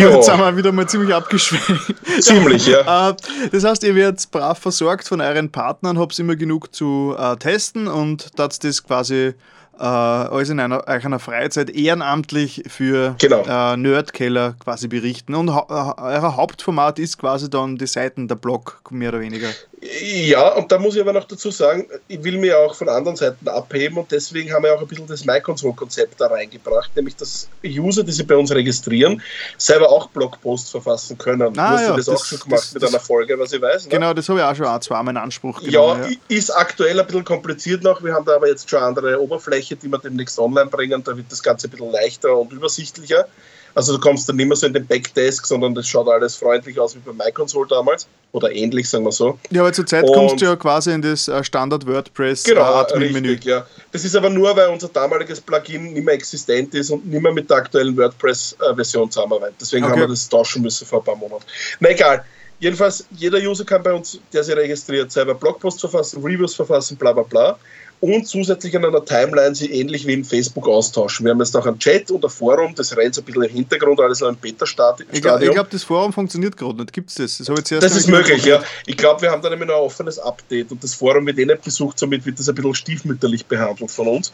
Ja, 0.00 0.10
jetzt 0.10 0.26
sind 0.26 0.38
wir 0.38 0.56
wieder 0.56 0.72
mal 0.72 0.88
ziemlich 0.88 1.14
abgeschwächt. 1.14 1.94
Ziemlich, 2.20 2.66
ja. 2.66 2.82
Äh, 3.10 3.14
das 3.50 3.64
heißt, 3.64 3.84
ihr 3.84 3.94
werdet 3.94 4.30
brav 4.30 4.58
versorgt 4.58 5.08
von 5.08 5.20
euren 5.20 5.50
Partnern, 5.50 5.98
habt 5.98 6.18
immer 6.18 6.36
genug 6.36 6.74
zu 6.74 7.16
uh, 7.18 7.36
testen 7.36 7.88
und 7.88 8.30
das 8.36 8.58
quasi 8.84 9.34
äh, 9.78 9.82
alles 9.82 10.50
in 10.50 10.60
einer, 10.60 10.86
einer 10.86 11.18
Freizeit 11.18 11.70
ehrenamtlich 11.70 12.64
für 12.68 13.14
genau. 13.18 13.42
äh, 13.42 13.76
Nerdkeller 13.76 14.54
quasi 14.62 14.88
berichten. 14.88 15.34
Und 15.34 15.52
ha 15.52 15.94
euer 15.98 16.36
Hauptformat 16.36 16.98
ist 16.98 17.18
quasi 17.18 17.48
dann 17.50 17.76
die 17.76 17.86
Seiten 17.86 18.28
der 18.28 18.36
Blog, 18.36 18.80
mehr 18.90 19.10
oder 19.10 19.20
weniger. 19.20 19.48
Ja, 19.82 20.50
und 20.50 20.70
da 20.70 20.78
muss 20.78 20.94
ich 20.94 21.00
aber 21.00 21.12
noch 21.12 21.24
dazu 21.24 21.50
sagen, 21.50 21.88
ich 22.06 22.22
will 22.22 22.38
mir 22.38 22.56
auch 22.56 22.72
von 22.72 22.88
anderen 22.88 23.16
Seiten 23.16 23.48
abheben 23.48 23.98
und 23.98 24.12
deswegen 24.12 24.52
haben 24.52 24.62
wir 24.62 24.72
auch 24.74 24.80
ein 24.80 24.86
bisschen 24.86 25.08
das 25.08 25.24
MyConsole-Konzept 25.24 26.20
da 26.20 26.28
reingebracht, 26.28 26.94
nämlich 26.94 27.16
dass 27.16 27.48
User, 27.66 28.04
die 28.04 28.12
sich 28.12 28.24
bei 28.24 28.36
uns 28.36 28.52
registrieren, 28.52 29.20
selber 29.58 29.90
auch 29.90 30.08
Blogposts 30.10 30.70
verfassen 30.70 31.18
können. 31.18 31.42
Ah, 31.42 31.48
du 31.50 31.60
hast 31.60 31.80
ja, 31.80 31.96
das, 31.96 32.06
das 32.06 32.20
auch 32.20 32.24
schon 32.24 32.38
gemacht 32.38 32.62
das, 32.62 32.74
mit 32.74 32.84
einer 32.84 33.00
Folge, 33.00 33.36
was 33.40 33.52
ich 33.52 33.60
weiß. 33.60 33.86
Ne? 33.86 33.90
Genau, 33.90 34.14
das 34.14 34.28
habe 34.28 34.38
ich 34.38 34.44
auch 34.44 34.54
schon 34.54 34.82
zweimal 34.82 35.14
in 35.14 35.16
Anspruch 35.16 35.60
genommen. 35.60 36.02
Ja, 36.04 36.08
ja, 36.10 36.16
ist 36.28 36.50
aktuell 36.50 37.00
ein 37.00 37.06
bisschen 37.06 37.24
kompliziert 37.24 37.82
noch. 37.82 38.04
Wir 38.04 38.14
haben 38.14 38.24
da 38.24 38.36
aber 38.36 38.46
jetzt 38.46 38.70
schon 38.70 38.80
andere 38.80 39.20
Oberfläche, 39.62 39.76
die 39.76 39.88
wir 39.88 39.98
demnächst 39.98 40.38
online 40.38 40.66
bringen. 40.66 41.02
Da 41.04 41.16
wird 41.16 41.30
das 41.30 41.42
Ganze 41.42 41.68
ein 41.68 41.70
bisschen 41.70 41.92
leichter 41.92 42.36
und 42.36 42.52
übersichtlicher. 42.52 43.26
Also 43.74 43.94
du 43.94 44.00
kommst 44.00 44.28
dann 44.28 44.36
nicht 44.36 44.48
mehr 44.48 44.56
so 44.56 44.66
in 44.66 44.74
den 44.74 44.86
Backdesk, 44.86 45.46
sondern 45.46 45.74
das 45.74 45.88
schaut 45.88 46.06
alles 46.06 46.36
freundlich 46.36 46.78
aus 46.78 46.94
wie 46.94 46.98
bei 46.98 47.12
MyConsole 47.12 47.66
damals. 47.68 48.06
Oder 48.32 48.52
ähnlich, 48.52 48.88
sagen 48.88 49.04
wir 49.04 49.12
so. 49.12 49.38
Ja, 49.50 49.62
aber 49.62 49.72
zurzeit 49.72 50.04
und 50.04 50.12
kommst 50.12 50.40
du 50.42 50.44
ja 50.44 50.56
quasi 50.56 50.92
in 50.92 51.00
das 51.00 51.26
äh, 51.28 51.42
Standard 51.42 51.86
WordPress 51.86 52.44
genau, 52.44 52.62
Admin-Menü. 52.62 53.38
Ja. 53.42 53.66
Das 53.90 54.04
ist 54.04 54.14
aber 54.14 54.28
nur, 54.28 54.54
weil 54.56 54.68
unser 54.68 54.88
damaliges 54.88 55.40
Plugin 55.40 55.94
nicht 55.94 56.04
mehr 56.04 56.14
existent 56.14 56.74
ist 56.74 56.90
und 56.90 57.06
nicht 57.06 57.22
mehr 57.22 57.32
mit 57.32 57.48
der 57.48 57.58
aktuellen 57.58 57.96
WordPress-Version 57.96 59.10
zusammenarbeitet. 59.10 59.56
Deswegen 59.60 59.84
okay. 59.84 59.92
haben 59.92 60.00
wir 60.00 60.08
das 60.08 60.28
tauschen 60.28 60.62
müssen 60.62 60.86
vor 60.86 61.00
ein 61.00 61.04
paar 61.04 61.16
Monaten. 61.16 61.44
Na 61.80 61.90
egal. 61.90 62.24
Jedenfalls, 62.58 63.04
jeder 63.10 63.38
User 63.38 63.64
kann 63.64 63.82
bei 63.82 63.92
uns, 63.92 64.20
der 64.32 64.44
sich 64.44 64.54
registriert, 64.54 65.10
selber 65.10 65.34
Blogposts 65.34 65.80
verfassen, 65.80 66.22
Reviews 66.22 66.54
verfassen, 66.54 66.96
bla 66.96 67.12
bla 67.12 67.24
bla. 67.24 67.58
Und 68.02 68.26
zusätzlich 68.26 68.76
an 68.76 68.84
einer 68.84 69.04
Timeline 69.04 69.54
sie 69.54 69.70
ähnlich 69.70 70.08
wie 70.08 70.12
in 70.12 70.24
Facebook 70.24 70.66
austauschen. 70.66 71.24
Wir 71.24 71.30
haben 71.30 71.38
jetzt 71.38 71.56
auch 71.56 71.66
ein 71.66 71.78
Chat 71.78 72.10
und 72.10 72.24
ein 72.24 72.30
Forum, 72.30 72.74
das 72.74 72.96
rennt 72.96 73.14
so 73.14 73.20
ein 73.20 73.24
bisschen 73.24 73.44
im 73.44 73.50
Hintergrund, 73.50 74.00
alles 74.00 74.20
noch 74.20 74.28
ein 74.28 74.36
Beta-Stadium. 74.36 75.08
Ich 75.12 75.22
glaube, 75.22 75.48
glaub, 75.48 75.70
das 75.70 75.84
Forum 75.84 76.12
funktioniert 76.12 76.56
gerade 76.56 76.78
nicht. 76.78 76.92
Gibt 76.92 77.10
es 77.10 77.14
das? 77.14 77.38
Das, 77.38 77.64
das 77.78 77.96
ist 77.96 78.08
möglich, 78.08 78.44
ja. 78.44 78.60
Ich 78.86 78.96
glaube, 78.96 79.22
wir 79.22 79.30
haben 79.30 79.40
da 79.40 79.48
nämlich 79.48 79.68
noch 79.68 79.76
ein 79.76 79.82
offenes 79.82 80.18
Update 80.18 80.72
und 80.72 80.82
das 80.82 80.94
Forum 80.94 81.24
wird 81.26 81.38
eh 81.38 81.46
nicht 81.46 81.62
besucht, 81.62 81.96
somit 81.96 82.26
wird 82.26 82.40
das 82.40 82.48
ein 82.48 82.56
bisschen 82.56 82.74
stiefmütterlich 82.74 83.46
behandelt 83.46 83.92
von 83.92 84.08
uns. 84.08 84.32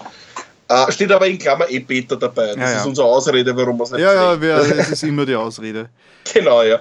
Uh, 0.70 0.90
steht 0.90 1.10
aber 1.10 1.26
in 1.26 1.38
Klammer 1.38 1.68
eh 1.70 1.78
Beta 1.78 2.14
dabei. 2.14 2.48
Das 2.48 2.56
ja, 2.56 2.70
ja. 2.70 2.76
ist 2.80 2.86
unsere 2.86 3.06
Ausrede, 3.06 3.56
warum 3.56 3.78
wir 3.78 3.84
es 3.84 3.90
nicht 3.90 4.00
Ja, 4.00 4.12
ja, 4.12 4.40
wir, 4.40 4.56
das 4.56 4.90
ist 4.92 5.02
immer 5.02 5.24
die 5.24 5.34
Ausrede. 5.34 5.88
genau, 6.30 6.62
ja. 6.62 6.78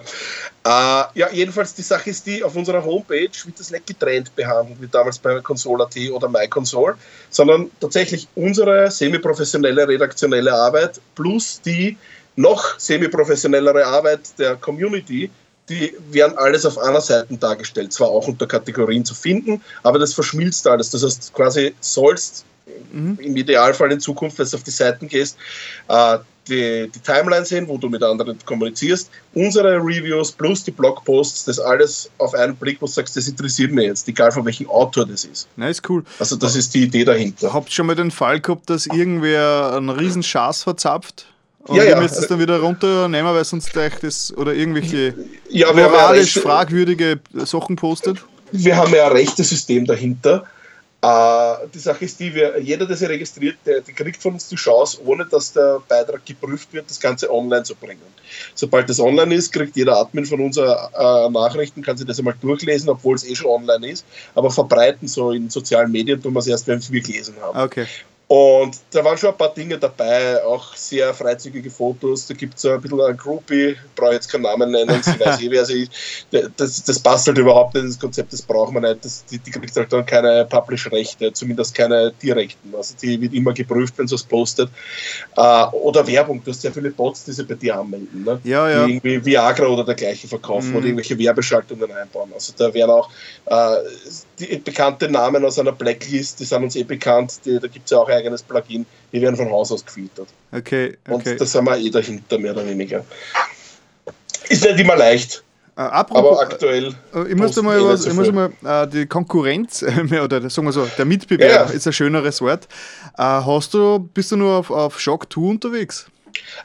Uh, 0.68 1.08
ja, 1.14 1.30
jedenfalls 1.32 1.74
die 1.74 1.82
Sache 1.84 2.10
ist 2.10 2.26
die, 2.26 2.44
auf 2.44 2.54
unserer 2.54 2.84
Homepage 2.84 3.30
wird 3.46 3.58
das 3.58 3.72
nicht 3.72 3.88
getrennt 3.88 4.36
behandelt, 4.36 4.82
wie 4.82 4.88
damals 4.88 5.18
bei 5.18 5.40
Console.at 5.40 5.96
oder 6.12 6.28
MyConsole, 6.28 6.96
sondern 7.30 7.72
tatsächlich 7.80 8.28
unsere 8.36 8.92
semi-professionelle 8.92 9.88
redaktionelle 9.88 10.54
Arbeit 10.54 11.00
plus 11.16 11.62
die 11.62 11.98
noch 12.36 12.78
semi-professionellere 12.78 13.86
Arbeit 13.86 14.38
der 14.38 14.58
Community, 14.58 15.30
die 15.70 15.94
werden 16.12 16.38
alles 16.38 16.66
auf 16.66 16.78
einer 16.78 17.02
Seite 17.02 17.38
dargestellt, 17.38 17.94
zwar 17.94 18.10
auch 18.10 18.28
unter 18.28 18.48
Kategorien 18.48 19.06
zu 19.06 19.16
finden, 19.16 19.62
aber 19.84 20.00
das 20.00 20.14
verschmilzt 20.14 20.68
alles. 20.68 20.92
Das 20.92 21.04
heißt, 21.04 21.34
quasi 21.34 21.74
sollst 21.80 22.46
mhm. 22.92 23.18
im 23.22 23.38
Idealfall 23.38 23.92
in 23.92 24.00
Zukunft, 24.00 24.40
wenn 24.40 24.48
du 24.48 24.58
auf 24.58 24.64
die 24.64 24.72
Seiten 24.72 25.08
gehst, 25.08 25.38
äh, 25.88 26.18
die, 26.48 26.90
die 26.94 27.00
Timeline 27.00 27.46
sehen, 27.46 27.68
wo 27.68 27.78
du 27.78 27.90
mit 27.90 28.02
anderen 28.02 28.38
kommunizierst, 28.46 29.10
unsere 29.34 29.76
Reviews 29.76 30.32
plus 30.32 30.64
die 30.64 30.72
Blogposts, 30.72 31.46
das 31.46 31.60
alles 31.60 32.10
auf 32.18 32.34
einen 32.34 32.56
Blick, 32.56 32.82
wo 32.82 32.86
du 32.86 32.92
sagst, 32.92 33.18
das 33.18 33.28
interessiert 33.28 33.72
mich 33.72 33.86
jetzt, 33.86 34.08
egal 34.08 34.32
von 34.32 34.46
welchem 34.46 34.70
Autor 34.70 35.06
das 35.06 35.26
ist. 35.26 35.48
Na, 35.56 35.70
ist 35.70 35.88
cool. 35.90 36.04
Also 36.20 36.36
das 36.36 36.56
ist 36.56 36.74
die 36.74 36.84
Idee 36.84 37.04
dahinter. 37.04 37.54
Habt 37.54 37.70
ihr 37.70 37.74
schon 37.74 37.88
mal 37.88 37.96
den 37.96 38.12
Fall 38.12 38.40
gehabt, 38.40 38.70
dass 38.70 38.86
irgendwer 38.88 39.74
einen 39.76 39.90
riesen 39.90 40.24
Schaß 40.24 40.64
verzapft? 40.64 41.26
Und 41.66 41.76
ja, 41.76 41.84
ja. 41.84 42.00
müsst 42.00 42.18
es 42.18 42.28
dann 42.28 42.40
wieder 42.40 42.60
runternehmen, 42.60 43.34
weil 43.34 43.44
sonst 43.44 43.74
gleich 43.74 43.94
das 44.00 44.34
oder 44.38 44.54
irgendwelche 44.54 45.14
ja, 45.50 45.74
moralisch 45.74 46.40
fragwürdige 46.40 47.20
Sachen 47.34 47.76
postet? 47.76 48.24
Wir 48.54 48.78
haben 48.78 48.94
ja 48.94 49.08
ein 49.08 49.12
Rechtesystem 49.12 49.86
dahinter 49.86 50.46
äh, 50.46 50.57
die 51.74 51.80
Sache 51.80 52.06
ist 52.06 52.20
die, 52.20 52.34
wir, 52.34 52.60
jeder, 52.60 52.86
der 52.86 52.98
sich 52.98 53.08
registriert, 53.08 53.58
der, 53.66 53.82
der, 53.82 53.94
kriegt 53.94 54.22
von 54.22 54.34
uns 54.34 54.48
die 54.48 54.56
Chance, 54.56 55.00
ohne 55.06 55.26
dass 55.26 55.54
der 55.54 55.82
Beitrag 55.88 56.26
geprüft 56.26 56.74
wird, 56.74 56.90
das 56.90 57.00
Ganze 57.00 57.32
online 57.32 57.64
zu 57.64 57.76
bringen. 57.76 58.02
Sobald 58.56 58.90
das 58.90 59.00
online 59.00 59.36
ist, 59.36 59.52
kriegt 59.52 59.76
jeder 59.76 59.98
Admin 59.98 60.26
von 60.26 60.42
uns 60.42 60.58
äh, 60.58 60.66
Nachrichten, 61.30 61.82
kann 61.82 61.98
sich 61.98 62.08
das 62.08 62.20
einmal 62.20 62.36
durchlesen, 62.42 62.90
obwohl 62.90 63.16
es 63.16 63.24
eh 63.24 63.36
schon 63.36 63.48
online 63.48 63.92
ist, 63.92 64.06
aber 64.36 64.50
verbreiten 64.50 65.08
so 65.08 65.32
in 65.32 65.50
sozialen 65.50 65.92
Medien 65.92 66.22
tun 66.22 66.34
wir 66.34 66.40
es 66.40 66.48
erst, 66.48 66.68
wenn 66.68 66.82
wir 66.90 67.02
gelesen 67.02 67.36
haben. 67.42 67.60
Okay. 67.60 67.86
Und 68.30 68.78
da 68.92 69.06
waren 69.06 69.18
schon 69.18 69.30
ein 69.30 69.38
paar 69.38 69.54
Dinge 69.54 69.78
dabei, 69.78 70.44
auch 70.44 70.76
sehr 70.76 71.14
freizügige 71.14 71.72
Fotos. 71.72 72.28
Da 72.28 72.34
gibt 72.34 72.58
es 72.58 72.66
ein 72.66 72.82
bisschen 72.82 73.00
ein 73.00 73.16
Groupie, 73.16 73.78
brauche 73.96 74.14
jetzt 74.14 74.30
keinen 74.30 74.42
Namen 74.42 74.70
nennen, 74.72 75.02
sie 75.02 75.18
weiß 75.18 75.42
eh, 75.42 75.50
wer 75.50 75.66
sie 75.66 75.84
ist. 75.84 76.52
Das, 76.58 76.84
das 76.84 77.00
passt 77.00 77.28
halt 77.28 77.38
überhaupt 77.38 77.76
nicht 77.76 77.86
ins 77.86 77.98
Konzept, 77.98 78.34
das 78.34 78.42
braucht 78.42 78.74
man 78.74 78.84
nicht. 78.84 79.06
Das, 79.06 79.24
die, 79.24 79.40
die 79.40 79.52
kriegt 79.52 79.74
halt 79.78 79.94
dann 79.94 80.06
keine 80.06 80.44
Publish-Rechte, 80.44 81.32
zumindest 81.32 81.74
keine 81.74 82.12
direkten. 82.22 82.76
Also 82.76 82.96
die 83.02 83.22
wird 83.22 83.34
immer 83.34 83.54
geprüft, 83.54 83.94
wenn 83.98 84.10
sie 84.10 84.16
es 84.16 84.24
postet. 84.24 84.70
Äh, 85.38 85.66
oder 85.68 86.06
Werbung, 86.06 86.44
du 86.44 86.52
hast 86.52 86.62
sehr 86.62 86.74
viele 86.74 86.92
Bots, 86.92 87.24
die 87.24 87.32
sich 87.32 87.48
bei 87.48 87.56
dir 87.56 87.80
anmelden. 87.80 88.26
Ne? 88.26 88.42
Ja, 88.44 88.70
ja. 88.70 88.86
Die 88.86 88.96
irgendwie 88.96 89.24
Viagra 89.24 89.68
oder 89.68 89.86
dergleichen 89.86 90.30
verkaufen 90.30 90.72
mhm. 90.72 90.76
oder 90.76 90.86
irgendwelche 90.88 91.18
Werbeschaltungen 91.18 91.90
einbauen. 91.90 92.32
Also 92.34 92.52
da 92.58 92.74
werden 92.74 92.92
auch 92.92 93.10
äh, 93.46 93.78
die 94.38 94.58
bekannte 94.58 95.10
Namen 95.10 95.46
aus 95.46 95.58
einer 95.58 95.72
Blacklist, 95.72 96.42
die 96.42 96.44
sind 96.44 96.64
uns 96.64 96.76
eh 96.76 96.84
bekannt, 96.84 97.40
die, 97.46 97.58
da 97.58 97.68
gibt 97.68 97.86
es 97.86 97.92
ja 97.92 98.00
auch 98.00 98.10
eigenes 98.18 98.44
Plugin, 98.44 98.86
die 99.12 99.22
werden 99.22 99.36
von 99.36 99.50
Haus 99.50 99.72
aus 99.72 99.86
gefiltert. 99.86 100.28
Okay, 100.52 100.98
okay. 101.08 101.32
Und 101.32 101.42
da 101.42 101.46
sind 101.46 101.66
wir 101.66 101.78
eh 101.78 101.90
dahinter, 101.90 102.38
mehr 102.38 102.52
oder 102.52 102.66
weniger. 102.66 103.06
Ist 104.50 104.64
nicht 104.64 104.80
immer 104.80 104.96
leicht. 104.96 105.44
Äh, 105.78 105.82
aber 105.82 106.42
aktuell. 106.42 106.96
Äh, 107.14 107.28
ich 107.30 107.36
muss 107.36 107.56
mal, 107.62 107.84
was, 107.86 108.08
ich 108.08 108.14
muss 108.14 108.32
mal 108.32 108.52
äh, 108.66 108.88
die 108.88 109.06
Konkurrenz, 109.06 109.84
oder 110.24 110.50
sagen 110.50 110.68
wir 110.68 110.72
so, 110.72 110.88
der 110.98 111.06
Mitbewerb 111.06 111.52
ja, 111.52 111.66
ja. 111.66 111.72
ist 111.72 111.86
ein 111.86 111.94
schöneres 111.94 112.42
Wort. 112.42 112.68
Äh, 113.18 113.22
hast 113.22 113.76
du, 113.76 114.00
bist 114.00 114.32
du 114.32 114.38
nur 114.38 114.56
auf, 114.56 114.72
auf 114.72 115.00
Shock 115.00 115.32
2 115.32 115.42
unterwegs? 115.42 116.08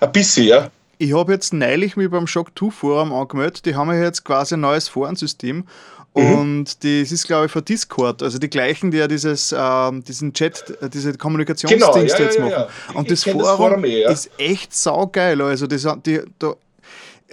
Ein 0.01 0.13
bisschen, 0.13 0.47
ja. 0.47 0.71
Ich 0.97 1.13
habe 1.13 1.33
jetzt 1.33 1.53
neulich 1.53 1.97
mich 1.97 2.09
beim 2.11 2.27
Shock 2.27 2.59
2 2.59 2.71
Forum 2.71 3.13
angemeldet. 3.13 3.67
Die 3.67 3.75
haben 3.75 3.91
ja 3.91 4.01
jetzt 4.03 4.25
quasi 4.25 4.55
ein 4.55 4.61
neues 4.61 4.89
Forensystem 4.89 5.67
Mhm. 6.15 6.39
Und 6.39 6.85
das 6.85 7.11
ist, 7.11 7.27
glaube 7.27 7.47
ich, 7.47 7.53
für 7.53 7.63
Discord, 7.63 8.23
also 8.23 8.39
die 8.39 8.51
gleichen, 8.51 8.91
die 8.91 8.99
ja 8.99 9.09
dieses, 9.09 9.55
ähm, 9.57 10.05
diesen 10.05 10.35
Chat, 10.35 10.63
diese 10.93 11.17
Kommunikationsdienste 11.17 12.01
genau, 12.01 12.07
ja, 12.07 12.25
jetzt 12.25 12.39
machen. 12.39 12.51
Ja, 12.51 12.59
ja. 12.61 12.69
Und 12.95 13.11
das 13.11 13.25
Forum, 13.25 13.39
das 13.39 13.57
Forum, 13.57 13.85
eh, 13.85 14.13
ist 14.13 14.31
echt 14.37 14.75
saugeil. 14.75 15.41
Also 15.41 15.67
das, 15.67 15.87
die, 16.05 16.21
da, 16.39 16.55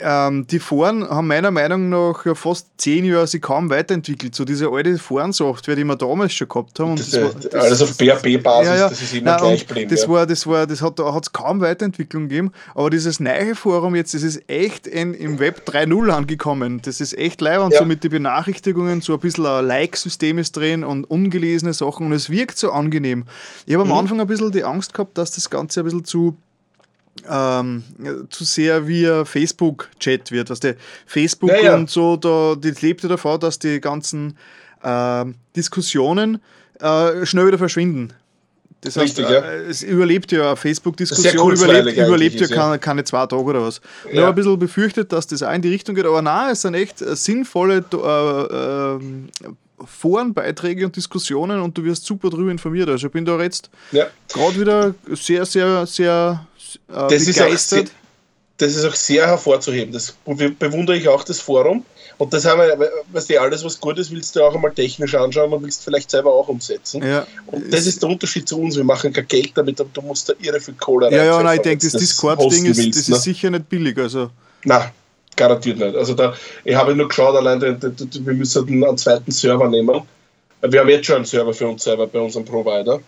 ähm, 0.02 0.48
die 0.48 0.60
Foren 0.60 1.08
haben 1.08 1.28
meiner 1.28 1.52
Meinung 1.52 1.90
nach 1.90 2.26
ja 2.26 2.36
fast 2.36 2.68
zehn 2.78 3.06
Jahre 3.06 3.28
sich 3.28 3.42
kaum 3.42 3.70
weiterentwickelt. 3.70 4.36
So 4.36 4.46
diese 4.46 4.70
alte 4.70 4.98
Forensoftware, 4.98 5.76
die 5.76 5.84
wir 5.84 5.96
damals 5.96 6.34
schon 6.34 6.48
gehabt 6.48 6.80
haben. 6.80 6.96
Das, 6.96 7.12
das 7.12 7.22
war, 7.22 7.34
das, 7.34 7.54
alles 7.54 7.82
auf 7.82 7.90
PHP-Basis, 7.92 8.68
ja, 8.68 8.76
ja. 8.76 8.90
das 8.90 9.02
ist 9.02 9.14
immer 9.14 9.32
Nein, 9.32 9.40
gleich 9.40 9.68
geblieben. 9.68 9.90
Das, 9.90 10.04
ja. 10.04 10.10
war, 10.10 10.26
das, 10.26 10.48
war, 10.48 10.68
das 10.68 10.82
hat 10.82 11.00
es 11.00 11.32
kaum 11.32 11.62
Weiterentwicklung 11.62 12.30
gegeben. 12.30 12.52
Aber 12.76 12.90
dieses 12.90 13.20
neue 13.20 13.56
Forum 13.56 13.96
jetzt, 13.96 14.14
das 14.14 14.24
ist 14.24 14.50
echt 14.50 14.88
in, 14.88 15.14
im 15.14 15.40
Web 15.40 15.64
3.0 15.68 16.10
angekommen. 16.10 16.82
Das 16.84 17.02
ist 17.02 17.18
echt 17.18 17.42
leibend, 17.42 17.74
ja. 17.74 17.80
so 17.80 17.86
mit 17.86 18.04
den 18.04 18.12
Benachrichtigungen, 18.12 19.02
so 19.02 19.14
ein 19.14 19.20
bisschen 19.20 19.46
ein 19.46 19.66
Like-System 19.66 20.38
ist 20.38 20.56
drin 20.56 20.84
und 20.84 21.06
ungelesene 21.06 21.74
Sachen 21.74 22.08
und 22.08 22.14
es 22.14 22.30
wirkt 22.30 22.58
so 22.58 22.72
angenehm. 22.72 23.26
Ich 23.66 23.74
habe 23.74 23.84
am 23.84 23.90
mhm. 23.90 23.96
Anfang 23.96 24.22
ein 24.22 24.28
bisschen 24.28 24.52
die 24.52 24.64
Angst 24.64 24.94
gehabt, 24.94 25.18
dass 25.18 25.32
das 25.32 25.50
Ganze 25.50 25.82
ein 25.82 25.84
bisschen 25.84 26.06
zu 26.06 26.38
ähm, 27.30 27.84
zu 28.30 28.44
sehr 28.44 28.88
wie 28.88 29.08
Facebook-Chat 29.26 30.32
wird. 30.32 30.50
Was 30.50 30.60
der 30.60 30.76
Facebook 31.06 31.52
ja, 31.52 31.62
ja. 31.62 31.76
und 31.76 31.90
so, 31.90 32.18
da, 32.18 32.56
die 32.56 32.74
lebt 32.82 33.04
ja 33.04 33.10
davor, 33.10 33.40
dass 33.40 33.60
die 33.60 33.80
ganzen 33.80 34.38
äh, 34.84 35.26
Diskussionen 35.56 36.42
äh, 36.80 37.26
schnell 37.26 37.48
wieder 37.48 37.58
verschwinden. 37.58 38.14
Das 38.82 38.96
heißt, 38.96 39.20
Richtig, 39.20 39.30
ja. 39.30 39.42
Äh, 39.42 39.66
es 39.66 39.84
überlebt 39.84 40.32
ja 40.32 40.56
Facebook-Diskussion, 40.56 41.54
überlebt, 41.54 41.98
überlebt 41.98 42.40
ja, 42.40 42.48
keine, 42.48 42.80
keine, 42.80 43.04
zwei 43.04 43.26
Tage 43.26 43.44
oder 43.44 43.62
was. 43.62 43.82
Ja. 44.06 44.12
Ich 44.12 44.20
habe 44.20 44.30
ein 44.30 44.36
bisschen 44.36 44.60
befürchtet, 44.60 45.12
dass 45.12 45.28
das 45.28 45.44
auch 45.44 45.52
in 45.52 45.62
die 45.62 45.70
Richtung 45.70 45.96
geht, 45.96 46.06
aber 46.06 46.22
nein, 46.22 46.52
es 46.52 46.62
sind 46.62 46.76
echt 46.76 47.00
sinnvolle 47.00 47.84
äh, 47.92 48.96
äh, 48.96 49.50
Forenbeiträge 49.84 50.86
und 50.86 50.96
Diskussionen 50.96 51.60
und 51.60 51.78
du 51.78 51.84
wirst 51.84 52.06
super 52.06 52.30
drüber 52.30 52.52
informiert. 52.52 52.90
Also 52.90 53.08
ich 53.08 53.14
bin 53.14 53.26
da 53.26 53.42
jetzt 53.42 53.70
ja. 53.92 54.08
gerade 54.30 54.60
wieder 54.60 54.96
sehr, 55.14 55.46
sehr, 55.46 55.86
sehr 55.86 56.46
äh, 56.76 57.08
das 57.10 57.26
begeistert. 57.26 57.86
Ist 57.86 57.94
das 58.60 58.76
ist 58.76 58.86
auch 58.86 58.96
sehr 58.96 59.26
hervorzuheben. 59.26 59.94
Das 59.94 60.14
bewundere 60.60 60.98
ich 60.98 61.08
auch, 61.08 61.24
das 61.24 61.40
Forum. 61.40 61.86
Und 62.18 62.34
das 62.34 62.44
haben 62.44 62.60
wir, 62.60 62.92
weißt 63.14 63.30
du, 63.30 63.42
alles, 63.42 63.64
was 63.64 63.80
gut 63.80 63.98
ist, 63.98 64.12
willst 64.12 64.36
du 64.36 64.44
auch 64.44 64.54
einmal 64.54 64.74
technisch 64.74 65.16
anschauen 65.16 65.54
und 65.54 65.64
willst 65.64 65.86
vielleicht 65.86 66.12
selber 66.12 66.34
auch 66.34 66.50
umsetzen. 66.50 67.02
Ja. 67.02 67.26
Und 67.48 67.74
das 67.74 67.88
ist 67.88 68.04
der 68.04 68.10
Unterschied 68.10 68.50
zu 68.50 68.60
uns. 68.60 68.76
Wir 68.76 68.84
machen 68.84 69.14
kein 69.14 69.28
Geld 69.28 69.52
damit, 69.56 69.80
aber 69.80 69.90
du 69.94 70.02
musst 70.02 70.28
da 70.28 70.34
irre 70.42 70.60
viel 70.60 70.74
Kohle 70.74 71.10
Ja, 71.10 71.24
ja, 71.24 71.42
nein, 71.42 71.56
ich 71.56 71.62
denke, 71.62 71.86
das, 71.86 71.94
das 71.94 72.02
Discord-Ding 72.02 72.66
ist, 72.66 72.78
willst, 72.78 73.00
das 73.00 73.04
ist 73.04 73.10
ne? 73.10 73.16
sicher 73.16 73.50
nicht 73.50 73.70
billig. 73.70 73.98
Also. 73.98 74.30
Nein, 74.66 74.90
garantiert 75.38 75.80
nicht. 75.80 75.96
Also 75.96 76.14
da, 76.14 76.34
ich 76.66 76.76
habe 76.76 76.94
nur 76.94 77.08
geschaut, 77.08 77.38
allein, 77.38 77.62
wir 77.62 78.34
müssen 78.34 78.68
einen 78.68 78.98
zweiten 78.98 79.32
Server 79.32 79.70
nehmen. 79.70 80.02
Wir 80.62 80.82
haben 80.82 80.90
jetzt 80.90 81.06
schon 81.06 81.16
einen 81.18 81.26
Server 81.26 81.54
für 81.54 81.68
uns 81.68 81.86
selber 81.86 82.06
bei 82.06 82.20
unserem 82.20 82.44
Provider 82.44 83.00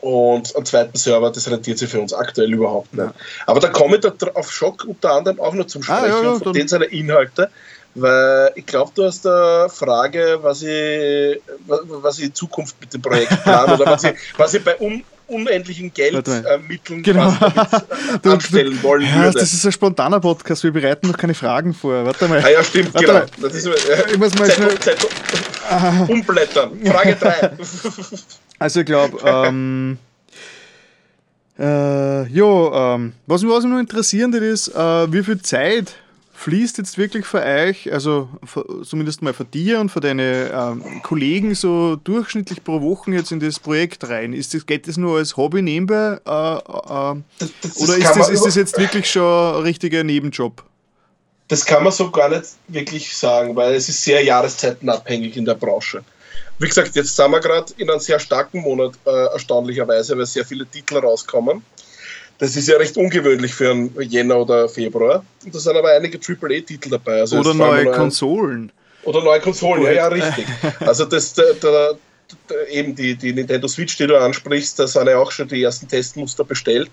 und 0.00 0.54
einen 0.54 0.66
zweiten 0.66 0.96
Server, 0.96 1.30
das 1.30 1.50
rentiert 1.50 1.78
sich 1.78 1.90
für 1.90 2.00
uns 2.00 2.12
aktuell 2.12 2.52
überhaupt 2.52 2.94
nicht. 2.94 3.06
Ja. 3.06 3.14
Aber 3.46 3.60
da 3.60 3.68
komme 3.68 3.96
ich 3.96 4.02
da 4.02 4.12
auf 4.34 4.50
Schock 4.50 4.84
unter 4.86 5.12
anderem 5.12 5.40
auch 5.40 5.54
noch 5.54 5.66
zum 5.66 5.82
Sprechen, 5.82 6.04
ah, 6.04 6.22
ja, 6.22 6.32
ja, 6.32 6.38
von 6.38 6.52
denen 6.52 6.68
seine 6.68 6.86
Inhalte, 6.86 7.50
weil 7.94 8.52
ich 8.54 8.66
glaube, 8.66 8.92
du 8.94 9.04
hast 9.04 9.26
eine 9.26 9.68
Frage, 9.70 10.38
was 10.42 10.62
ich, 10.62 11.40
was 11.66 12.18
ich 12.18 12.26
in 12.26 12.34
Zukunft 12.34 12.76
mit 12.80 12.92
dem 12.92 13.02
Projekt 13.02 13.42
plane 13.42 13.74
oder 13.74 13.86
was 13.86 14.04
ich, 14.04 14.14
was 14.36 14.54
ich 14.54 14.62
bei 14.62 14.78
un, 14.80 15.02
unendlichen 15.28 15.92
Geldmitteln 15.92 16.44
äh, 16.44 17.02
genau. 17.02 17.34
Äh, 18.24 18.28
anstellen 18.28 18.82
wollen 18.82 19.02
ja, 19.02 19.24
würde. 19.24 19.38
Das 19.40 19.52
ist 19.52 19.64
ein 19.64 19.72
spontaner 19.72 20.20
Podcast, 20.20 20.62
wir 20.64 20.72
bereiten 20.72 21.08
noch 21.08 21.16
keine 21.16 21.34
Fragen 21.34 21.74
vor. 21.74 22.04
Warte 22.04 22.28
mal. 22.28 22.42
Ah 22.42 22.48
ja, 22.48 22.62
stimmt, 22.62 22.94
Warte 22.94 23.06
genau. 23.06 23.24
Das 23.40 23.54
ist, 23.54 23.66
äh, 23.66 24.12
ich 24.12 24.18
muss 24.18 24.34
mal 24.38 24.48
Zeit, 24.48 24.82
Zeit, 24.82 25.08
umblättern. 26.08 26.72
Frage 26.84 27.16
3. 27.16 27.50
Also 28.58 28.80
ich 28.80 28.86
glaube, 28.86 29.18
ähm, 29.22 29.98
äh, 31.58 32.22
jo, 32.28 32.72
ähm, 32.74 33.12
was 33.26 33.42
mich 33.42 33.52
noch 33.52 33.78
interessieren 33.78 34.32
ist, 34.32 34.68
äh, 34.68 35.12
wie 35.12 35.22
viel 35.22 35.42
Zeit 35.42 35.94
fließt 36.36 36.78
jetzt 36.78 36.98
wirklich 36.98 37.24
für 37.24 37.42
euch, 37.42 37.92
also 37.92 38.28
für, 38.44 38.82
zumindest 38.84 39.22
mal 39.22 39.32
für 39.32 39.44
dir 39.44 39.80
und 39.80 39.90
für 39.90 40.00
deine 40.00 40.50
ähm, 40.52 41.02
Kollegen 41.02 41.54
so 41.54 41.96
durchschnittlich 41.96 42.62
pro 42.62 42.80
Woche 42.82 43.10
jetzt 43.12 43.32
in 43.32 43.40
das 43.40 43.58
Projekt 43.58 44.08
rein? 44.08 44.32
Ist 44.32 44.54
das, 44.54 44.66
geht 44.66 44.86
das 44.86 44.96
nur 44.96 45.18
als 45.18 45.36
Hobby 45.36 45.62
nebenbei 45.62 46.20
äh, 46.26 46.56
äh, 46.56 47.22
das, 47.38 47.50
das 47.62 47.76
oder 47.78 47.96
ist 47.96 48.16
das, 48.16 48.28
ist 48.28 48.44
das 48.44 48.54
jetzt 48.54 48.78
wirklich 48.78 49.10
schon 49.10 49.56
ein 49.56 49.62
richtiger 49.62 50.04
Nebenjob? 50.04 50.62
Das 51.48 51.64
kann 51.64 51.82
man 51.82 51.92
so 51.92 52.10
gar 52.10 52.28
nicht 52.28 52.44
wirklich 52.68 53.16
sagen, 53.16 53.56
weil 53.56 53.74
es 53.74 53.88
ist 53.88 54.02
sehr 54.02 54.22
jahreszeitenabhängig 54.22 55.36
in 55.36 55.44
der 55.44 55.54
Branche. 55.54 56.04
Wie 56.58 56.66
gesagt, 56.66 56.96
jetzt 56.96 57.14
sind 57.14 57.30
wir 57.30 57.40
gerade 57.40 57.72
in 57.76 57.90
einem 57.90 58.00
sehr 58.00 58.18
starken 58.18 58.60
Monat, 58.60 58.92
äh, 59.04 59.10
erstaunlicherweise, 59.10 60.16
weil 60.16 60.26
sehr 60.26 60.44
viele 60.44 60.66
Titel 60.66 60.98
rauskommen. 60.98 61.62
Das 62.38 62.54
ist 62.56 62.68
ja 62.68 62.76
recht 62.76 62.96
ungewöhnlich 62.96 63.54
für 63.54 63.70
einen 63.70 64.00
Jänner 64.02 64.38
oder 64.38 64.68
Februar. 64.68 65.24
Und 65.44 65.54
da 65.54 65.58
sind 65.58 65.76
aber 65.76 65.90
einige 65.90 66.18
AAA-Titel 66.18 66.90
dabei. 66.90 67.20
Also 67.20 67.38
oder 67.38 67.54
neue 67.54 67.90
Konsolen. 67.92 68.70
Oder 69.04 69.22
neue 69.22 69.40
Konsolen, 69.40 69.84
ja, 69.84 69.92
ja, 69.92 70.08
richtig. 70.08 70.46
Also 70.80 71.04
das, 71.04 71.32
der, 71.32 71.54
der, 71.54 71.96
der, 72.50 72.68
eben 72.68 72.94
die, 72.94 73.14
die 73.14 73.32
Nintendo 73.32 73.68
Switch, 73.68 73.96
die 73.96 74.06
du 74.06 74.18
ansprichst, 74.18 74.78
da 74.78 74.86
sind 74.86 75.06
ja 75.06 75.18
auch 75.18 75.30
schon 75.30 75.48
die 75.48 75.62
ersten 75.62 75.88
Testmuster 75.88 76.44
bestellt. 76.44 76.90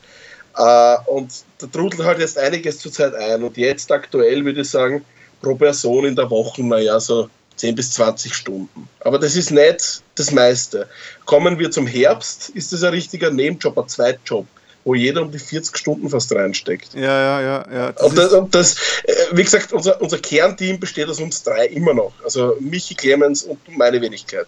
Uh, 0.56 0.98
und 1.08 1.34
da 1.58 1.66
trudelt 1.66 2.04
halt 2.04 2.20
jetzt 2.20 2.38
einiges 2.38 2.78
zurzeit 2.78 3.16
ein. 3.16 3.44
Und 3.44 3.58
jetzt 3.58 3.92
aktuell 3.92 4.46
würde 4.46 4.62
ich 4.62 4.70
sagen, 4.70 5.04
pro 5.42 5.56
Person 5.56 6.06
in 6.06 6.16
der 6.16 6.30
Woche, 6.30 6.64
naja, 6.64 7.00
so 7.00 7.28
10 7.56 7.76
bis 7.76 7.92
20 7.92 8.34
Stunden. 8.34 8.88
Aber 9.00 9.18
das 9.18 9.36
ist 9.36 9.52
nicht 9.52 10.04
das 10.16 10.32
meiste. 10.32 10.88
Kommen 11.26 11.58
wir 11.58 11.72
zum 11.72 11.88
Herbst, 11.88 12.50
ist 12.50 12.72
das 12.72 12.84
ein 12.84 12.92
richtiger 12.94 13.32
Nebenjob, 13.32 13.78
ein 13.78 13.88
Zweitjob 13.88 14.46
wo 14.84 14.96
jeder 14.96 15.22
um 15.22 15.32
die 15.32 15.40
40 15.40 15.78
Stunden 15.78 16.10
fast 16.10 16.32
reinsteckt. 16.34 16.94
Ja, 16.94 17.02
ja, 17.02 17.42
ja. 17.42 17.66
ja. 17.72 17.92
Das 17.92 18.04
und, 18.04 18.18
das, 18.18 18.34
und 18.34 18.56
das, 18.56 18.76
äh, 19.04 19.14
wie 19.32 19.44
gesagt, 19.44 19.74
unser, 19.74 20.02
unser 20.02 20.18
Kernteam 20.18 20.80
besteht 20.80 21.08
aus 21.08 21.20
uns 21.20 21.44
drei 21.44 21.68
immer 21.68 21.94
noch. 21.94 22.14
Also 22.24 22.58
Michi, 22.60 22.96
Clemens 22.96 23.44
und 23.44 23.60
meine 23.78 24.02
Wenigkeit. 24.02 24.48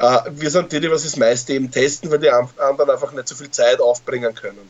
Uh, 0.00 0.18
wir 0.30 0.50
sind 0.50 0.72
die, 0.72 0.80
die 0.80 0.90
was 0.90 1.04
das 1.04 1.16
meiste 1.16 1.52
eben 1.52 1.70
testen, 1.70 2.10
weil 2.10 2.18
die 2.18 2.30
anderen 2.30 2.90
einfach 2.90 3.12
nicht 3.12 3.28
so 3.28 3.36
viel 3.36 3.50
Zeit 3.50 3.80
aufbringen 3.80 4.34
können 4.34 4.68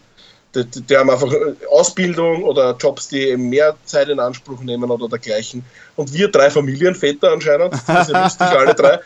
die, 0.55 0.83
die, 0.83 0.97
haben 0.97 1.11
einfach 1.11 1.33
Ausbildung 1.71 2.45
oder 2.45 2.77
Jobs, 2.77 3.09
die 3.09 3.29
eben 3.29 3.49
mehr 3.49 3.77
Zeit 3.85 4.09
in 4.09 4.21
Anspruch 4.21 4.61
nehmen 4.61 4.91
oder 4.91 5.09
dergleichen. 5.09 5.65
Und 5.95 6.13
wir 6.13 6.29
drei 6.29 6.51
Familienväter 6.51 7.33
anscheinend, 7.33 7.75
das 7.87 8.09
ist 8.09 8.15
ja 8.15 8.25
lustig, 8.25 8.47
alle 8.47 8.75
drei, 8.75 9.01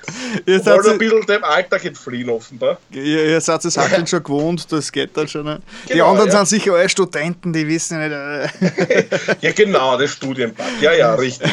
ihr 0.47 0.64
wollen 0.64 0.91
ein 0.91 0.99
bisschen 0.99 1.26
dem 1.26 1.45
Alltag 1.45 1.84
entfliehen 1.84 2.30
offenbar. 2.30 2.78
Ihr, 2.91 3.26
ihr 3.26 3.41
seid 3.41 3.64
es 3.64 3.76
halt 3.76 4.09
schon 4.09 4.22
gewohnt, 4.22 4.70
das 4.70 4.93
geht 4.93 5.16
dann 5.16 5.26
schon. 5.26 5.45
Nicht. 5.47 5.62
Genau, 5.87 5.95
die 5.95 6.03
anderen 6.03 6.30
ja. 6.30 6.37
sind 6.45 6.61
sicher 6.61 6.74
alle 6.74 6.89
Studenten, 6.89 7.53
die 7.53 7.66
wissen 7.66 7.99
nicht. 7.99 8.12
Äh. 8.12 9.05
ja 9.41 9.53
genau, 9.53 9.97
der 9.97 10.09
Studienpack, 10.09 10.80
ja, 10.80 10.93
ja, 10.93 11.14
richtig. 11.14 11.51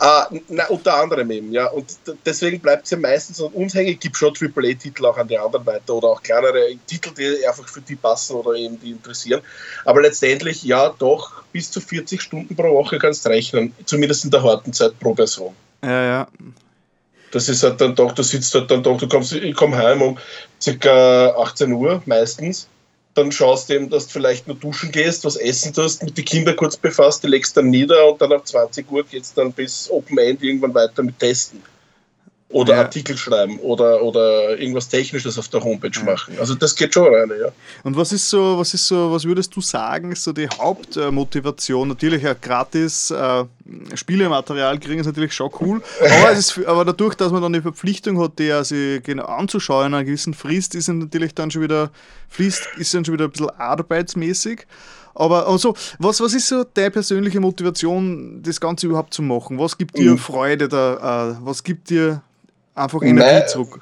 uh, 0.00 0.38
na, 0.48 0.66
unter 0.68 0.94
anderem 0.94 1.30
eben, 1.30 1.52
ja. 1.52 1.66
Und 1.66 1.86
deswegen 2.24 2.60
bleibt 2.60 2.84
es 2.84 2.90
ja 2.90 2.98
meistens 2.98 3.40
an 3.40 3.48
uns 3.48 3.74
hängen. 3.74 3.94
Es 3.94 4.00
gibt 4.00 4.16
schon 4.16 4.32
AAA-Titel 4.34 5.04
auch 5.06 5.18
an 5.18 5.28
die 5.28 5.38
anderen 5.38 5.66
weiter 5.66 5.94
oder 5.94 6.08
auch 6.08 6.22
kleinere 6.22 6.76
Titel, 6.86 7.10
die 7.16 7.46
einfach 7.46 7.68
für 7.68 7.80
die 7.80 7.96
passen 7.96 8.36
oder 8.36 8.54
eben 8.54 8.80
die 8.80 8.92
interessieren. 8.92 9.40
Aber 9.84 10.00
letztendlich, 10.00 10.62
ja, 10.62 10.94
doch, 10.98 11.42
bis 11.52 11.70
zu 11.70 11.80
40 11.80 12.20
Stunden 12.20 12.56
pro 12.56 12.74
Woche 12.74 12.98
kannst 12.98 13.24
du 13.24 13.28
rechnen, 13.28 13.74
zumindest 13.84 14.24
in 14.24 14.30
der 14.30 14.42
harten 14.42 14.61
Zeit 14.70 14.98
pro 15.00 15.14
Person. 15.14 15.54
Ja, 15.82 16.04
ja. 16.04 16.28
Das 17.32 17.48
ist 17.48 17.62
halt 17.62 17.80
dann 17.80 17.94
doch, 17.94 18.12
du 18.12 18.22
sitzt 18.22 18.54
halt 18.54 18.70
dann 18.70 18.82
doch, 18.82 18.98
du 18.98 19.08
kommst, 19.08 19.32
ich 19.32 19.54
komme 19.54 19.76
heim 19.76 20.02
um 20.02 20.18
ca. 20.80 21.30
18 21.30 21.72
Uhr 21.72 22.02
meistens. 22.06 22.68
Dann 23.14 23.32
schaust 23.32 23.68
du 23.68 23.74
eben, 23.74 23.90
dass 23.90 24.06
du 24.06 24.12
vielleicht 24.12 24.46
nur 24.46 24.56
duschen 24.56 24.92
gehst, 24.92 25.24
was 25.24 25.36
essen 25.36 25.72
tust, 25.72 26.02
mit 26.02 26.16
den 26.16 26.24
Kindern 26.24 26.56
kurz 26.56 26.76
befasst, 26.76 27.22
die 27.22 27.28
legst 27.28 27.56
dann 27.56 27.68
nieder 27.68 28.10
und 28.10 28.20
dann 28.20 28.32
ab 28.32 28.46
20 28.46 28.90
Uhr 28.90 29.04
geht 29.04 29.22
es 29.22 29.34
dann 29.34 29.52
bis 29.52 29.90
Open 29.90 30.18
End 30.18 30.42
irgendwann 30.42 30.74
weiter 30.74 31.02
mit 31.02 31.18
Testen 31.18 31.62
oder 32.52 32.74
ja. 32.74 32.80
Artikel 32.82 33.16
schreiben 33.16 33.58
oder, 33.60 34.02
oder 34.02 34.58
irgendwas 34.58 34.88
Technisches 34.88 35.38
auf 35.38 35.48
der 35.48 35.64
Homepage 35.64 35.90
ja. 35.94 36.04
machen. 36.04 36.36
Also 36.38 36.54
das 36.54 36.76
geht 36.76 36.94
schon 36.94 37.12
rein, 37.12 37.30
ja. 37.40 37.50
Und 37.82 37.96
was 37.96 38.12
ist 38.12 38.28
so, 38.28 38.58
was 38.58 38.74
ist 38.74 38.86
so, 38.86 39.10
was 39.10 39.24
würdest 39.24 39.56
du 39.56 39.60
sagen, 39.60 40.12
ist 40.12 40.22
so 40.22 40.32
die 40.32 40.48
Hauptmotivation? 40.48 41.88
Natürlich 41.88 42.22
ja 42.22 42.34
gratis 42.34 43.10
äh, 43.10 43.44
Spielematerial 43.94 44.78
kriegen 44.78 45.00
ist 45.00 45.06
natürlich 45.06 45.32
schon 45.32 45.50
cool, 45.60 45.82
aber, 46.00 46.32
ist, 46.32 46.58
aber, 46.66 46.84
dadurch, 46.84 47.14
dass 47.14 47.32
man 47.32 47.42
dann 47.42 47.52
die 47.52 47.62
Verpflichtung 47.62 48.20
hat, 48.20 48.38
die 48.38 48.52
sich 48.64 49.02
genau 49.02 49.24
anzuschauen, 49.24 49.86
in 49.86 49.94
einer 49.94 50.04
gewissen 50.04 50.34
Frist, 50.34 50.74
ist 50.74 50.88
natürlich 50.88 51.34
dann 51.34 51.50
schon 51.50 51.62
wieder, 51.62 51.90
Frist 52.28 52.68
ist 52.76 52.92
dann 52.92 53.04
schon 53.04 53.14
wieder 53.14 53.24
ein 53.24 53.30
bisschen 53.30 53.50
arbeitsmäßig. 53.50 54.66
Aber 55.14 55.46
also, 55.46 55.74
was, 55.98 56.20
was 56.20 56.34
ist 56.34 56.48
so 56.48 56.64
deine 56.64 56.90
persönliche 56.90 57.38
Motivation, 57.40 58.42
das 58.42 58.60
Ganze 58.60 58.86
überhaupt 58.86 59.12
zu 59.12 59.22
machen? 59.22 59.58
Was 59.58 59.76
gibt 59.76 59.96
dir 59.98 60.12
mhm. 60.12 60.18
Freude 60.18 60.68
da? 60.68 61.32
Äh, 61.32 61.36
was 61.44 61.62
gibt 61.62 61.90
dir 61.90 62.22
einfach 62.74 63.02
Energie 63.02 63.46
zurück. 63.46 63.80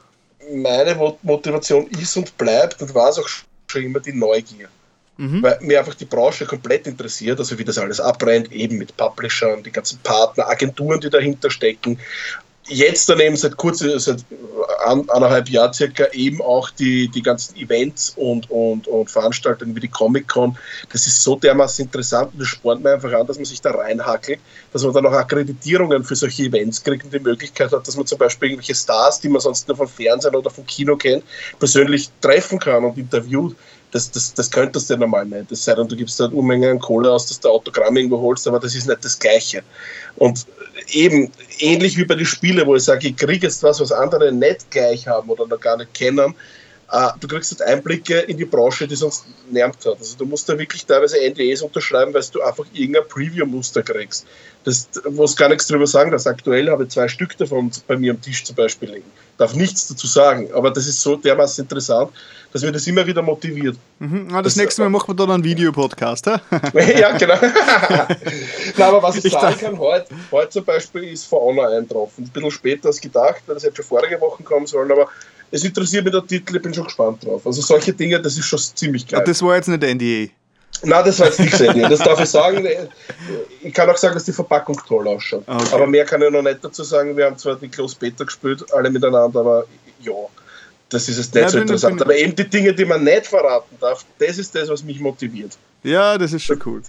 Meine 0.52 0.96
Motivation 1.22 1.86
ist 1.88 2.16
und 2.16 2.36
bleibt 2.36 2.82
und 2.82 2.94
war 2.94 3.10
es 3.10 3.18
auch 3.18 3.28
schon 3.68 3.82
immer 3.82 4.00
die 4.00 4.12
Neugier. 4.12 4.68
Mhm. 5.16 5.42
Weil 5.42 5.58
mir 5.60 5.78
einfach 5.78 5.94
die 5.94 6.06
Branche 6.06 6.46
komplett 6.46 6.86
interessiert, 6.86 7.38
also 7.38 7.58
wie 7.58 7.64
das 7.64 7.78
alles 7.78 8.00
abbrennt, 8.00 8.50
eben 8.52 8.78
mit 8.78 8.96
Publishern, 8.96 9.62
die 9.62 9.70
ganzen 9.70 9.98
Partner, 9.98 10.48
Agenturen, 10.48 11.00
die 11.00 11.10
dahinter 11.10 11.50
stecken 11.50 11.98
jetzt 12.70 13.08
daneben 13.08 13.36
seit 13.36 13.56
kurz, 13.56 13.78
seit 13.78 14.24
anderthalb 14.84 15.48
Jahren 15.48 15.72
circa 15.72 16.06
eben 16.12 16.40
auch 16.40 16.70
die, 16.70 17.08
die 17.08 17.22
ganzen 17.22 17.56
Events 17.56 18.14
und, 18.16 18.50
und, 18.50 18.86
und 18.86 19.10
Veranstaltungen 19.10 19.74
wie 19.76 19.80
die 19.80 19.88
Comic-Con. 19.88 20.56
Das 20.92 21.06
ist 21.06 21.22
so 21.22 21.36
dermaßen 21.36 21.84
interessant 21.84 22.32
und 22.32 22.40
das 22.40 22.48
spornt 22.48 22.82
mir 22.82 22.92
einfach 22.92 23.12
an, 23.12 23.26
dass 23.26 23.36
man 23.36 23.44
sich 23.44 23.60
da 23.60 23.72
reinhackelt, 23.72 24.40
dass 24.72 24.82
man 24.84 24.94
dann 24.94 25.06
auch 25.06 25.12
Akkreditierungen 25.12 26.04
für 26.04 26.16
solche 26.16 26.44
Events 26.44 26.82
kriegt 26.82 27.04
und 27.04 27.12
die 27.12 27.20
Möglichkeit 27.20 27.72
hat, 27.72 27.86
dass 27.86 27.96
man 27.96 28.06
zum 28.06 28.18
Beispiel 28.18 28.50
irgendwelche 28.50 28.74
Stars, 28.74 29.20
die 29.20 29.28
man 29.28 29.40
sonst 29.40 29.68
nur 29.68 29.76
vom 29.76 29.88
Fernsehen 29.88 30.34
oder 30.34 30.50
vom 30.50 30.66
Kino 30.66 30.96
kennt, 30.96 31.24
persönlich 31.58 32.08
treffen 32.20 32.58
kann 32.58 32.84
und 32.84 32.96
interviewt. 32.96 33.56
Das, 33.92 34.10
das, 34.10 34.34
das 34.34 34.50
könntest 34.50 34.88
du 34.88 34.94
ja 34.94 35.00
normal 35.00 35.26
nicht. 35.26 35.50
Es 35.50 35.64
sei 35.64 35.74
denn, 35.74 35.88
du 35.88 35.96
gibst 35.96 36.20
da 36.20 36.26
eine 36.26 36.34
Unmenge 36.34 36.70
an 36.70 36.78
Kohle 36.78 37.10
aus, 37.10 37.26
dass 37.26 37.40
du 37.40 37.48
Autogramm 37.48 37.96
irgendwo 37.96 38.20
holst, 38.20 38.46
aber 38.46 38.60
das 38.60 38.74
ist 38.74 38.86
nicht 38.86 39.04
das 39.04 39.18
Gleiche. 39.18 39.62
Und 40.16 40.46
eben 40.92 41.30
ähnlich 41.58 41.96
wie 41.96 42.04
bei 42.04 42.14
den 42.14 42.26
Spielen, 42.26 42.66
wo 42.66 42.76
ich 42.76 42.84
sage, 42.84 43.08
ich 43.08 43.16
kriege 43.16 43.46
jetzt 43.46 43.62
was, 43.62 43.80
was 43.80 43.92
andere 43.92 44.32
nicht 44.32 44.70
gleich 44.70 45.06
haben 45.06 45.28
oder 45.28 45.46
noch 45.46 45.60
gar 45.60 45.76
nicht 45.76 45.92
kennen. 45.94 46.34
Uh, 46.92 47.10
du 47.20 47.28
kriegst 47.28 47.52
halt 47.52 47.62
Einblicke 47.62 48.18
in 48.18 48.36
die 48.36 48.44
Branche, 48.44 48.88
die 48.88 48.96
sonst 48.96 49.24
niemand 49.48 49.76
hat. 49.86 49.98
Also 49.98 50.16
du 50.18 50.24
musst 50.24 50.48
da 50.48 50.58
wirklich 50.58 50.84
teilweise 50.84 51.18
NDAs 51.18 51.62
unterschreiben, 51.62 52.12
weil 52.12 52.22
du 52.32 52.42
einfach 52.42 52.64
irgendein 52.72 53.06
Preview-Muster 53.06 53.84
kriegst. 53.84 54.26
Das, 54.64 54.88
es 54.92 55.36
gar 55.36 55.48
nichts 55.48 55.68
drüber 55.68 55.86
sagen 55.86 56.10
darf. 56.10 56.26
Aktuell 56.26 56.68
habe 56.68 56.82
ich 56.82 56.90
zwei 56.90 57.06
Stück 57.06 57.36
davon 57.38 57.70
bei 57.86 57.96
mir 57.96 58.10
am 58.10 58.20
Tisch 58.20 58.44
zum 58.44 58.56
Beispiel 58.56 58.90
liegen. 58.90 59.10
Darf 59.38 59.54
nichts 59.54 59.86
dazu 59.86 60.08
sagen, 60.08 60.50
aber 60.52 60.72
das 60.72 60.88
ist 60.88 61.00
so 61.00 61.14
dermaßen 61.14 61.62
interessant, 61.64 62.10
dass 62.52 62.62
mir 62.62 62.72
das 62.72 62.86
immer 62.88 63.06
wieder 63.06 63.22
motiviert. 63.22 63.76
Mhm. 64.00 64.26
Ah, 64.32 64.42
das, 64.42 64.54
das, 64.54 64.56
nächste 64.56 64.82
Mal 64.82 64.90
machen 64.90 65.08
wir 65.08 65.14
dann 65.14 65.30
einen 65.30 65.44
Videopodcast. 65.44 66.26
ja, 66.74 67.16
genau. 67.16 67.38
Na, 68.76 68.86
aber 68.86 69.02
was 69.02 69.16
ich, 69.16 69.26
ich 69.26 69.32
sagen 69.32 69.58
kann, 69.58 69.78
heute, 69.78 70.12
heute 70.32 70.50
zum 70.50 70.64
Beispiel 70.64 71.04
ist 71.04 71.26
For 71.26 71.40
Honor 71.40 71.68
eintroffen. 71.68 72.24
Ein 72.24 72.30
bisschen 72.30 72.50
später 72.50 72.88
als 72.88 73.00
gedacht, 73.00 73.42
weil 73.46 73.54
das 73.54 73.62
hätte 73.62 73.76
schon 73.76 73.84
vorige 73.84 74.20
Woche 74.20 74.42
kommen 74.42 74.66
sollen, 74.66 74.90
aber 74.90 75.08
es 75.50 75.64
interessiert 75.64 76.04
mich 76.04 76.12
der 76.12 76.26
Titel, 76.26 76.56
ich 76.56 76.62
bin 76.62 76.72
schon 76.72 76.84
gespannt 76.84 77.24
drauf. 77.24 77.46
Also 77.46 77.60
solche 77.62 77.92
Dinge, 77.92 78.20
das 78.20 78.36
ist 78.38 78.46
schon 78.46 78.58
ziemlich 78.58 79.06
geil. 79.06 79.22
das 79.24 79.42
war 79.42 79.56
jetzt 79.56 79.68
nicht 79.68 79.82
NDA. 79.82 80.32
Nein, 80.82 81.04
das 81.04 81.18
war 81.18 81.26
jetzt 81.26 81.40
nicht 81.40 81.60
NDA. 81.60 81.88
Das 81.88 81.98
darf 82.00 82.20
ich 82.20 82.28
sagen. 82.28 82.66
Ich 83.62 83.74
kann 83.74 83.90
auch 83.90 83.96
sagen, 83.96 84.14
dass 84.14 84.24
die 84.24 84.32
Verpackung 84.32 84.80
toll 84.86 85.08
ausschaut. 85.08 85.42
Okay. 85.46 85.74
Aber 85.74 85.86
mehr 85.86 86.04
kann 86.04 86.22
ich 86.22 86.30
noch 86.30 86.42
nicht 86.42 86.58
dazu 86.62 86.84
sagen. 86.84 87.16
Wir 87.16 87.26
haben 87.26 87.36
zwar 87.36 87.56
die 87.56 87.68
Close 87.68 87.96
Beta 87.98 88.24
gespielt, 88.24 88.64
alle 88.72 88.90
miteinander, 88.90 89.40
aber 89.40 89.66
ja, 90.00 90.12
das 90.88 91.08
ist 91.08 91.18
es 91.18 91.32
nicht 91.32 91.42
ja, 91.42 91.48
so 91.48 91.58
interessant. 91.58 92.00
Aber 92.00 92.16
eben 92.16 92.34
die 92.34 92.48
Dinge, 92.48 92.72
die 92.72 92.84
man 92.84 93.02
nicht 93.04 93.26
verraten 93.26 93.76
darf, 93.80 94.04
das 94.18 94.38
ist 94.38 94.54
das, 94.54 94.68
was 94.68 94.82
mich 94.82 95.00
motiviert. 95.00 95.56
Ja, 95.82 96.18
das 96.18 96.32
ist 96.32 96.44
schon 96.44 96.60
cool. 96.66 96.82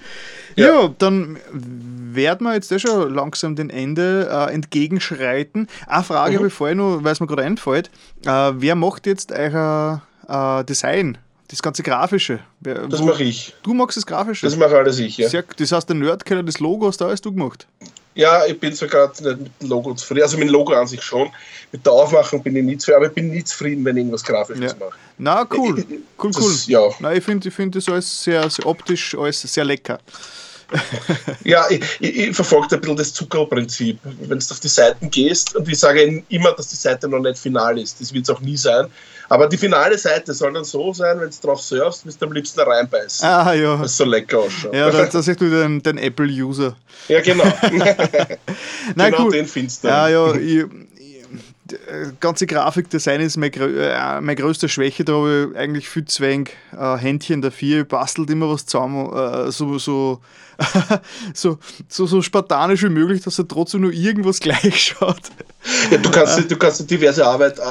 Ja, 0.56 0.68
ja 0.68 0.96
dann 0.98 1.38
werden 1.54 2.46
wir 2.46 2.54
jetzt 2.54 2.72
eh 2.72 2.80
schon 2.80 3.14
langsam 3.14 3.56
dem 3.56 3.70
Ende 3.70 4.28
äh, 4.30 4.54
entgegenschreiten. 4.54 5.68
Eine 5.88 6.04
Frage, 6.04 6.40
mhm. 6.40 6.44
bevor 6.44 6.70
ich 6.70 6.76
noch, 6.76 7.04
weil 7.04 7.14
es 7.14 7.20
mir 7.20 7.28
gerade 7.28 7.44
einfällt, 7.44 7.90
äh, 8.26 8.52
wer 8.56 8.76
macht 8.76 9.06
jetzt 9.08 9.32
euer 9.32 10.02
äh, 10.28 10.64
Design? 10.66 11.18
Das 11.48 11.62
ganze 11.62 11.84
Grafische. 11.84 12.40
Wer, 12.62 12.88
das 12.88 13.02
mache 13.02 13.24
ich. 13.24 13.54
Du 13.62 13.74
magst 13.74 13.98
das 13.98 14.06
Grafische? 14.06 14.46
Das 14.46 14.56
mache 14.56 14.78
alles 14.78 15.00
ich, 15.00 15.18
ja. 15.18 15.28
Sehr, 15.28 15.44
das 15.58 15.72
heißt, 15.74 15.90
der 15.90 15.98
Nerdkeller 15.98 16.44
des 16.44 16.60
Logos, 16.60 16.96
da 16.96 17.10
hast 17.10 17.26
du 17.26 17.34
gemacht. 17.34 17.68
Ja, 18.14 18.46
ich 18.46 18.60
bin 18.60 18.74
sogar 18.74 19.08
nicht 19.08 19.22
mit 19.24 19.52
dem 19.62 19.70
Logo 19.70 19.94
zufrieden. 19.94 20.24
Also 20.24 20.38
mit 20.38 20.48
dem 20.48 20.54
Logo 20.54 20.74
an 20.74 20.88
sich 20.88 21.02
schon. 21.02 21.30
Mit 21.72 21.86
der 21.86 21.94
Aufmachung 21.94 22.44
bin 22.44 22.56
ich 22.56 22.64
nie 22.64 22.78
zufrieden, 22.78 22.98
aber 22.98 23.08
ich 23.08 23.14
bin 23.14 23.30
nie 23.30 23.44
zufrieden, 23.44 23.86
wenn 23.86 23.96
ich 23.96 24.02
irgendwas 24.02 24.24
Grafisches 24.24 24.72
ja. 24.74 24.78
mache. 24.78 24.98
Na, 25.18 25.48
cool. 25.52 25.84
Cool, 26.22 26.32
cool. 26.36 26.52
Das, 26.52 26.68
ja. 26.68 26.82
Na, 27.00 27.14
ich 27.14 27.24
finde 27.24 27.48
ich 27.48 27.54
find 27.54 27.76
das 27.76 27.88
alles 27.88 28.24
sehr, 28.24 28.50
sehr 28.50 28.66
optisch, 28.66 29.16
alles 29.16 29.42
sehr 29.42 29.64
lecker. 29.64 30.00
ja, 31.44 31.70
ich, 31.70 31.84
ich, 32.00 32.18
ich 32.18 32.36
verfolge 32.36 32.76
ein 32.76 32.82
bisschen 32.82 32.98
das 32.98 33.14
Zuckerprinzip. 33.14 34.00
Wenn 34.04 34.40
du 34.40 34.46
auf 34.50 34.60
die 34.60 34.68
Seiten 34.68 35.10
gehst, 35.10 35.56
und 35.56 35.68
ich 35.68 35.80
sage 35.80 36.24
immer, 36.30 36.52
dass 36.54 36.70
die 36.70 36.76
Seite 36.76 37.08
noch 37.08 37.20
nicht 37.20 37.38
final 37.38 37.78
ist, 37.78 38.00
das 38.00 38.14
wird 38.14 38.24
es 38.24 38.30
auch 38.30 38.42
nie 38.42 38.58
sein, 38.58 38.88
aber 39.32 39.48
die 39.48 39.58
finale 39.58 39.98
Seite 39.98 40.34
soll 40.34 40.52
dann 40.52 40.66
so 40.66 40.92
sein, 40.92 41.18
wenn 41.22 41.30
du 41.30 41.36
drauf 41.42 41.62
surfst, 41.62 42.06
wirst 42.06 42.22
du 42.22 42.26
am 42.26 42.34
liebsten 42.34 42.60
reinbeißen. 42.60 43.26
Ah, 43.26 43.54
ja. 43.54 43.78
Das 43.78 43.96
so 43.96 44.04
lecker 44.04 44.40
ausschaut. 44.40 44.76
Ja, 44.76 44.90
da, 44.92 45.06
da 45.06 45.22
siehst 45.22 45.40
du 45.40 45.50
den, 45.50 45.82
den 45.82 45.98
Apple-User. 45.98 46.76
Ja, 47.08 47.22
genau. 47.22 47.46
Nein, 48.96 49.12
genau 49.12 49.24
cool. 49.24 49.32
den 49.32 49.48
findest 49.48 49.86
du. 49.86 49.88
Ja, 49.88 50.10
ja, 50.10 50.36
ich, 50.36 50.66
ganze 52.20 52.48
Grafikdesign 52.48 53.22
ist 53.22 53.38
meine, 53.38 53.56
äh, 53.56 54.22
meine 54.22 54.36
größte 54.36 54.70
Schwäche. 54.70 55.04
Da 55.04 55.14
habe 55.14 55.50
ich 55.52 55.58
eigentlich 55.58 55.90
viel 55.90 56.06
zu 56.06 56.24
wenig 56.24 56.52
äh, 56.78 56.98
Händchen 56.98 57.42
dafür. 57.42 57.84
Bastelt 57.84 58.30
immer 58.30 58.50
was 58.50 58.66
zusammen, 58.66 59.12
äh, 59.14 59.52
so, 59.52 59.78
so, 59.78 60.20
so, 61.34 61.58
so, 61.88 62.06
so 62.06 62.22
spartanisch 62.22 62.84
wie 62.84 62.90
möglich, 62.90 63.22
dass 63.22 63.40
er 63.40 63.48
trotzdem 63.48 63.82
nur 63.82 63.92
irgendwas 63.92 64.40
gleich 64.42 64.82
schaut. 64.82 65.22
Ja, 65.92 65.98
du, 65.98 66.10
kannst, 66.10 66.50
du 66.50 66.58
kannst 66.58 66.90
diverse 66.90 67.26
Arbeit 67.26 67.60
äh, 67.60 67.62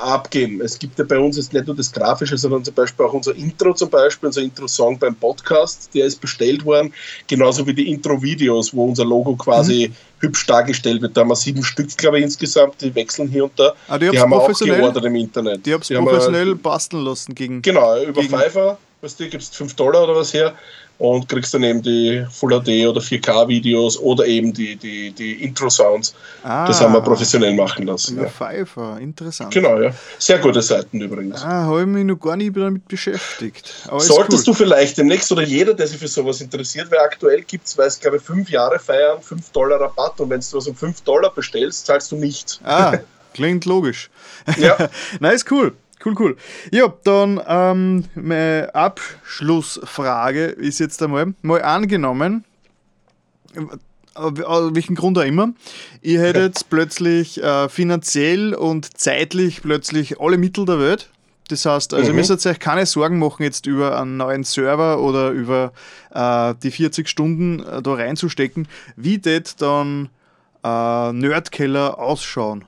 abgeben. 0.00 0.60
Es 0.60 0.78
gibt 0.78 0.98
ja 0.98 1.04
bei 1.04 1.18
uns 1.18 1.36
jetzt 1.36 1.52
nicht 1.52 1.66
nur 1.66 1.76
das 1.76 1.90
Grafische, 1.90 2.36
sondern 2.36 2.62
zum 2.64 2.74
Beispiel 2.74 3.06
auch 3.06 3.14
unser 3.14 3.34
Intro 3.34 3.72
zum 3.72 3.88
Beispiel, 3.88 4.26
unser 4.26 4.42
Intro-Song 4.42 4.98
beim 4.98 5.14
Podcast, 5.14 5.88
der 5.94 6.06
ist 6.06 6.20
bestellt 6.20 6.64
worden, 6.64 6.92
genauso 7.26 7.66
wie 7.66 7.74
die 7.74 7.90
Intro-Videos, 7.90 8.74
wo 8.74 8.84
unser 8.84 9.04
Logo 9.04 9.34
quasi 9.36 9.88
mhm. 9.88 9.94
Hübsch 10.20 10.46
dargestellt 10.46 11.02
wird. 11.02 11.16
Da 11.16 11.22
haben 11.22 11.28
wir 11.28 11.36
sieben 11.36 11.62
Stück, 11.62 11.96
glaube 11.96 12.18
ich, 12.18 12.24
insgesamt, 12.24 12.80
die 12.80 12.94
wechseln 12.94 13.28
hier 13.28 13.44
und 13.44 13.58
da. 13.58 13.74
Ah, 13.88 13.98
die, 13.98 14.10
die 14.10 14.18
haben 14.18 14.30
wir 14.30 14.36
auch 14.36 14.58
geordert 14.58 15.04
im 15.04 15.14
Internet. 15.16 15.64
Die 15.64 15.72
haben 15.72 15.82
es 15.82 15.88
professionell 15.88 16.54
basteln 16.54 17.04
lassen 17.04 17.34
gegen. 17.34 17.62
Genau, 17.62 18.02
über 18.02 18.20
gegen 18.20 18.36
Fiverr, 18.36 18.78
weißt 19.00 19.20
du, 19.20 19.28
gibst 19.28 19.56
5 19.56 19.74
Dollar 19.74 20.04
oder 20.04 20.16
was 20.16 20.34
her 20.34 20.54
und 20.98 21.28
kriegst 21.28 21.54
dann 21.54 21.62
eben 21.62 21.80
die 21.80 22.26
Full 22.30 22.50
HD 22.50 22.86
oder 22.86 23.00
4K-Videos 23.00 23.98
oder 24.00 24.26
eben 24.26 24.52
die, 24.52 24.76
die, 24.76 25.12
die 25.12 25.44
Intro-Sounds. 25.44 26.14
Ah, 26.42 26.66
das 26.66 26.80
haben 26.80 26.92
wir 26.92 27.00
professionell 27.00 27.54
machen 27.54 27.86
lassen. 27.86 28.20
Ja. 28.20 28.28
Pfeiffer, 28.28 28.98
interessant. 29.00 29.54
Genau, 29.54 29.80
ja. 29.80 29.92
Sehr 30.18 30.38
gute 30.38 30.60
Seiten 30.60 31.00
übrigens. 31.00 31.42
Ah, 31.42 31.66
habe 31.66 31.82
ich 31.82 31.86
mich 31.86 32.04
noch 32.04 32.16
gar 32.16 32.36
nicht 32.36 32.56
damit 32.56 32.86
beschäftigt. 32.88 33.72
Aber 33.86 34.00
Solltest 34.00 34.48
cool. 34.48 34.54
du 34.54 34.58
vielleicht 34.58 34.98
demnächst 34.98 35.30
oder 35.30 35.42
jeder, 35.42 35.74
der 35.74 35.86
sich 35.86 35.98
für 35.98 36.08
sowas 36.08 36.40
interessiert, 36.40 36.90
weil 36.90 36.98
aktuell 36.98 37.42
gibt 37.42 37.66
es, 37.66 37.78
weil 37.78 37.86
es 37.86 38.00
glaube 38.00 38.16
ich 38.16 38.22
fünf 38.22 38.50
Jahre 38.50 38.78
feiern, 38.78 39.22
5 39.22 39.50
Dollar 39.50 39.80
Rabatt 39.80 40.20
und 40.20 40.30
wenn 40.30 40.40
du 40.40 40.56
was 40.56 40.66
um 40.66 40.74
5 40.74 41.02
Dollar 41.02 41.32
bestellst, 41.32 41.86
zahlst 41.86 42.10
du 42.10 42.16
nichts. 42.16 42.60
Ah, 42.64 42.98
klingt 43.34 43.64
logisch. 43.64 44.10
Ja. 44.56 44.88
Ist 45.30 45.50
cool. 45.52 45.74
Cool, 46.08 46.14
cool. 46.18 46.36
Ja, 46.72 46.92
dann 47.04 47.40
ähm, 47.46 48.04
meine 48.14 48.74
Abschlussfrage 48.74 50.46
ist 50.46 50.78
jetzt 50.78 51.02
einmal, 51.02 51.34
mal 51.42 51.62
angenommen, 51.62 52.44
aus 54.14 54.74
welchem 54.74 54.94
Grund 54.94 55.18
auch 55.18 55.22
immer, 55.22 55.52
ihr 56.00 56.20
hättet 56.20 56.68
plötzlich 56.70 57.42
äh, 57.42 57.68
finanziell 57.68 58.54
und 58.54 58.98
zeitlich 58.98 59.62
plötzlich 59.62 60.20
alle 60.20 60.38
Mittel 60.38 60.64
der 60.64 60.80
Welt. 60.80 61.10
Das 61.48 61.64
heißt, 61.64 61.94
also 61.94 62.04
mhm. 62.04 62.18
ihr 62.18 62.26
müsst 62.28 62.46
euch 62.46 62.58
keine 62.58 62.86
Sorgen 62.86 63.18
machen 63.18 63.42
jetzt 63.42 63.66
über 63.66 64.00
einen 64.00 64.16
neuen 64.16 64.44
Server 64.44 65.00
oder 65.00 65.30
über 65.30 65.72
äh, 66.12 66.54
die 66.62 66.70
40 66.70 67.08
Stunden 67.08 67.60
äh, 67.60 67.82
da 67.82 67.94
reinzustecken. 67.94 68.66
Wie 68.96 69.18
det 69.18 69.60
dann 69.60 70.08
äh, 70.64 71.12
Nerdkeller 71.12 71.98
ausschauen? 71.98 72.64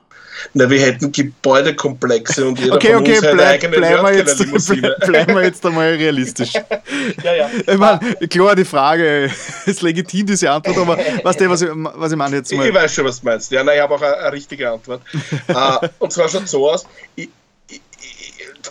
Na, 0.53 0.69
wir 0.69 0.79
hätten 0.79 1.11
Gebäudekomplexe 1.11 2.45
und 2.45 2.59
jeder 2.59 2.75
okay, 2.75 2.93
von 2.93 3.01
okay, 3.01 3.17
uns 3.17 3.21
bleib, 3.21 3.39
eigene 3.39 3.77
bleiben 3.77 4.03
wir, 4.03 4.15
jetzt, 4.15 4.37
bleiben 5.05 5.35
wir 5.35 5.43
jetzt 5.43 5.65
einmal 5.65 5.93
realistisch. 5.93 6.53
ja, 7.23 7.33
ja. 7.33 7.49
Ich 7.67 7.77
meine, 7.77 8.27
klar, 8.27 8.55
die 8.55 8.65
Frage 8.65 9.31
ist 9.65 9.81
legitim, 9.81 10.25
diese 10.25 10.49
Antwort, 10.49 10.77
aber 10.77 10.97
weißt 10.97 11.41
du, 11.41 11.49
was 11.49 11.61
ich, 11.61 11.69
was 11.73 12.11
ich 12.11 12.17
meine 12.17 12.37
jetzt 12.37 12.53
mal? 12.53 12.67
Ich 12.67 12.73
weiß 12.73 12.93
schon, 12.93 13.05
was 13.05 13.19
du 13.19 13.25
meinst. 13.25 13.51
Ja, 13.51 13.63
nein, 13.63 13.75
ich 13.75 13.81
habe 13.81 13.93
auch 13.93 14.01
eine, 14.01 14.17
eine, 14.17 14.31
richtige 14.31 14.69
Antwort. 14.69 15.01
uh, 15.49 15.87
und 15.99 16.11
zwar 16.11 16.27
schaut 16.27 16.47
so 16.47 16.69
aus, 16.69 16.85
ich, 17.15 17.29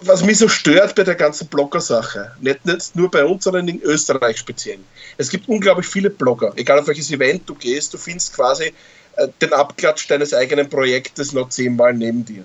was 0.03 0.25
mich 0.25 0.39
so 0.39 0.49
stört 0.49 0.95
bei 0.95 1.03
der 1.03 1.15
ganzen 1.15 1.47
Blogger-Sache, 1.49 2.33
nicht, 2.41 2.65
nicht 2.65 2.97
nur 2.97 3.11
bei 3.11 3.25
uns, 3.25 3.45
sondern 3.45 3.69
in 3.69 3.81
Österreich 3.83 4.39
speziell. 4.39 4.79
Es 5.19 5.29
gibt 5.29 5.49
unglaublich 5.49 5.87
viele 5.87 6.11
Blogger, 6.11 6.53
egal 6.57 6.79
auf 6.79 6.87
welches 6.87 7.11
Event 7.11 7.49
du 7.49 7.55
gehst, 7.55 7.93
du 7.95 7.99
findest 7.99 8.35
quasi 8.35 8.73
den 9.41 9.53
Abklatsch 9.53 10.09
deines 10.11 10.35
eigenen 10.35 10.69
Projektes 10.69 11.33
noch 11.33 11.49
zehnmal 11.49 11.95
neben 11.95 12.25
dir. 12.25 12.45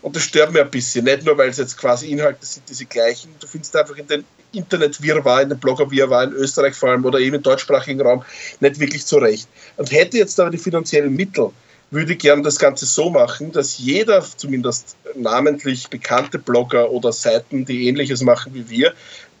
Und 0.00 0.14
das 0.14 0.22
stört 0.22 0.52
mir 0.52 0.60
ein 0.60 0.70
bisschen. 0.70 1.04
Nicht 1.04 1.24
nur, 1.24 1.36
weil 1.38 1.48
es 1.48 1.56
jetzt 1.56 1.76
quasi 1.76 2.10
Inhalte 2.10 2.46
sind, 2.46 2.68
diese 2.68 2.84
gleichen. 2.84 3.34
Du 3.40 3.46
findest 3.46 3.74
einfach 3.74 3.96
in 3.96 4.06
den 4.06 4.24
Internet-Wirrwarr, 4.52 5.42
in 5.42 5.48
den 5.48 5.58
Blogger-Wirrwarr, 5.58 6.24
in 6.24 6.32
Österreich 6.32 6.74
vor 6.74 6.90
allem 6.90 7.04
oder 7.04 7.18
eben 7.18 7.36
im 7.36 7.42
deutschsprachigen 7.42 8.00
Raum 8.00 8.24
nicht 8.60 8.78
wirklich 8.78 9.04
zurecht. 9.04 9.48
Und 9.76 9.90
hätte 9.90 10.18
jetzt 10.18 10.38
aber 10.38 10.50
die 10.50 10.58
finanziellen 10.58 11.14
Mittel, 11.14 11.50
würde 11.90 12.16
gern 12.16 12.42
das 12.42 12.58
Ganze 12.58 12.86
so 12.86 13.10
machen, 13.10 13.52
dass 13.52 13.78
jeder, 13.78 14.22
zumindest 14.22 14.96
namentlich 15.14 15.88
bekannte 15.88 16.38
Blogger 16.38 16.90
oder 16.90 17.12
Seiten, 17.12 17.64
die 17.64 17.88
ähnliches 17.88 18.22
machen 18.22 18.54
wie 18.54 18.68
wir, 18.68 18.92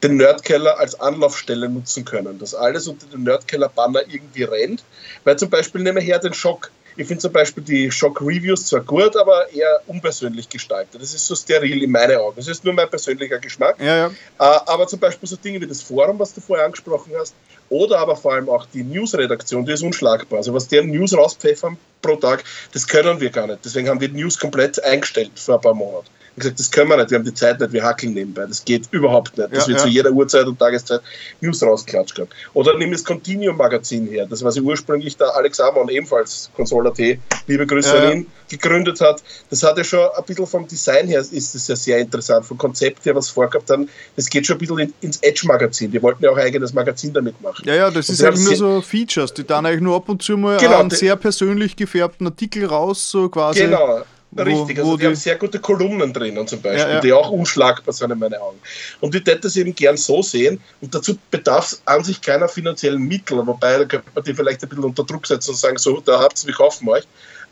den 0.02 0.16
Nerdkeller 0.16 0.78
als 0.78 0.98
Anlaufstelle 0.98 1.68
nutzen 1.68 2.04
können. 2.04 2.38
Dass 2.38 2.54
alles 2.54 2.88
unter 2.88 3.06
dem 3.06 3.24
Nerdkeller-Banner 3.24 4.02
irgendwie 4.08 4.44
rennt. 4.44 4.84
Weil 5.24 5.38
zum 5.38 5.50
Beispiel 5.50 5.82
nehmen 5.82 5.96
wir 5.96 6.02
her 6.02 6.18
den 6.18 6.34
Schock. 6.34 6.70
Ich 6.98 7.06
finde 7.06 7.22
zum 7.22 7.32
Beispiel 7.32 7.62
die 7.62 7.92
Shock-Reviews 7.92 8.66
zwar 8.66 8.80
gut, 8.80 9.16
aber 9.16 9.48
eher 9.52 9.80
unpersönlich 9.86 10.48
gestaltet. 10.48 11.00
Das 11.00 11.14
ist 11.14 11.24
so 11.24 11.36
steril 11.36 11.84
in 11.84 11.92
meinen 11.92 12.16
Augen. 12.16 12.34
Das 12.34 12.48
ist 12.48 12.64
nur 12.64 12.74
mein 12.74 12.90
persönlicher 12.90 13.38
Geschmack. 13.38 13.76
Ja, 13.78 13.96
ja. 13.96 14.06
Äh, 14.08 14.60
aber 14.66 14.88
zum 14.88 14.98
Beispiel 14.98 15.28
so 15.28 15.36
Dinge 15.36 15.60
wie 15.60 15.68
das 15.68 15.80
Forum, 15.80 16.18
was 16.18 16.34
du 16.34 16.40
vorher 16.40 16.66
angesprochen 16.66 17.12
hast, 17.16 17.36
oder 17.68 18.00
aber 18.00 18.16
vor 18.16 18.32
allem 18.32 18.48
auch 18.48 18.66
die 18.74 18.82
News-Redaktion, 18.82 19.64
die 19.64 19.74
ist 19.74 19.82
unschlagbar. 19.84 20.38
Also 20.38 20.52
was 20.52 20.66
deren 20.66 20.90
News 20.90 21.16
rauspfeffern 21.16 21.78
pro 22.02 22.16
Tag, 22.16 22.42
das 22.72 22.88
können 22.88 23.20
wir 23.20 23.30
gar 23.30 23.46
nicht. 23.46 23.60
Deswegen 23.64 23.88
haben 23.88 24.00
wir 24.00 24.08
die 24.08 24.20
News 24.20 24.36
komplett 24.36 24.82
eingestellt 24.82 25.30
vor 25.36 25.54
ein 25.54 25.60
paar 25.60 25.74
Monaten 25.74 26.08
gesagt, 26.38 26.58
das 26.58 26.70
können 26.70 26.90
wir 26.90 26.96
nicht, 26.96 27.10
wir 27.10 27.18
haben 27.18 27.24
die 27.24 27.34
Zeit 27.34 27.60
nicht, 27.60 27.72
wir 27.72 27.82
hackeln 27.82 28.14
nebenbei. 28.14 28.46
Das 28.46 28.64
geht 28.64 28.88
überhaupt 28.90 29.36
nicht. 29.36 29.52
Das 29.52 29.64
ja, 29.64 29.68
wird 29.68 29.78
ja. 29.78 29.84
zu 29.84 29.88
jeder 29.88 30.10
Uhrzeit 30.10 30.46
und 30.46 30.58
Tageszeit 30.58 31.00
News 31.40 31.62
rausklatscht 31.62 32.18
werden. 32.18 32.30
Oder 32.54 32.76
nimm 32.76 32.92
das 32.92 33.04
Continuum-Magazin 33.04 34.06
her, 34.08 34.26
das 34.28 34.42
was 34.42 34.56
ursprünglich 34.58 35.16
der 35.16 35.34
Alex 35.34 35.60
Amon 35.60 35.88
ebenfalls 35.88 36.50
Console.at, 36.56 36.98
liebe 37.46 37.66
Grüße 37.66 37.94
ja, 37.94 38.02
an 38.02 38.12
ihn, 38.12 38.26
gegründet 38.48 39.00
hat. 39.00 39.22
Das 39.50 39.62
hat 39.62 39.78
ja 39.78 39.84
schon 39.84 40.00
ein 40.16 40.24
bisschen 40.24 40.46
vom 40.46 40.66
Design 40.66 41.06
her, 41.08 41.20
ist 41.20 41.54
das 41.54 41.68
ja 41.68 41.76
sehr 41.76 41.98
interessant, 41.98 42.46
vom 42.46 42.58
Konzept 42.58 43.04
her, 43.04 43.14
was 43.14 43.28
vorgehabt 43.28 43.70
haben. 43.70 43.88
Das 44.16 44.28
geht 44.28 44.46
schon 44.46 44.56
ein 44.56 44.60
bisschen 44.60 44.94
ins 45.00 45.18
Edge-Magazin. 45.22 45.90
Die 45.90 46.02
wollten 46.02 46.24
ja 46.24 46.30
auch 46.30 46.36
ein 46.36 46.44
eigenes 46.44 46.72
Magazin 46.72 47.12
damit 47.12 47.40
machen. 47.40 47.64
Ja, 47.66 47.74
ja, 47.74 47.90
das 47.90 48.08
und 48.08 48.14
ist 48.14 48.24
eigentlich 48.24 48.44
nur 48.44 48.56
so 48.56 48.80
Features, 48.82 49.34
die 49.34 49.44
dann 49.44 49.66
eigentlich 49.66 49.82
nur 49.82 49.96
ab 49.96 50.08
und 50.08 50.22
zu 50.22 50.36
mal 50.36 50.58
genau, 50.58 50.80
einen 50.80 50.90
sehr 50.90 51.16
persönlich 51.16 51.76
gefärbten 51.76 52.26
Artikel 52.26 52.64
raus, 52.64 53.10
so 53.10 53.28
quasi. 53.28 53.60
Genau 53.60 54.04
Richtig, 54.36 54.78
also 54.78 54.96
die, 54.96 55.00
die, 55.00 55.06
haben 55.06 55.14
sehr 55.14 55.36
gute 55.36 55.58
Kolumnen 55.58 56.12
drinnen 56.12 56.46
zum 56.46 56.60
Beispiel, 56.60 56.82
ja, 56.86 56.94
ja. 56.96 57.00
die 57.00 57.12
auch 57.12 57.30
unschlagbar 57.30 57.94
sind 57.94 58.10
in 58.10 58.18
meinen 58.18 58.34
Augen. 58.34 58.58
Und 59.00 59.14
ich 59.14 59.22
hätte 59.22 59.40
das 59.40 59.56
eben 59.56 59.74
gern 59.74 59.96
so 59.96 60.22
sehen 60.22 60.60
und 60.82 60.94
dazu 60.94 61.16
bedarf 61.30 61.72
es 61.72 61.82
an 61.86 62.04
sich 62.04 62.20
keiner 62.20 62.46
finanziellen 62.46 63.02
Mittel, 63.02 63.44
wobei 63.46 63.78
da 63.78 63.84
könnte 63.86 64.06
man 64.14 64.24
die 64.24 64.34
vielleicht 64.34 64.62
ein 64.62 64.68
bisschen 64.68 64.84
unter 64.84 65.04
Druck 65.04 65.26
setzen 65.26 65.50
und 65.50 65.56
sagen, 65.56 65.78
so, 65.78 66.00
da 66.00 66.20
habt 66.20 66.42
ihr, 66.42 66.48
wir 66.48 66.54
kaufen 66.54 66.88
euch. 66.88 67.04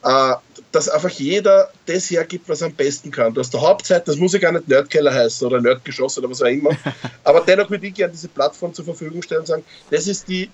Äh, 0.05 0.35
dass 0.73 0.89
einfach 0.91 1.11
jeder 1.11 1.71
das 1.87 2.11
hergibt, 2.11 2.49
was 2.49 2.61
er 2.61 2.67
am 2.67 2.75
besten 2.75 3.11
kann. 3.11 3.33
Du 3.33 3.41
hast 3.41 3.55
der 3.55 3.63
Hauptzeit, 3.63 4.07
das 4.07 4.17
muss 4.17 4.35
ja 4.35 4.39
gar 4.39 4.53
nicht 4.53 4.69
Nerdkeller 4.69 5.13
heißen 5.13 5.47
oder 5.47 5.61
Nerdgeschoss 5.61 6.19
oder 6.19 6.29
was 6.29 6.43
auch 6.43 6.47
immer, 6.47 6.77
aber 7.25 7.41
dennoch 7.41 7.71
würde 7.71 7.87
ich 7.87 7.95
gerne 7.95 8.13
diese 8.13 8.29
Plattform 8.29 8.75
zur 8.75 8.85
Verfügung 8.85 9.23
stellen 9.23 9.41
und 9.41 9.47
sagen, 9.47 9.65
das 9.91 10.07
ist 10.07 10.29
die 10.29 10.51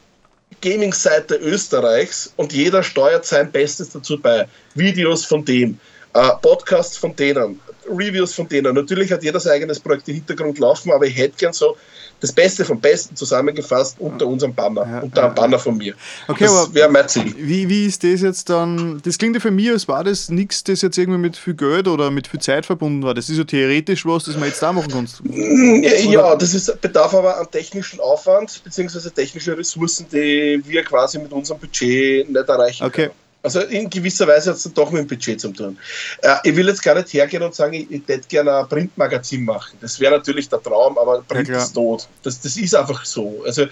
Gaming-Seite 0.61 1.37
Österreichs 1.37 2.33
und 2.37 2.53
jeder 2.53 2.83
steuert 2.83 3.25
sein 3.25 3.51
Bestes 3.51 3.91
dazu 3.91 4.19
bei. 4.21 4.47
Videos 4.75 5.25
von 5.25 5.45
dem, 5.45 5.79
Podcasts 6.13 6.97
von 6.97 7.17
denen, 7.17 7.61
Reviews 7.89 8.35
von 8.35 8.49
denen. 8.49 8.75
Natürlich 8.75 9.11
hat 9.13 9.23
jeder 9.23 9.41
sein 9.41 9.55
eigenes 9.55 9.81
Projekt 9.81 10.09
im 10.09 10.17
Hintergrund 10.17 10.59
laufen, 10.59 10.93
aber 10.93 11.07
ich 11.07 11.17
hätte 11.17 11.37
gern 11.39 11.53
so 11.53 11.77
das 12.21 12.33
Beste 12.33 12.65
vom 12.65 12.81
Besten 12.81 13.17
zusammengefasst 13.17 13.97
unter 13.99 14.27
unserem 14.27 14.55
Banner, 14.55 14.87
ja, 14.87 15.01
unter 15.01 15.25
einem 15.25 15.35
Banner 15.35 15.59
von 15.59 15.77
mir. 15.77 15.95
Okay, 16.29 16.45
das 16.45 16.73
wäre 16.73 16.89
mein 16.89 17.09
Ziel. 17.09 17.35
Wie, 17.37 17.69
wie 17.69 17.87
ist 17.87 18.05
das 18.05 18.21
jetzt 18.21 18.49
dann? 18.49 19.01
Das 19.05 19.19
klingt 19.19 19.35
ja 19.35 19.41
für 19.41 19.51
mich, 19.51 19.71
als 19.71 19.89
war 19.89 20.05
das 20.05 20.29
nichts, 20.29 20.63
das 20.63 20.83
jetzt 20.83 20.97
irgendwie 20.99 21.19
mit 21.19 21.37
viel 21.37 21.55
Geld 21.55 21.89
oder 21.89 22.13
mit 22.13 22.29
viel 22.29 22.41
Zeit 22.41 22.65
verbunden 22.65 23.03
war. 23.03 23.15
Das 23.15 23.29
ist 23.29 23.39
ja 23.39 23.45
theoretisch 23.45 24.07
was, 24.07 24.25
das 24.25 24.37
man 24.37 24.49
jetzt 24.49 24.63
da 24.63 24.73
machen 24.73 24.93
kannst. 24.93 25.25
Mm, 25.25 25.83
ja, 25.83 25.95
ja, 25.95 26.37
das 26.37 26.55
ist, 26.55 26.81
bedarf 26.81 27.13
aber 27.13 27.39
an 27.39 27.51
technischen 27.51 27.99
Aufwand 27.99 28.63
bzw. 28.63 29.11
technische 29.11 29.59
Ressourcen, 29.59 30.07
die 30.13 30.63
wir 30.65 30.85
quasi 30.85 31.19
mit 31.19 31.33
unserem 31.33 31.59
Budget 31.59 32.31
nicht 32.31 32.49
erreichen 32.49 32.85
okay. 32.85 33.07
können. 33.07 33.22
Also 33.45 33.61
in 33.61 33.91
gewisser 33.91 34.29
Weise 34.29 34.51
hat 34.51 34.57
es 34.57 34.63
dann 34.63 34.75
doch 34.75 34.91
mit 34.93 35.01
dem 35.01 35.09
Budget 35.09 35.41
zu 35.41 35.49
tun. 35.49 35.77
Äh, 36.23 36.37
ich 36.45 36.55
will 36.55 36.69
jetzt 36.69 36.83
gar 36.83 36.95
nicht 36.95 37.13
hergehen 37.13 37.43
und 37.43 37.55
sagen, 37.55 37.75
ich, 37.75 37.91
ich 37.91 38.03
hätte 38.07 38.29
gerne 38.29 38.59
ein 38.59 38.69
Printmagazin 38.69 39.45
machen. 39.45 39.77
Das 39.81 39.99
wäre 39.99 40.13
natürlich 40.13 40.49
der 40.49 40.63
Traum, 40.63 40.97
aber 40.97 41.23
Print 41.23 41.49
ja, 41.49 41.59
ist 41.59 41.73
tot. 41.73 42.09
Das, 42.23 42.41
das 42.41 42.57
ist 42.57 42.75
einfach 42.75 43.05
so. 43.05 43.43
Also 43.45 43.67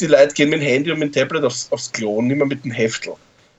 die 0.00 0.06
Leute 0.06 0.32
gehen 0.32 0.48
mit 0.48 0.60
dem 0.60 0.66
Handy 0.66 0.90
und 0.90 1.00
mit 1.00 1.14
dem 1.14 1.20
Tablet 1.20 1.44
aufs, 1.44 1.68
aufs 1.70 1.92
Klo 1.92 2.16
und 2.16 2.28
nicht 2.28 2.36
mehr 2.36 2.46
mit 2.46 2.64
dem 2.64 2.70
Heftel. 2.70 3.14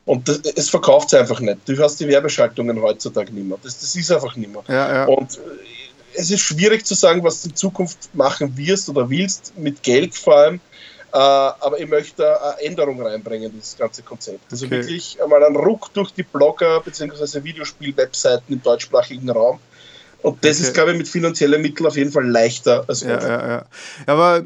Und 0.05 0.27
das, 0.27 0.39
es 0.55 0.69
verkauft 0.69 1.11
sich 1.11 1.19
einfach 1.19 1.39
nicht. 1.39 1.59
Du 1.65 1.77
hast 1.77 1.99
die 1.99 2.07
Werbeschaltungen 2.07 2.81
heutzutage 2.81 3.31
nicht 3.31 3.47
mehr. 3.47 3.57
Das, 3.61 3.79
das 3.79 3.95
ist 3.95 4.11
einfach 4.11 4.35
nicht 4.35 4.51
mehr. 4.51 4.63
Ja, 4.67 4.93
ja. 4.93 5.05
Und 5.05 5.37
äh, 5.37 5.39
es 6.17 6.31
ist 6.31 6.41
schwierig 6.41 6.85
zu 6.85 6.95
sagen, 6.95 7.23
was 7.23 7.43
du 7.43 7.49
in 7.49 7.55
Zukunft 7.55 8.09
machen 8.13 8.57
wirst 8.57 8.89
oder 8.89 9.09
willst, 9.09 9.53
mit 9.57 9.83
Geld 9.83 10.15
vor 10.15 10.37
allem. 10.37 10.59
Äh, 11.15 11.17
aber 11.17 11.79
ich 11.79 11.87
möchte 11.87 12.25
eine 12.43 12.61
Änderung 12.61 13.01
reinbringen 13.01 13.53
in 13.53 13.59
das 13.59 13.77
ganze 13.77 14.03
Konzept. 14.03 14.51
Also 14.51 14.65
okay. 14.65 14.79
wirklich 14.79 15.17
einmal 15.23 15.45
einen 15.45 15.55
Ruck 15.55 15.93
durch 15.93 16.11
die 16.11 16.23
Blogger 16.23 16.81
bzw. 16.81 17.41
Videospiel-Webseiten 17.41 18.51
im 18.51 18.61
deutschsprachigen 18.61 19.29
Raum. 19.29 19.59
Und 20.21 20.43
das 20.43 20.57
okay. 20.57 20.67
ist, 20.67 20.73
glaube 20.73 20.91
ich, 20.91 20.97
mit 20.97 21.07
finanziellen 21.07 21.61
Mitteln 21.61 21.87
auf 21.87 21.95
jeden 21.95 22.11
Fall 22.11 22.27
leichter 22.27 22.83
als 22.87 23.01
ja, 23.01 23.21
ja, 23.21 23.47
ja. 23.47 23.65
Aber 24.07 24.43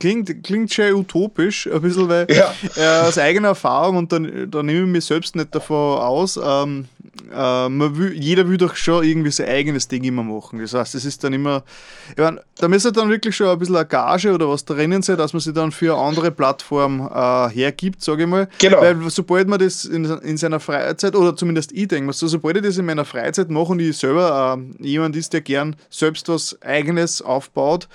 klingt, 0.00 0.42
klingt 0.42 0.72
schon 0.72 0.92
utopisch, 0.94 1.68
ein 1.68 1.80
bisschen, 1.82 2.08
weil 2.08 2.26
ja. 2.30 2.52
äh, 2.76 3.06
aus 3.06 3.16
eigener 3.16 3.48
Erfahrung, 3.48 3.98
und 3.98 4.10
da, 4.10 4.18
da 4.18 4.62
nehme 4.64 4.86
ich 4.86 4.86
mich 4.86 5.04
selbst 5.04 5.36
nicht 5.36 5.54
davon 5.54 6.00
aus, 6.00 6.36
ähm, 6.42 6.88
äh, 7.30 7.36
will, 7.36 8.12
jeder 8.12 8.48
will 8.48 8.56
doch 8.56 8.76
schon 8.76 9.04
irgendwie 9.04 9.30
sein 9.30 9.48
eigenes 9.48 9.88
Ding 9.88 10.04
immer 10.04 10.22
machen. 10.22 10.60
Das 10.60 10.74
heißt, 10.74 10.94
es 10.94 11.04
ist 11.04 11.22
dann 11.24 11.32
immer, 11.32 11.64
ich 12.10 12.16
mein, 12.16 12.40
da 12.56 12.68
müsste 12.68 12.92
dann 12.92 13.10
wirklich 13.10 13.36
schon 13.36 13.48
ein 13.48 13.58
bisschen 13.58 13.76
eine 13.76 13.86
Gage 13.86 14.32
oder 14.32 14.48
was 14.48 14.64
drinnen 14.64 15.02
sein, 15.02 15.16
dass 15.16 15.32
man 15.32 15.40
sich 15.40 15.54
dann 15.54 15.72
für 15.72 15.94
eine 15.94 16.02
andere 16.02 16.30
Plattform 16.30 17.08
äh, 17.12 17.48
hergibt, 17.50 18.02
sage 18.02 18.24
ich 18.24 18.28
mal. 18.28 18.48
Genau. 18.58 18.80
Weil 18.80 19.10
sobald 19.10 19.48
man 19.48 19.58
das 19.58 19.84
in, 19.84 20.04
in 20.04 20.36
seiner 20.36 20.60
Freizeit, 20.60 21.14
oder 21.14 21.36
zumindest 21.36 21.72
ich 21.72 21.88
denke, 21.88 22.12
so, 22.12 22.26
sobald 22.26 22.56
ich 22.56 22.62
das 22.62 22.78
in 22.78 22.86
meiner 22.86 23.04
Freizeit 23.04 23.50
mache 23.50 23.72
und 23.72 23.80
ich 23.80 23.96
selber 23.96 24.58
äh, 24.80 24.86
jemand 24.86 25.16
ist, 25.16 25.32
der 25.32 25.40
gern 25.40 25.76
selbst 25.90 26.28
was 26.28 26.60
Eigenes 26.62 27.22
aufbaut, 27.22 27.88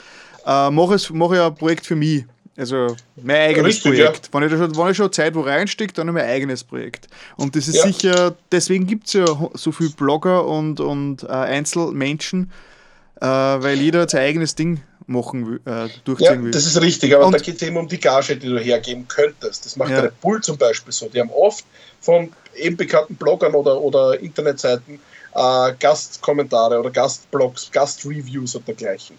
äh, 0.46 0.70
mache 0.70 0.96
ich 0.96 1.10
mach 1.12 1.32
ein 1.32 1.56
Projekt 1.56 1.86
für 1.86 1.96
mich. 1.96 2.26
Also 2.56 2.95
mein 3.16 3.49
eigenes 3.49 3.66
Richtig, 3.66 3.84
Projekt. 3.84 4.28
Ja. 4.28 4.34
Wenn, 4.39 4.43
ich 4.43 4.51
schon, 4.51 4.78
wenn 4.78 4.91
ich 4.91 4.97
schon 4.97 5.12
Zeit 5.12 5.34
wo 5.34 5.41
reinstecke, 5.41 5.93
dann 5.93 6.08
mein 6.08 6.26
eigenes 6.26 6.64
Projekt. 6.64 7.08
Und 7.36 7.56
das 7.56 7.68
ist 7.68 7.78
ja. 7.78 7.84
sicher, 7.84 8.36
deswegen 8.51 8.86
gibt 8.86 9.08
es 9.08 9.14
ja 9.14 9.26
so 9.54 9.72
viele 9.72 9.89
Blogger 9.89 10.45
und, 10.45 10.80
und 10.80 11.24
äh, 11.24 11.28
Einzelmenschen, 11.28 12.51
äh, 13.20 13.26
weil 13.26 13.80
jeder 13.80 14.08
sein 14.08 14.22
eigenes 14.22 14.54
Ding 14.54 14.82
machen 15.08 15.60
äh, 15.66 15.89
durchziehen 16.06 16.26
ja, 16.26 16.43
will. 16.43 16.51
Das 16.51 16.66
ist 16.66 16.80
richtig, 16.80 17.16
aber 17.16 17.26
und, 17.26 17.34
da 17.34 17.39
geht 17.39 17.56
es 17.56 17.62
eben 17.64 17.78
um 17.78 17.88
die 17.88 17.99
Gage, 17.99 18.38
die 18.38 18.47
du 18.47 18.60
hergeben 18.60 19.08
könntest. 19.08 19.66
Das 19.66 19.76
macht 19.76 19.89
ja. 19.89 20.01
Red 20.01 20.22
Bull 20.22 20.41
zum 20.41 20.58
Beispiel 20.58 20.93
so. 20.93 21.10
Die 21.10 21.20
haben 21.20 21.32
oft 21.32 21.66
von 22.01 22.32
eben 22.56 22.78
bekannten 22.78 23.16
Bloggern 23.16 23.54
oder, 23.56 23.82
oder 23.82 24.20
Internetseiten 24.20 24.99
äh, 25.34 25.74
Gastkommentare 25.80 26.80
oder 26.80 26.91
Gastblogs, 26.91 27.72
Gastreviews 27.72 28.56
und 28.56 28.68
dergleichen. 28.68 29.18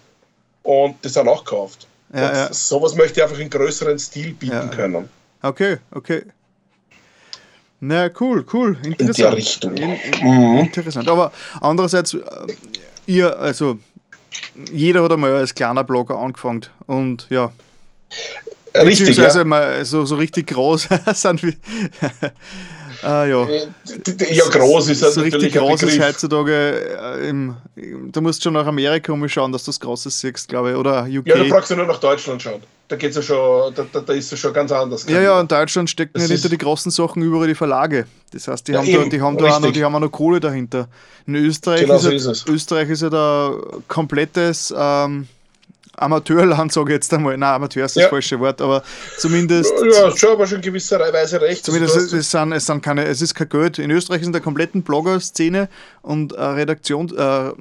Und 0.63 0.95
das 1.03 1.13
sind 1.13 1.27
auch 1.27 1.43
gekauft. 1.43 1.87
Ja, 2.13 2.33
ja. 2.33 2.53
Sowas 2.53 2.95
möchte 2.95 3.19
ich 3.19 3.23
einfach 3.23 3.39
in 3.39 3.49
größeren 3.49 3.97
Stil 3.99 4.33
bieten 4.33 4.53
ja. 4.53 4.67
können. 4.67 5.09
Okay, 5.41 5.77
okay. 5.91 6.23
Na, 7.79 8.09
cool, 8.19 8.45
cool. 8.53 8.77
Interessant. 8.83 9.17
In 9.17 9.23
der 9.23 9.35
Richtung. 9.35 9.77
In, 9.77 9.89
in, 9.91 10.27
mhm. 10.27 10.59
Interessant. 10.59 11.07
Aber 11.07 11.31
andererseits, 11.61 12.13
äh, 12.13 12.19
ihr, 13.05 13.37
also, 13.37 13.77
jeder 14.71 15.03
hat 15.03 15.11
einmal 15.11 15.33
als 15.33 15.53
kleiner 15.53 15.83
Blogger 15.83 16.17
angefangen 16.17 16.65
und 16.87 17.27
ja. 17.29 17.51
Richtig. 18.73 19.19
Also 19.21 19.43
ja. 19.43 19.85
so, 19.85 20.05
so 20.05 20.15
richtig 20.15 20.47
groß 20.47 20.89
sind 21.13 21.43
wir. 21.43 21.53
Ah, 23.01 23.25
ja. 23.25 23.45
Äh, 23.47 23.67
ja, 24.31 24.45
groß 24.45 24.89
ist 24.89 25.01
das 25.01 25.15
so 25.15 25.21
richtig 25.21 25.53
groß 25.53 25.83
ist 25.83 25.99
heutzutage. 25.99 26.97
Äh, 26.99 27.29
im, 27.29 27.55
du 27.75 28.21
musst 28.21 28.43
schon 28.43 28.53
nach 28.53 28.65
Amerika 28.65 29.11
umschauen, 29.11 29.51
dass 29.51 29.63
du 29.63 29.69
das 29.69 29.79
Großes 29.79 30.19
siehst, 30.19 30.47
glaube 30.47 30.71
ich. 30.71 30.75
Oder 30.75 31.03
UK. 31.03 31.27
Ja, 31.27 31.37
da 31.37 31.43
brauchst 31.43 31.71
du 31.71 31.75
nur 31.75 31.85
nach 31.85 31.99
Deutschland 31.99 32.41
schauen. 32.41 32.61
Da 32.87 32.95
geht's 32.95 33.15
ja 33.15 33.21
schon, 33.23 33.73
da, 33.73 33.85
da, 33.91 33.99
da 33.99 34.13
ist 34.13 34.31
es 34.31 34.39
schon 34.39 34.53
ganz 34.53 34.71
anders. 34.71 35.07
Ja, 35.09 35.19
ja, 35.19 35.41
in 35.41 35.47
Deutschland 35.47 35.89
stecken 35.89 36.19
ja 36.19 36.27
hinter 36.27 36.49
die 36.49 36.57
großen 36.57 36.91
Sachen 36.91 37.23
überall 37.23 37.47
die 37.47 37.55
Verlage. 37.55 38.05
Das 38.31 38.47
heißt, 38.47 38.67
die 38.67 38.73
ja, 38.73 38.79
haben, 38.79 38.87
eben, 38.87 39.03
da, 39.03 39.09
die, 39.09 39.21
haben 39.21 39.37
da 39.37 39.45
auch 39.55 39.59
noch, 39.59 39.71
die 39.71 39.83
haben 39.83 39.95
auch 39.95 39.99
noch 39.99 40.11
Kohle 40.11 40.39
dahinter. 40.39 40.87
In 41.25 41.35
Österreich, 41.35 41.81
genau 41.81 41.95
ist, 41.95 42.03
so 42.03 42.11
ist 42.11 42.25
es. 42.25 42.45
Österreich 42.47 42.89
ist 42.89 43.01
ja 43.01 43.09
da 43.09 43.55
komplettes. 43.87 44.73
Ähm, 44.77 45.27
Amateurland, 45.97 46.71
sage 46.71 46.91
ich 46.91 46.95
jetzt 46.95 47.13
einmal. 47.13 47.37
Nein, 47.37 47.55
Amateur 47.55 47.85
ist 47.85 47.95
das 47.95 48.03
ja. 48.03 48.09
falsche 48.09 48.39
Wort, 48.39 48.61
aber 48.61 48.83
zumindest. 49.17 49.73
Ja, 49.93 50.15
schon, 50.15 50.31
aber 50.31 50.47
schon 50.47 50.61
gewisser 50.61 50.99
Weise 50.99 51.41
recht. 51.41 51.65
Zumindest 51.65 51.95
also, 51.95 52.17
es, 52.17 52.31
sind, 52.31 52.51
es, 52.51 52.65
sind 52.65 52.81
keine, 52.81 53.05
es 53.05 53.21
ist 53.21 53.33
kein 53.33 53.49
Geld. 53.49 53.79
In 53.79 53.91
Österreich 53.91 54.21
ist 54.21 54.27
in 54.27 54.33
der 54.33 54.41
kompletten 54.41 54.83
Blogger-Szene 54.83 55.69
und 56.01 56.33
äh, 56.33 56.41
Redaktion, 56.41 57.15
äh, 57.17 57.51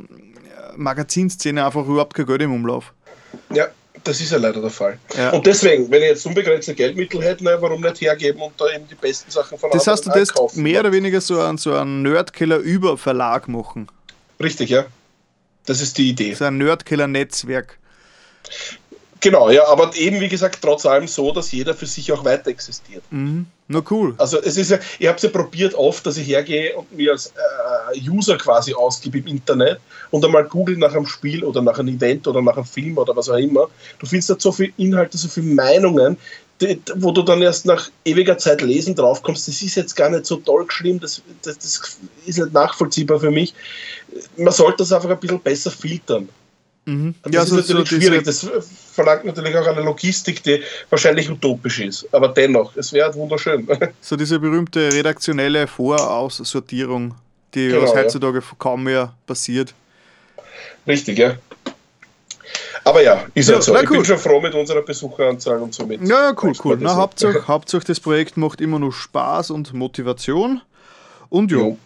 Magazinszene 0.76 1.64
einfach 1.64 1.86
überhaupt 1.86 2.14
kein 2.14 2.26
Geld 2.26 2.42
im 2.42 2.52
Umlauf. 2.52 2.92
Ja, 3.52 3.68
das 4.02 4.20
ist 4.20 4.32
ja 4.32 4.38
leider 4.38 4.60
der 4.60 4.70
Fall. 4.70 4.98
Ja. 5.16 5.30
Und 5.30 5.46
deswegen, 5.46 5.90
wenn 5.90 6.02
ich 6.02 6.08
jetzt 6.08 6.26
unbegrenzte 6.26 6.74
Geldmittel 6.74 7.22
hätte, 7.22 7.44
ne, 7.44 7.56
warum 7.60 7.80
nicht 7.80 8.00
hergeben 8.00 8.42
und 8.42 8.52
da 8.58 8.66
eben 8.74 8.86
die 8.88 8.94
besten 8.94 9.30
Sachen 9.30 9.58
von 9.58 9.70
Das 9.70 9.86
heißt, 9.86 10.06
du 10.06 10.10
das 10.10 10.56
mehr 10.56 10.80
oder 10.80 10.92
weniger 10.92 11.20
so 11.20 11.40
einen, 11.40 11.58
so 11.58 11.74
einen 11.74 12.02
Nerdkiller 12.02 12.58
über 12.58 12.98
Verlag 12.98 13.48
machen. 13.48 13.88
Richtig, 14.40 14.70
ja. 14.70 14.84
Das 15.66 15.80
ist 15.80 15.96
die 15.96 16.10
Idee. 16.10 16.34
So 16.34 16.44
ein 16.44 16.58
Nerdkiller-Netzwerk. 16.58 17.78
Genau, 19.24 19.48
ja, 19.48 19.66
aber 19.68 19.96
eben 19.96 20.20
wie 20.20 20.28
gesagt, 20.28 20.58
trotz 20.60 20.84
allem 20.84 21.08
so, 21.08 21.32
dass 21.32 21.50
jeder 21.50 21.72
für 21.72 21.86
sich 21.86 22.12
auch 22.12 22.26
weiter 22.26 22.50
existiert. 22.50 23.02
Mhm. 23.10 23.46
Na 23.68 23.82
cool. 23.90 24.14
Also 24.18 24.38
es 24.38 24.58
ist 24.58 24.70
ja, 24.70 24.78
ich 24.98 25.06
habe 25.06 25.16
es 25.16 25.22
ja 25.22 25.30
probiert 25.30 25.72
oft, 25.74 26.04
dass 26.04 26.18
ich 26.18 26.28
hergehe 26.28 26.76
und 26.76 26.92
mir 26.94 27.12
als 27.12 27.28
äh, 27.28 28.10
User 28.10 28.36
quasi 28.36 28.74
ausgebe 28.74 29.16
im 29.16 29.26
Internet 29.26 29.80
und 30.10 30.22
einmal 30.26 30.44
google 30.44 30.76
nach 30.76 30.94
einem 30.94 31.06
Spiel 31.06 31.42
oder 31.42 31.62
nach 31.62 31.78
einem 31.78 31.94
Event 31.94 32.28
oder 32.28 32.42
nach 32.42 32.56
einem 32.56 32.66
Film 32.66 32.98
oder 32.98 33.16
was 33.16 33.30
auch 33.30 33.38
immer. 33.38 33.68
Du 33.98 34.04
findest 34.04 34.28
da 34.28 34.36
so 34.38 34.52
viele 34.52 34.74
Inhalte, 34.76 35.16
so 35.16 35.28
viele 35.28 35.46
Meinungen, 35.46 36.18
die, 36.60 36.78
wo 36.96 37.10
du 37.10 37.22
dann 37.22 37.40
erst 37.40 37.64
nach 37.64 37.88
ewiger 38.04 38.36
Zeit 38.36 38.60
lesen 38.60 38.94
draufkommst, 38.94 39.48
das 39.48 39.62
ist 39.62 39.74
jetzt 39.74 39.96
gar 39.96 40.10
nicht 40.10 40.26
so 40.26 40.36
toll 40.36 40.66
geschrieben, 40.66 41.00
das, 41.00 41.22
das, 41.40 41.56
das 41.56 41.98
ist 42.26 42.38
nicht 42.38 42.52
nachvollziehbar 42.52 43.20
für 43.20 43.30
mich. 43.30 43.54
Man 44.36 44.52
sollte 44.52 44.78
das 44.78 44.92
einfach 44.92 45.08
ein 45.08 45.18
bisschen 45.18 45.40
besser 45.40 45.70
filtern. 45.70 46.28
Mhm. 46.86 47.14
Das 47.22 47.32
ja, 47.32 47.42
ist 47.42 47.48
so, 47.48 47.56
natürlich 47.56 47.88
so 47.88 47.96
schwierig. 47.96 48.24
Das 48.24 48.46
verlangt 48.92 49.24
natürlich 49.24 49.56
auch 49.56 49.66
eine 49.66 49.80
Logistik, 49.80 50.42
die 50.42 50.62
wahrscheinlich 50.90 51.30
utopisch 51.30 51.80
ist. 51.80 52.06
Aber 52.12 52.28
dennoch, 52.28 52.76
es 52.76 52.92
wäre 52.92 53.14
wunderschön. 53.14 53.66
So 54.00 54.16
diese 54.16 54.38
berühmte 54.38 54.92
redaktionelle 54.92 55.66
Voraussortierung, 55.66 57.14
die 57.54 57.68
genau, 57.68 57.94
heutzutage 57.94 58.38
ja. 58.38 58.44
kaum 58.58 58.84
mehr 58.84 59.14
passiert. 59.26 59.74
Richtig, 60.86 61.18
ja. 61.18 61.36
Aber 62.84 63.02
ja, 63.02 63.24
ist 63.32 63.48
ja, 63.48 63.54
halt 63.54 63.64
so. 63.64 63.72
Na, 63.72 63.82
ich 63.82 63.90
cool. 63.90 63.96
bin 63.98 64.04
schon 64.04 64.18
froh 64.18 64.40
mit 64.40 64.54
unserer 64.54 64.82
Besucheranzahl 64.82 65.58
und 65.62 65.72
somit. 65.72 66.02
Ja, 66.02 66.28
ja 66.28 66.34
cool, 66.42 66.52
cool. 66.62 66.76
Na, 66.78 66.94
Hauptsache, 66.94 67.44
Hauptsache, 67.48 67.84
das 67.86 67.98
Projekt 67.98 68.36
macht 68.36 68.60
immer 68.60 68.78
noch 68.78 68.92
Spaß 68.92 69.50
und 69.50 69.72
Motivation. 69.72 70.60
Und 71.30 71.50
ja, 71.50 71.58
jo. 71.58 71.78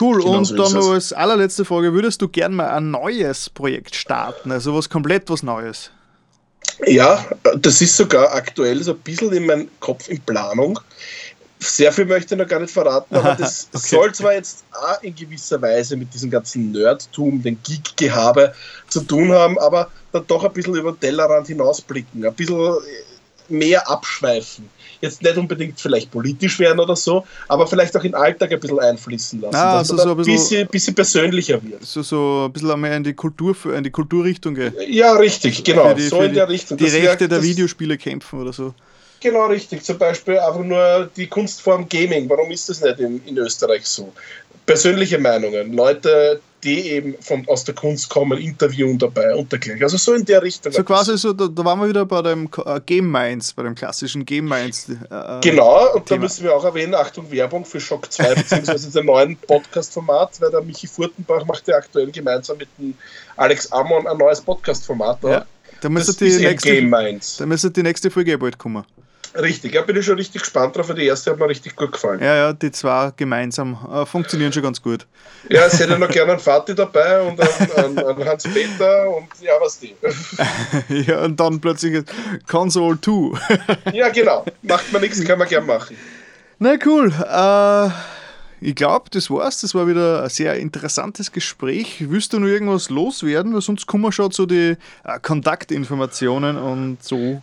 Cool, 0.00 0.18
genau 0.22 0.38
und 0.38 0.58
dann 0.58 0.72
noch 0.72 0.92
als 0.92 1.12
allerletzte 1.12 1.64
Frage, 1.64 1.92
würdest 1.92 2.22
du 2.22 2.28
gern 2.28 2.54
mal 2.54 2.68
ein 2.70 2.90
neues 2.90 3.50
Projekt 3.50 3.94
starten, 3.94 4.52
also 4.52 4.74
was 4.74 4.88
komplett 4.88 5.28
was 5.28 5.42
Neues? 5.42 5.90
Ja, 6.86 7.24
das 7.56 7.80
ist 7.80 7.96
sogar 7.96 8.32
aktuell 8.32 8.82
so 8.82 8.92
ein 8.92 8.98
bisschen 8.98 9.32
in 9.32 9.46
meinem 9.46 9.68
Kopf 9.80 10.08
in 10.08 10.20
Planung. 10.20 10.78
Sehr 11.60 11.92
viel 11.92 12.04
möchte 12.04 12.34
ich 12.34 12.38
noch 12.40 12.46
gar 12.46 12.60
nicht 12.60 12.72
verraten, 12.72 13.16
aber 13.16 13.34
das 13.38 13.68
okay. 13.72 13.86
soll 13.86 14.14
zwar 14.14 14.34
jetzt 14.34 14.64
auch 14.72 15.02
in 15.02 15.14
gewisser 15.14 15.60
Weise 15.60 15.96
mit 15.96 16.14
diesem 16.14 16.30
ganzen 16.30 16.70
Nerdtum, 16.70 17.42
den 17.42 17.60
Geek-Gehabe 17.62 18.54
zu 18.88 19.00
tun 19.00 19.32
haben, 19.32 19.58
aber 19.58 19.90
dann 20.12 20.26
doch 20.28 20.44
ein 20.44 20.52
bisschen 20.52 20.76
über 20.76 20.92
den 20.92 21.00
Tellerrand 21.00 21.48
hinausblicken, 21.48 22.24
ein 22.24 22.34
bisschen 22.34 22.76
mehr 23.48 23.88
abschweifen 23.88 24.68
jetzt 25.00 25.22
nicht 25.22 25.36
unbedingt 25.36 25.80
vielleicht 25.80 26.10
politisch 26.10 26.58
werden 26.58 26.80
oder 26.80 26.96
so, 26.96 27.24
aber 27.48 27.66
vielleicht 27.66 27.96
auch 27.96 28.04
in 28.04 28.12
den 28.12 28.20
Alltag 28.20 28.52
ein 28.52 28.60
bisschen 28.60 28.78
einfließen 28.78 29.40
lassen, 29.40 29.56
ah, 29.56 29.78
dass 29.78 29.90
also 29.90 30.02
so 30.02 30.10
ein 30.10 30.16
bisschen, 30.16 30.34
bisschen, 30.36 30.66
bisschen, 30.68 30.94
persönlicher 30.94 31.62
wird. 31.62 31.84
So, 31.84 32.02
so 32.02 32.44
ein 32.46 32.52
bisschen 32.52 32.80
mehr 32.80 32.96
in 32.96 33.04
die 33.04 33.14
Kultur, 33.14 33.56
in 33.74 33.84
die 33.84 33.90
Kulturrichtung 33.90 34.54
geht. 34.54 34.74
Ja, 34.88 35.12
richtig, 35.12 35.62
genau, 35.64 35.94
die, 35.94 36.02
so 36.02 36.20
in 36.22 36.34
der 36.34 36.48
Richtung. 36.48 36.78
Die 36.78 36.84
Rechte 36.84 37.20
wär, 37.20 37.28
der 37.28 37.42
Videospiele 37.42 37.96
kämpfen 37.96 38.40
oder 38.40 38.52
so. 38.52 38.74
Genau, 39.20 39.46
richtig. 39.46 39.82
Zum 39.82 39.98
Beispiel 39.98 40.38
einfach 40.38 40.62
nur 40.62 41.10
die 41.16 41.26
Kunstform 41.26 41.88
Gaming. 41.88 42.28
Warum 42.28 42.50
ist 42.50 42.68
das 42.68 42.80
nicht 42.80 43.00
in, 43.00 43.20
in 43.26 43.36
Österreich 43.38 43.84
so? 43.84 44.12
Persönliche 44.68 45.18
Meinungen, 45.18 45.72
Leute, 45.72 46.42
die 46.62 46.90
eben 46.90 47.14
von, 47.20 47.48
aus 47.48 47.64
der 47.64 47.74
Kunst 47.74 48.10
kommen, 48.10 48.36
interviewen 48.36 48.98
dabei 48.98 49.34
und 49.34 49.50
dergleichen. 49.50 49.82
Also 49.82 49.96
so 49.96 50.12
in 50.12 50.26
der 50.26 50.42
Richtung. 50.42 50.72
So 50.72 50.84
quasi 50.84 51.16
so, 51.16 51.32
da, 51.32 51.46
da 51.46 51.64
waren 51.64 51.80
wir 51.80 51.88
wieder 51.88 52.04
bei 52.04 52.20
dem 52.20 52.50
äh, 52.66 52.78
Game 52.84 53.10
Minds, 53.10 53.54
bei 53.54 53.62
dem 53.62 53.74
klassischen 53.74 54.26
Game 54.26 54.44
Minds. 54.44 54.90
Äh, 54.90 55.40
genau, 55.40 55.94
und 55.94 56.04
Thema. 56.04 56.18
da 56.18 56.22
müssen 56.24 56.44
wir 56.44 56.54
auch 56.54 56.64
erwähnen, 56.64 56.94
Achtung, 56.94 57.30
Werbung 57.30 57.64
für 57.64 57.80
Shock 57.80 58.12
2, 58.12 58.34
beziehungsweise 58.34 58.90
den 58.92 59.06
neuen 59.06 59.36
Podcast-Format, 59.36 60.38
weil 60.42 60.50
der 60.50 60.60
Michi 60.60 60.86
Furtenbach 60.86 61.46
macht 61.46 61.66
ja 61.66 61.76
aktuell 61.76 62.10
gemeinsam 62.10 62.58
mit 62.58 62.68
dem 62.76 62.92
Alex 63.36 63.72
Amon 63.72 64.06
ein 64.06 64.18
neues 64.18 64.42
Podcast-Format. 64.42 65.22
Ja. 65.22 65.46
Da 65.80 65.88
müsste 65.88 66.12
die, 66.24 66.44
nächste, 66.44 67.38
da 67.38 67.46
müsste 67.46 67.70
die 67.70 67.82
nächste 67.82 68.10
Folge 68.10 68.36
bald 68.36 68.58
kommen. 68.58 68.84
Richtig, 69.34 69.74
ja, 69.74 69.82
bin 69.82 69.96
ich 69.96 70.06
schon 70.06 70.16
richtig 70.16 70.42
gespannt 70.42 70.76
drauf, 70.76 70.88
weil 70.88 70.96
die 70.96 71.06
erste 71.06 71.30
hat 71.30 71.38
mir 71.38 71.48
richtig 71.48 71.76
gut 71.76 71.92
gefallen. 71.92 72.20
Ja, 72.20 72.34
ja, 72.36 72.52
die 72.52 72.70
zwei 72.70 73.12
gemeinsam 73.16 73.78
äh, 73.92 74.06
funktionieren 74.06 74.52
schon 74.52 74.62
ganz 74.62 74.80
gut. 74.80 75.06
Ja, 75.48 75.66
es 75.66 75.78
hätte 75.78 75.98
noch 75.98 76.08
gerne 76.08 76.32
einen 76.32 76.40
Vati 76.40 76.74
dabei 76.74 77.20
und 77.20 77.40
einen, 77.40 77.98
einen, 77.98 78.24
Hans-Peter 78.24 79.08
und 79.10 79.28
ja, 79.40 79.52
was 79.60 79.78
die. 79.80 79.94
ja, 81.06 81.24
und 81.24 81.38
dann 81.38 81.60
plötzlich 81.60 82.04
Console 82.46 82.98
2. 83.00 83.38
ja, 83.92 84.08
genau. 84.08 84.44
Macht 84.62 84.92
man 84.92 85.02
nichts, 85.02 85.22
kann 85.24 85.38
man 85.38 85.48
gern 85.48 85.66
machen. 85.66 85.96
Na 86.58 86.74
cool. 86.84 87.12
Äh, 87.12 87.90
ich 88.60 88.74
glaube, 88.74 89.10
das 89.10 89.30
war's. 89.30 89.60
Das 89.60 89.74
war 89.74 89.86
wieder 89.86 90.24
ein 90.24 90.30
sehr 90.30 90.56
interessantes 90.56 91.30
Gespräch. 91.30 92.04
Willst 92.10 92.32
du 92.32 92.40
noch 92.40 92.48
irgendwas 92.48 92.90
loswerden? 92.90 93.54
Weil 93.54 93.60
sonst 93.60 93.86
kommen 93.86 94.02
wir 94.02 94.12
schon 94.12 94.32
zu 94.32 94.46
den 94.46 94.76
äh, 95.04 95.20
Kontaktinformationen 95.20 96.56
und 96.56 97.02
so 97.02 97.40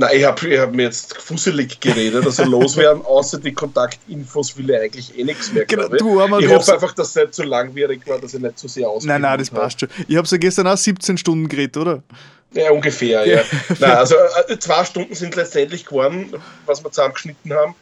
Nein, 0.00 0.16
ich 0.16 0.24
habe 0.24 0.60
hab 0.60 0.72
mir 0.76 0.84
jetzt 0.84 1.20
fusselig 1.20 1.80
geredet, 1.80 2.24
also 2.24 2.44
loswerden, 2.44 3.04
außer 3.04 3.40
die 3.40 3.52
Kontaktinfos 3.52 4.56
will 4.56 4.70
ich 4.70 4.76
eigentlich 4.76 5.18
eh 5.18 5.24
nichts 5.24 5.52
mehr. 5.52 5.64
Genau, 5.64 5.88
du, 5.88 6.20
ich 6.38 6.44
ich 6.44 6.48
hoffe 6.48 6.74
einfach, 6.74 6.92
dass 6.92 7.08
es 7.08 7.14
nicht 7.16 7.34
zu 7.34 7.42
langwierig 7.42 8.06
war, 8.06 8.20
dass 8.20 8.32
ich 8.32 8.40
nicht 8.40 8.60
zu 8.60 8.68
sehr 8.68 8.88
ausgehe. 8.88 9.08
Nein, 9.08 9.22
nein, 9.22 9.40
das 9.40 9.50
passt 9.50 9.80
schon. 9.80 9.88
Ich 10.06 10.16
habe 10.16 10.28
ja 10.30 10.36
gestern 10.36 10.68
auch 10.68 10.76
17 10.76 11.18
Stunden 11.18 11.48
geredet, 11.48 11.78
oder? 11.78 12.04
Ja, 12.52 12.70
ungefähr, 12.70 13.26
ja. 13.26 13.42
nein, 13.80 13.90
also 13.90 14.14
äh, 14.46 14.56
zwei 14.60 14.84
Stunden 14.84 15.16
sind 15.16 15.34
letztendlich 15.34 15.84
geworden, 15.84 16.32
was 16.64 16.84
wir 16.84 16.92
zusammengeschnitten 16.92 17.52
haben. 17.52 17.74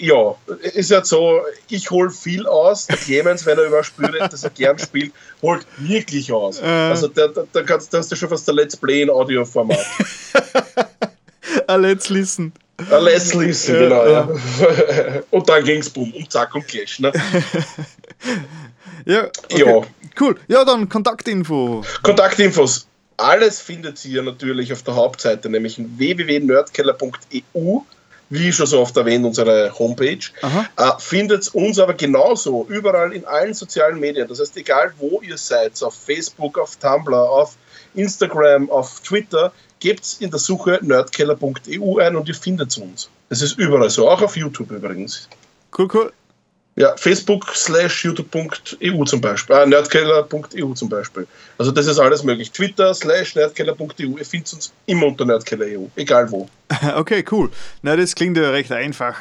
Ja, 0.00 0.34
ist 0.74 0.90
ja 0.90 1.04
so, 1.04 1.42
ich 1.68 1.92
hole 1.92 2.10
viel 2.10 2.48
aus. 2.48 2.88
Der 2.88 2.96
Clemens, 2.96 3.46
wenn 3.46 3.58
er 3.58 3.66
über 3.66 3.84
Spiele, 3.84 4.28
das 4.28 4.42
er 4.42 4.50
gern 4.50 4.76
spielt, 4.80 5.12
holt 5.40 5.64
wirklich 5.76 6.32
aus. 6.32 6.60
Äh. 6.60 6.64
Also 6.64 7.06
da, 7.06 7.28
da, 7.28 7.44
da, 7.52 7.62
kannst, 7.62 7.94
da 7.94 7.98
hast 7.98 8.10
du 8.10 8.16
schon 8.16 8.28
fast 8.28 8.48
der 8.48 8.54
Let's 8.56 8.76
Play 8.76 9.02
in 9.02 9.10
Audioformat. 9.10 9.78
Let's 11.76 12.08
Listen. 12.08 12.52
Let's 12.78 13.34
Listen, 13.34 13.74
ja, 13.74 13.80
genau, 13.80 14.06
ja. 14.06 14.28
ja. 14.28 15.22
Und 15.30 15.48
dann 15.48 15.64
ging's 15.64 15.90
bumm, 15.90 16.12
um 16.12 16.30
Zack 16.30 16.54
und 16.54 16.68
Clash, 16.68 17.00
ne? 17.00 17.12
ja, 19.04 19.24
okay. 19.24 19.64
ja. 19.66 19.82
Cool. 20.20 20.36
Ja, 20.46 20.64
dann 20.64 20.88
Kontaktinfo. 20.88 21.82
Kontaktinfos. 22.02 22.86
Alles 23.16 23.60
findet 23.60 24.04
ihr 24.04 24.22
natürlich 24.22 24.72
auf 24.72 24.84
der 24.84 24.94
Hauptseite, 24.94 25.50
nämlich 25.50 25.76
www.nerdkeller.eu 25.78 27.80
wie 28.30 28.52
schon 28.52 28.66
so 28.66 28.80
oft 28.80 28.96
erwähnt, 28.96 29.24
unsere 29.24 29.76
Homepage. 29.78 30.18
Äh, 30.42 30.90
findet 30.98 31.54
uns 31.54 31.78
aber 31.78 31.94
genauso 31.94 32.66
überall 32.68 33.12
in 33.12 33.24
allen 33.24 33.54
sozialen 33.54 33.98
Medien. 33.98 34.28
Das 34.28 34.40
heißt, 34.40 34.56
egal 34.56 34.92
wo 34.98 35.20
ihr 35.22 35.38
seid, 35.38 35.82
auf 35.82 35.94
Facebook, 35.94 36.58
auf 36.58 36.76
Tumblr, 36.76 37.16
auf 37.16 37.56
Instagram, 37.94 38.70
auf 38.70 39.00
Twitter, 39.00 39.52
gebt 39.80 40.16
in 40.20 40.30
der 40.30 40.38
Suche 40.38 40.78
nerdkeller.eu 40.82 41.98
ein 41.98 42.16
und 42.16 42.28
ihr 42.28 42.34
findet 42.34 42.76
uns. 42.78 43.08
Das 43.28 43.42
ist 43.42 43.58
überall 43.58 43.90
so, 43.90 44.08
auch 44.08 44.22
auf 44.22 44.36
YouTube 44.36 44.70
übrigens. 44.70 45.28
Cool, 45.76 45.88
cool. 45.92 46.12
Ja, 46.78 46.96
Facebook 46.96 47.44
slash 47.56 48.04
youtube.eu 48.04 49.04
zum 49.04 49.20
Beispiel, 49.20 49.56
äh, 49.56 49.66
nerdkeller.eu 49.66 50.74
zum 50.74 50.88
Beispiel. 50.88 51.26
Also 51.58 51.72
das 51.72 51.88
ist 51.88 51.98
alles 51.98 52.22
möglich. 52.22 52.52
Twitter 52.52 52.94
slash 52.94 53.34
nerdkeller.eu. 53.34 54.16
Ihr 54.16 54.24
findet 54.24 54.52
uns 54.52 54.72
immer 54.86 55.06
unter 55.06 55.24
nerdkeller.eu, 55.24 55.86
egal 55.96 56.30
wo. 56.30 56.48
Okay, 56.94 57.24
cool. 57.32 57.50
Na, 57.82 57.96
das 57.96 58.14
klingt 58.14 58.36
ja 58.36 58.50
recht 58.50 58.70
einfach. 58.70 59.16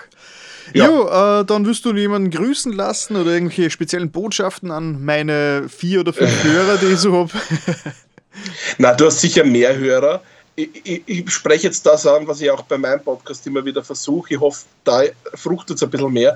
Ja. 0.76 0.86
Jo, 0.86 1.08
äh, 1.08 1.46
dann 1.46 1.66
wirst 1.66 1.86
du 1.86 1.96
jemanden 1.96 2.30
grüßen 2.30 2.74
lassen 2.74 3.16
oder 3.16 3.32
irgendwelche 3.32 3.72
speziellen 3.72 4.12
Botschaften 4.12 4.70
an 4.70 5.04
meine 5.04 5.68
vier 5.68 6.02
oder 6.02 6.14
fünf 6.14 6.44
Hörer, 6.44 6.78
die 6.78 6.94
ich 6.94 7.00
so 7.00 7.14
habe. 7.14 7.32
Na, 8.78 8.94
du 8.94 9.08
hast 9.08 9.20
sicher 9.22 9.44
mehr 9.44 9.76
Hörer. 9.76 10.22
Ich, 10.60 11.04
ich, 11.06 11.30
spreche 11.30 11.68
jetzt 11.68 11.86
das 11.86 12.08
an, 12.08 12.28
was 12.28 12.42
ich 12.42 12.50
auch 12.50 12.64
bei 12.64 12.80
meinem 12.80 13.04
Podcast 13.04 13.46
immer 13.46 13.64
wieder 13.64 13.84
versuche. 13.84 14.34
Ich 14.34 14.40
hoffe, 14.40 14.66
da 14.84 15.04
fruchtet 15.36 15.78
es 15.78 15.84
ein 15.84 15.90
bisschen 15.92 16.12
mehr. 16.12 16.36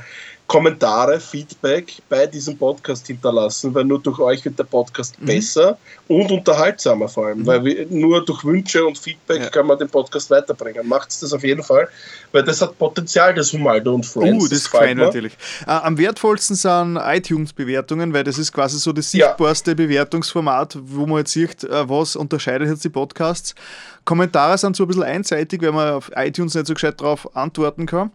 Kommentare, 0.52 1.18
Feedback 1.18 1.94
bei 2.10 2.28
diesem 2.28 2.58
Podcast 2.58 3.08
hinterlassen, 3.08 3.74
weil 3.74 3.86
nur 3.86 4.02
durch 4.02 4.20
euch 4.20 4.44
wird 4.44 4.60
der 4.60 4.66
Podcast 4.66 5.16
mhm. 5.22 5.28
besser 5.28 5.78
und 6.10 6.30
unterhaltsamer 6.30 7.08
vor 7.08 7.28
allem, 7.28 7.40
mhm. 7.40 7.46
weil 7.46 7.64
wir, 7.64 7.86
nur 7.90 8.26
durch 8.26 8.44
Wünsche 8.44 8.86
und 8.86 8.98
Feedback 8.98 9.44
ja. 9.44 9.50
kann 9.50 9.66
man 9.66 9.80
den 9.80 9.88
Podcast 9.88 10.30
weiterbringen. 10.30 10.86
Macht 10.86 11.10
es 11.10 11.22
das 11.22 11.32
auf 11.32 11.42
jeden 11.46 11.64
Fall, 11.64 11.88
weil 12.34 12.44
das 12.44 12.62
hat 12.62 12.78
Potenzial, 12.78 13.34
das 13.34 13.54
Humaldo 13.54 13.96
und 13.96 14.06
Friends. 14.06 14.44
Uh, 14.44 14.48
das, 14.50 14.64
das 14.64 14.72
gefällt 14.72 14.98
natürlich. 14.98 15.38
Äh, 15.66 15.72
am 15.72 15.98
wertvollsten 15.98 16.58
sind 16.58 16.98
iTunes-Bewertungen, 16.98 18.14
weil 18.14 18.26
das 18.26 18.38
ist 18.38 18.52
quasi 18.52 18.78
so 18.78 18.92
das 18.92 19.10
sichtbarste 19.10 19.72
ja. 19.72 19.76
Bewertungsformat, 19.76 20.78
wo 20.82 21.06
man 21.06 21.20
jetzt 21.20 21.32
sieht, 21.32 21.64
äh, 21.64 21.88
was 21.88 22.18
unterscheidet 22.18 22.68
jetzt 22.68 22.84
die 22.84 22.90
Podcasts. 22.90 23.56
Kommentare 24.04 24.58
sind 24.58 24.76
so 24.76 24.84
ein 24.84 24.88
bisschen 24.88 25.04
einseitig, 25.04 25.62
weil 25.62 25.72
man 25.72 25.94
auf 25.94 26.12
iTunes 26.14 26.56
nicht 26.56 26.68
so 26.68 26.74
gescheit 26.74 27.00
drauf 27.00 27.38
antworten 27.38 27.86
kann. 27.86 28.12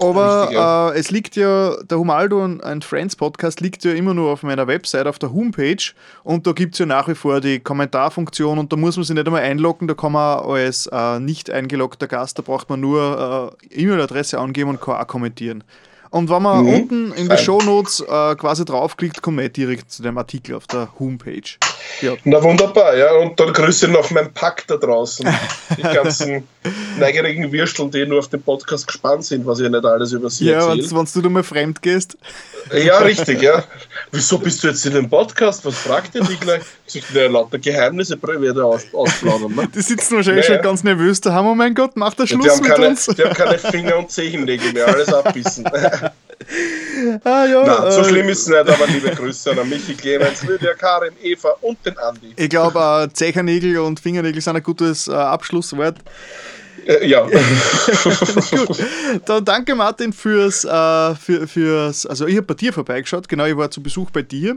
Aber 0.00 0.42
Richtig, 0.42 0.56
ja. 0.56 0.90
äh, 0.90 0.98
es 0.98 1.10
liegt 1.10 1.36
ja, 1.36 1.69
der 1.82 1.98
Humaldo 1.98 2.44
und 2.44 2.84
Friends 2.84 3.16
Podcast 3.16 3.60
liegt 3.60 3.84
ja 3.84 3.92
immer 3.92 4.14
nur 4.14 4.30
auf 4.30 4.42
meiner 4.42 4.66
Website, 4.66 5.06
auf 5.06 5.18
der 5.18 5.32
Homepage 5.32 5.92
und 6.24 6.46
da 6.46 6.52
gibt 6.52 6.74
es 6.74 6.78
ja 6.78 6.86
nach 6.86 7.08
wie 7.08 7.14
vor 7.14 7.40
die 7.40 7.60
Kommentarfunktion 7.60 8.58
und 8.58 8.72
da 8.72 8.76
muss 8.76 8.96
man 8.96 9.04
sich 9.04 9.14
nicht 9.14 9.26
einmal 9.26 9.42
einloggen, 9.42 9.88
da 9.88 9.94
kann 9.94 10.12
man 10.12 10.40
als 10.40 10.86
äh, 10.86 11.20
nicht 11.20 11.50
eingeloggter 11.50 12.06
Gast, 12.06 12.38
da 12.38 12.42
braucht 12.42 12.68
man 12.68 12.80
nur 12.80 13.56
äh, 13.72 13.82
E-Mail-Adresse 13.82 14.38
angeben 14.38 14.70
und 14.70 14.80
kann 14.80 14.96
auch 14.96 15.06
kommentieren. 15.06 15.64
Und 16.10 16.28
wenn 16.28 16.42
man 16.42 16.64
mhm. 16.64 16.74
unten 16.74 17.12
in 17.12 17.28
die 17.28 17.38
Shownotes 17.38 18.00
äh, 18.00 18.34
quasi 18.34 18.64
draufklickt, 18.64 19.22
kommt 19.22 19.36
man 19.36 19.52
direkt 19.52 19.92
zu 19.92 20.02
dem 20.02 20.18
Artikel 20.18 20.56
auf 20.56 20.66
der 20.66 20.88
Homepage. 20.98 21.42
Ja. 22.00 22.14
Na 22.24 22.42
wunderbar, 22.42 22.96
ja. 22.96 23.12
Und 23.12 23.38
dann 23.38 23.52
grüße 23.52 23.86
noch 23.86 24.10
mein 24.10 24.32
Pack 24.32 24.64
da 24.66 24.76
draußen. 24.76 25.26
Die 25.76 25.82
ganzen 25.82 26.48
neugierigen 26.98 27.52
Würstel, 27.52 27.90
die 27.90 28.06
nur 28.06 28.18
auf 28.18 28.28
den 28.28 28.42
Podcast 28.42 28.86
gespannt 28.86 29.24
sind, 29.24 29.46
was 29.46 29.60
ich 29.60 29.70
nicht 29.70 29.84
alles 29.84 30.12
über 30.12 30.28
sie 30.28 30.46
Ja, 30.46 30.68
wenn 30.68 31.22
du 31.22 31.30
mal 31.30 31.42
fremd 31.42 31.80
gehst. 31.80 32.18
Ja, 32.72 32.98
richtig, 32.98 33.42
ja. 33.42 33.64
Wieso 34.10 34.38
bist 34.38 34.62
du 34.62 34.68
jetzt 34.68 34.84
in 34.86 34.94
dem 34.94 35.08
Podcast? 35.08 35.64
Was 35.64 35.76
fragt 35.76 36.14
ihr 36.14 36.22
dich 36.22 36.40
gleich? 36.40 36.62
Ich 36.92 37.04
sage, 37.06 37.28
lauter 37.28 37.58
Geheimnisse 37.58 38.18
werde 38.20 38.64
aus, 38.64 38.82
ausplaudern. 38.92 39.54
Ne? 39.54 39.68
Die 39.74 39.80
sitzen 39.80 40.16
wahrscheinlich 40.16 40.48
naja. 40.48 40.58
schon 40.58 40.64
ganz 40.64 40.82
nervös 40.82 41.20
daheim. 41.20 41.46
Oh 41.46 41.54
mein 41.54 41.74
Gott, 41.74 41.96
macht 41.96 42.18
der 42.18 42.26
Schluss 42.26 42.46
ja, 42.46 42.56
mit 42.56 42.64
keine, 42.64 42.88
uns. 42.88 43.06
Die 43.06 43.22
haben 43.22 43.34
keine 43.34 43.58
Finger- 43.58 43.98
und 43.98 44.10
Zehennägel 44.10 44.72
mehr, 44.72 44.88
alles 44.88 45.12
abbissen. 45.12 45.64
ah, 47.24 47.44
ja, 47.44 47.64
Nein, 47.64 47.92
so 47.92 48.00
äh, 48.00 48.04
schlimm 48.04 48.28
ist 48.28 48.42
es 48.42 48.48
nicht, 48.48 48.58
aber 48.58 48.86
liebe 48.86 49.10
Grüße 49.10 49.50
an 49.52 49.68
Michi, 49.68 49.94
Clemens, 49.94 50.42
Lydia, 50.42 50.74
Karin, 50.74 51.12
Eva 51.22 51.54
und 51.60 51.78
den 51.84 51.96
Andi. 51.98 52.32
Ich 52.36 52.48
glaube, 52.48 52.78
äh, 52.78 53.12
Zechernägel 53.12 53.78
und 53.78 54.00
Fingernägel 54.00 54.40
sind 54.40 54.56
ein 54.56 54.62
gutes 54.62 55.08
äh, 55.08 55.12
Abschlusswort. 55.12 55.98
Äh, 56.86 57.06
ja. 57.06 57.26
Gut. 58.50 58.78
Dann 59.26 59.44
danke 59.44 59.74
Martin 59.74 60.12
fürs, 60.12 60.64
äh, 60.64 61.14
für, 61.14 61.46
fürs 61.46 62.06
also 62.06 62.26
ich 62.26 62.36
habe 62.36 62.46
bei 62.46 62.54
dir 62.54 62.72
vorbeigeschaut, 62.72 63.28
genau, 63.28 63.44
ich 63.44 63.56
war 63.56 63.70
zu 63.70 63.82
Besuch 63.82 64.10
bei 64.10 64.22
dir. 64.22 64.56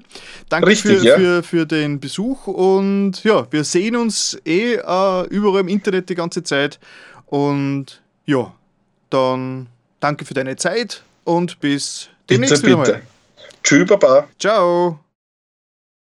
Danke 0.49 0.69
Richtig, 0.69 0.99
für, 0.99 1.05
ja. 1.05 1.17
für, 1.17 1.43
für 1.43 1.65
den 1.65 1.99
Besuch 1.99 2.47
und 2.47 3.23
ja, 3.23 3.45
wir 3.51 3.63
sehen 3.63 3.95
uns 3.95 4.37
eh 4.45 4.75
äh, 4.75 5.27
überall 5.27 5.61
im 5.61 5.67
Internet 5.67 6.09
die 6.09 6.15
ganze 6.15 6.43
Zeit 6.43 6.79
und 7.25 8.01
ja, 8.25 8.53
dann 9.09 9.67
danke 9.99 10.25
für 10.25 10.33
deine 10.33 10.55
Zeit 10.55 11.03
und 11.23 11.59
bis 11.59 12.09
demnächst 12.29 12.61
bitte, 12.61 12.67
wieder 12.67 12.77
mal. 12.77 13.01
Tschüss, 13.63 13.87
Baba. 13.87 14.27
Ciao. 14.39 14.99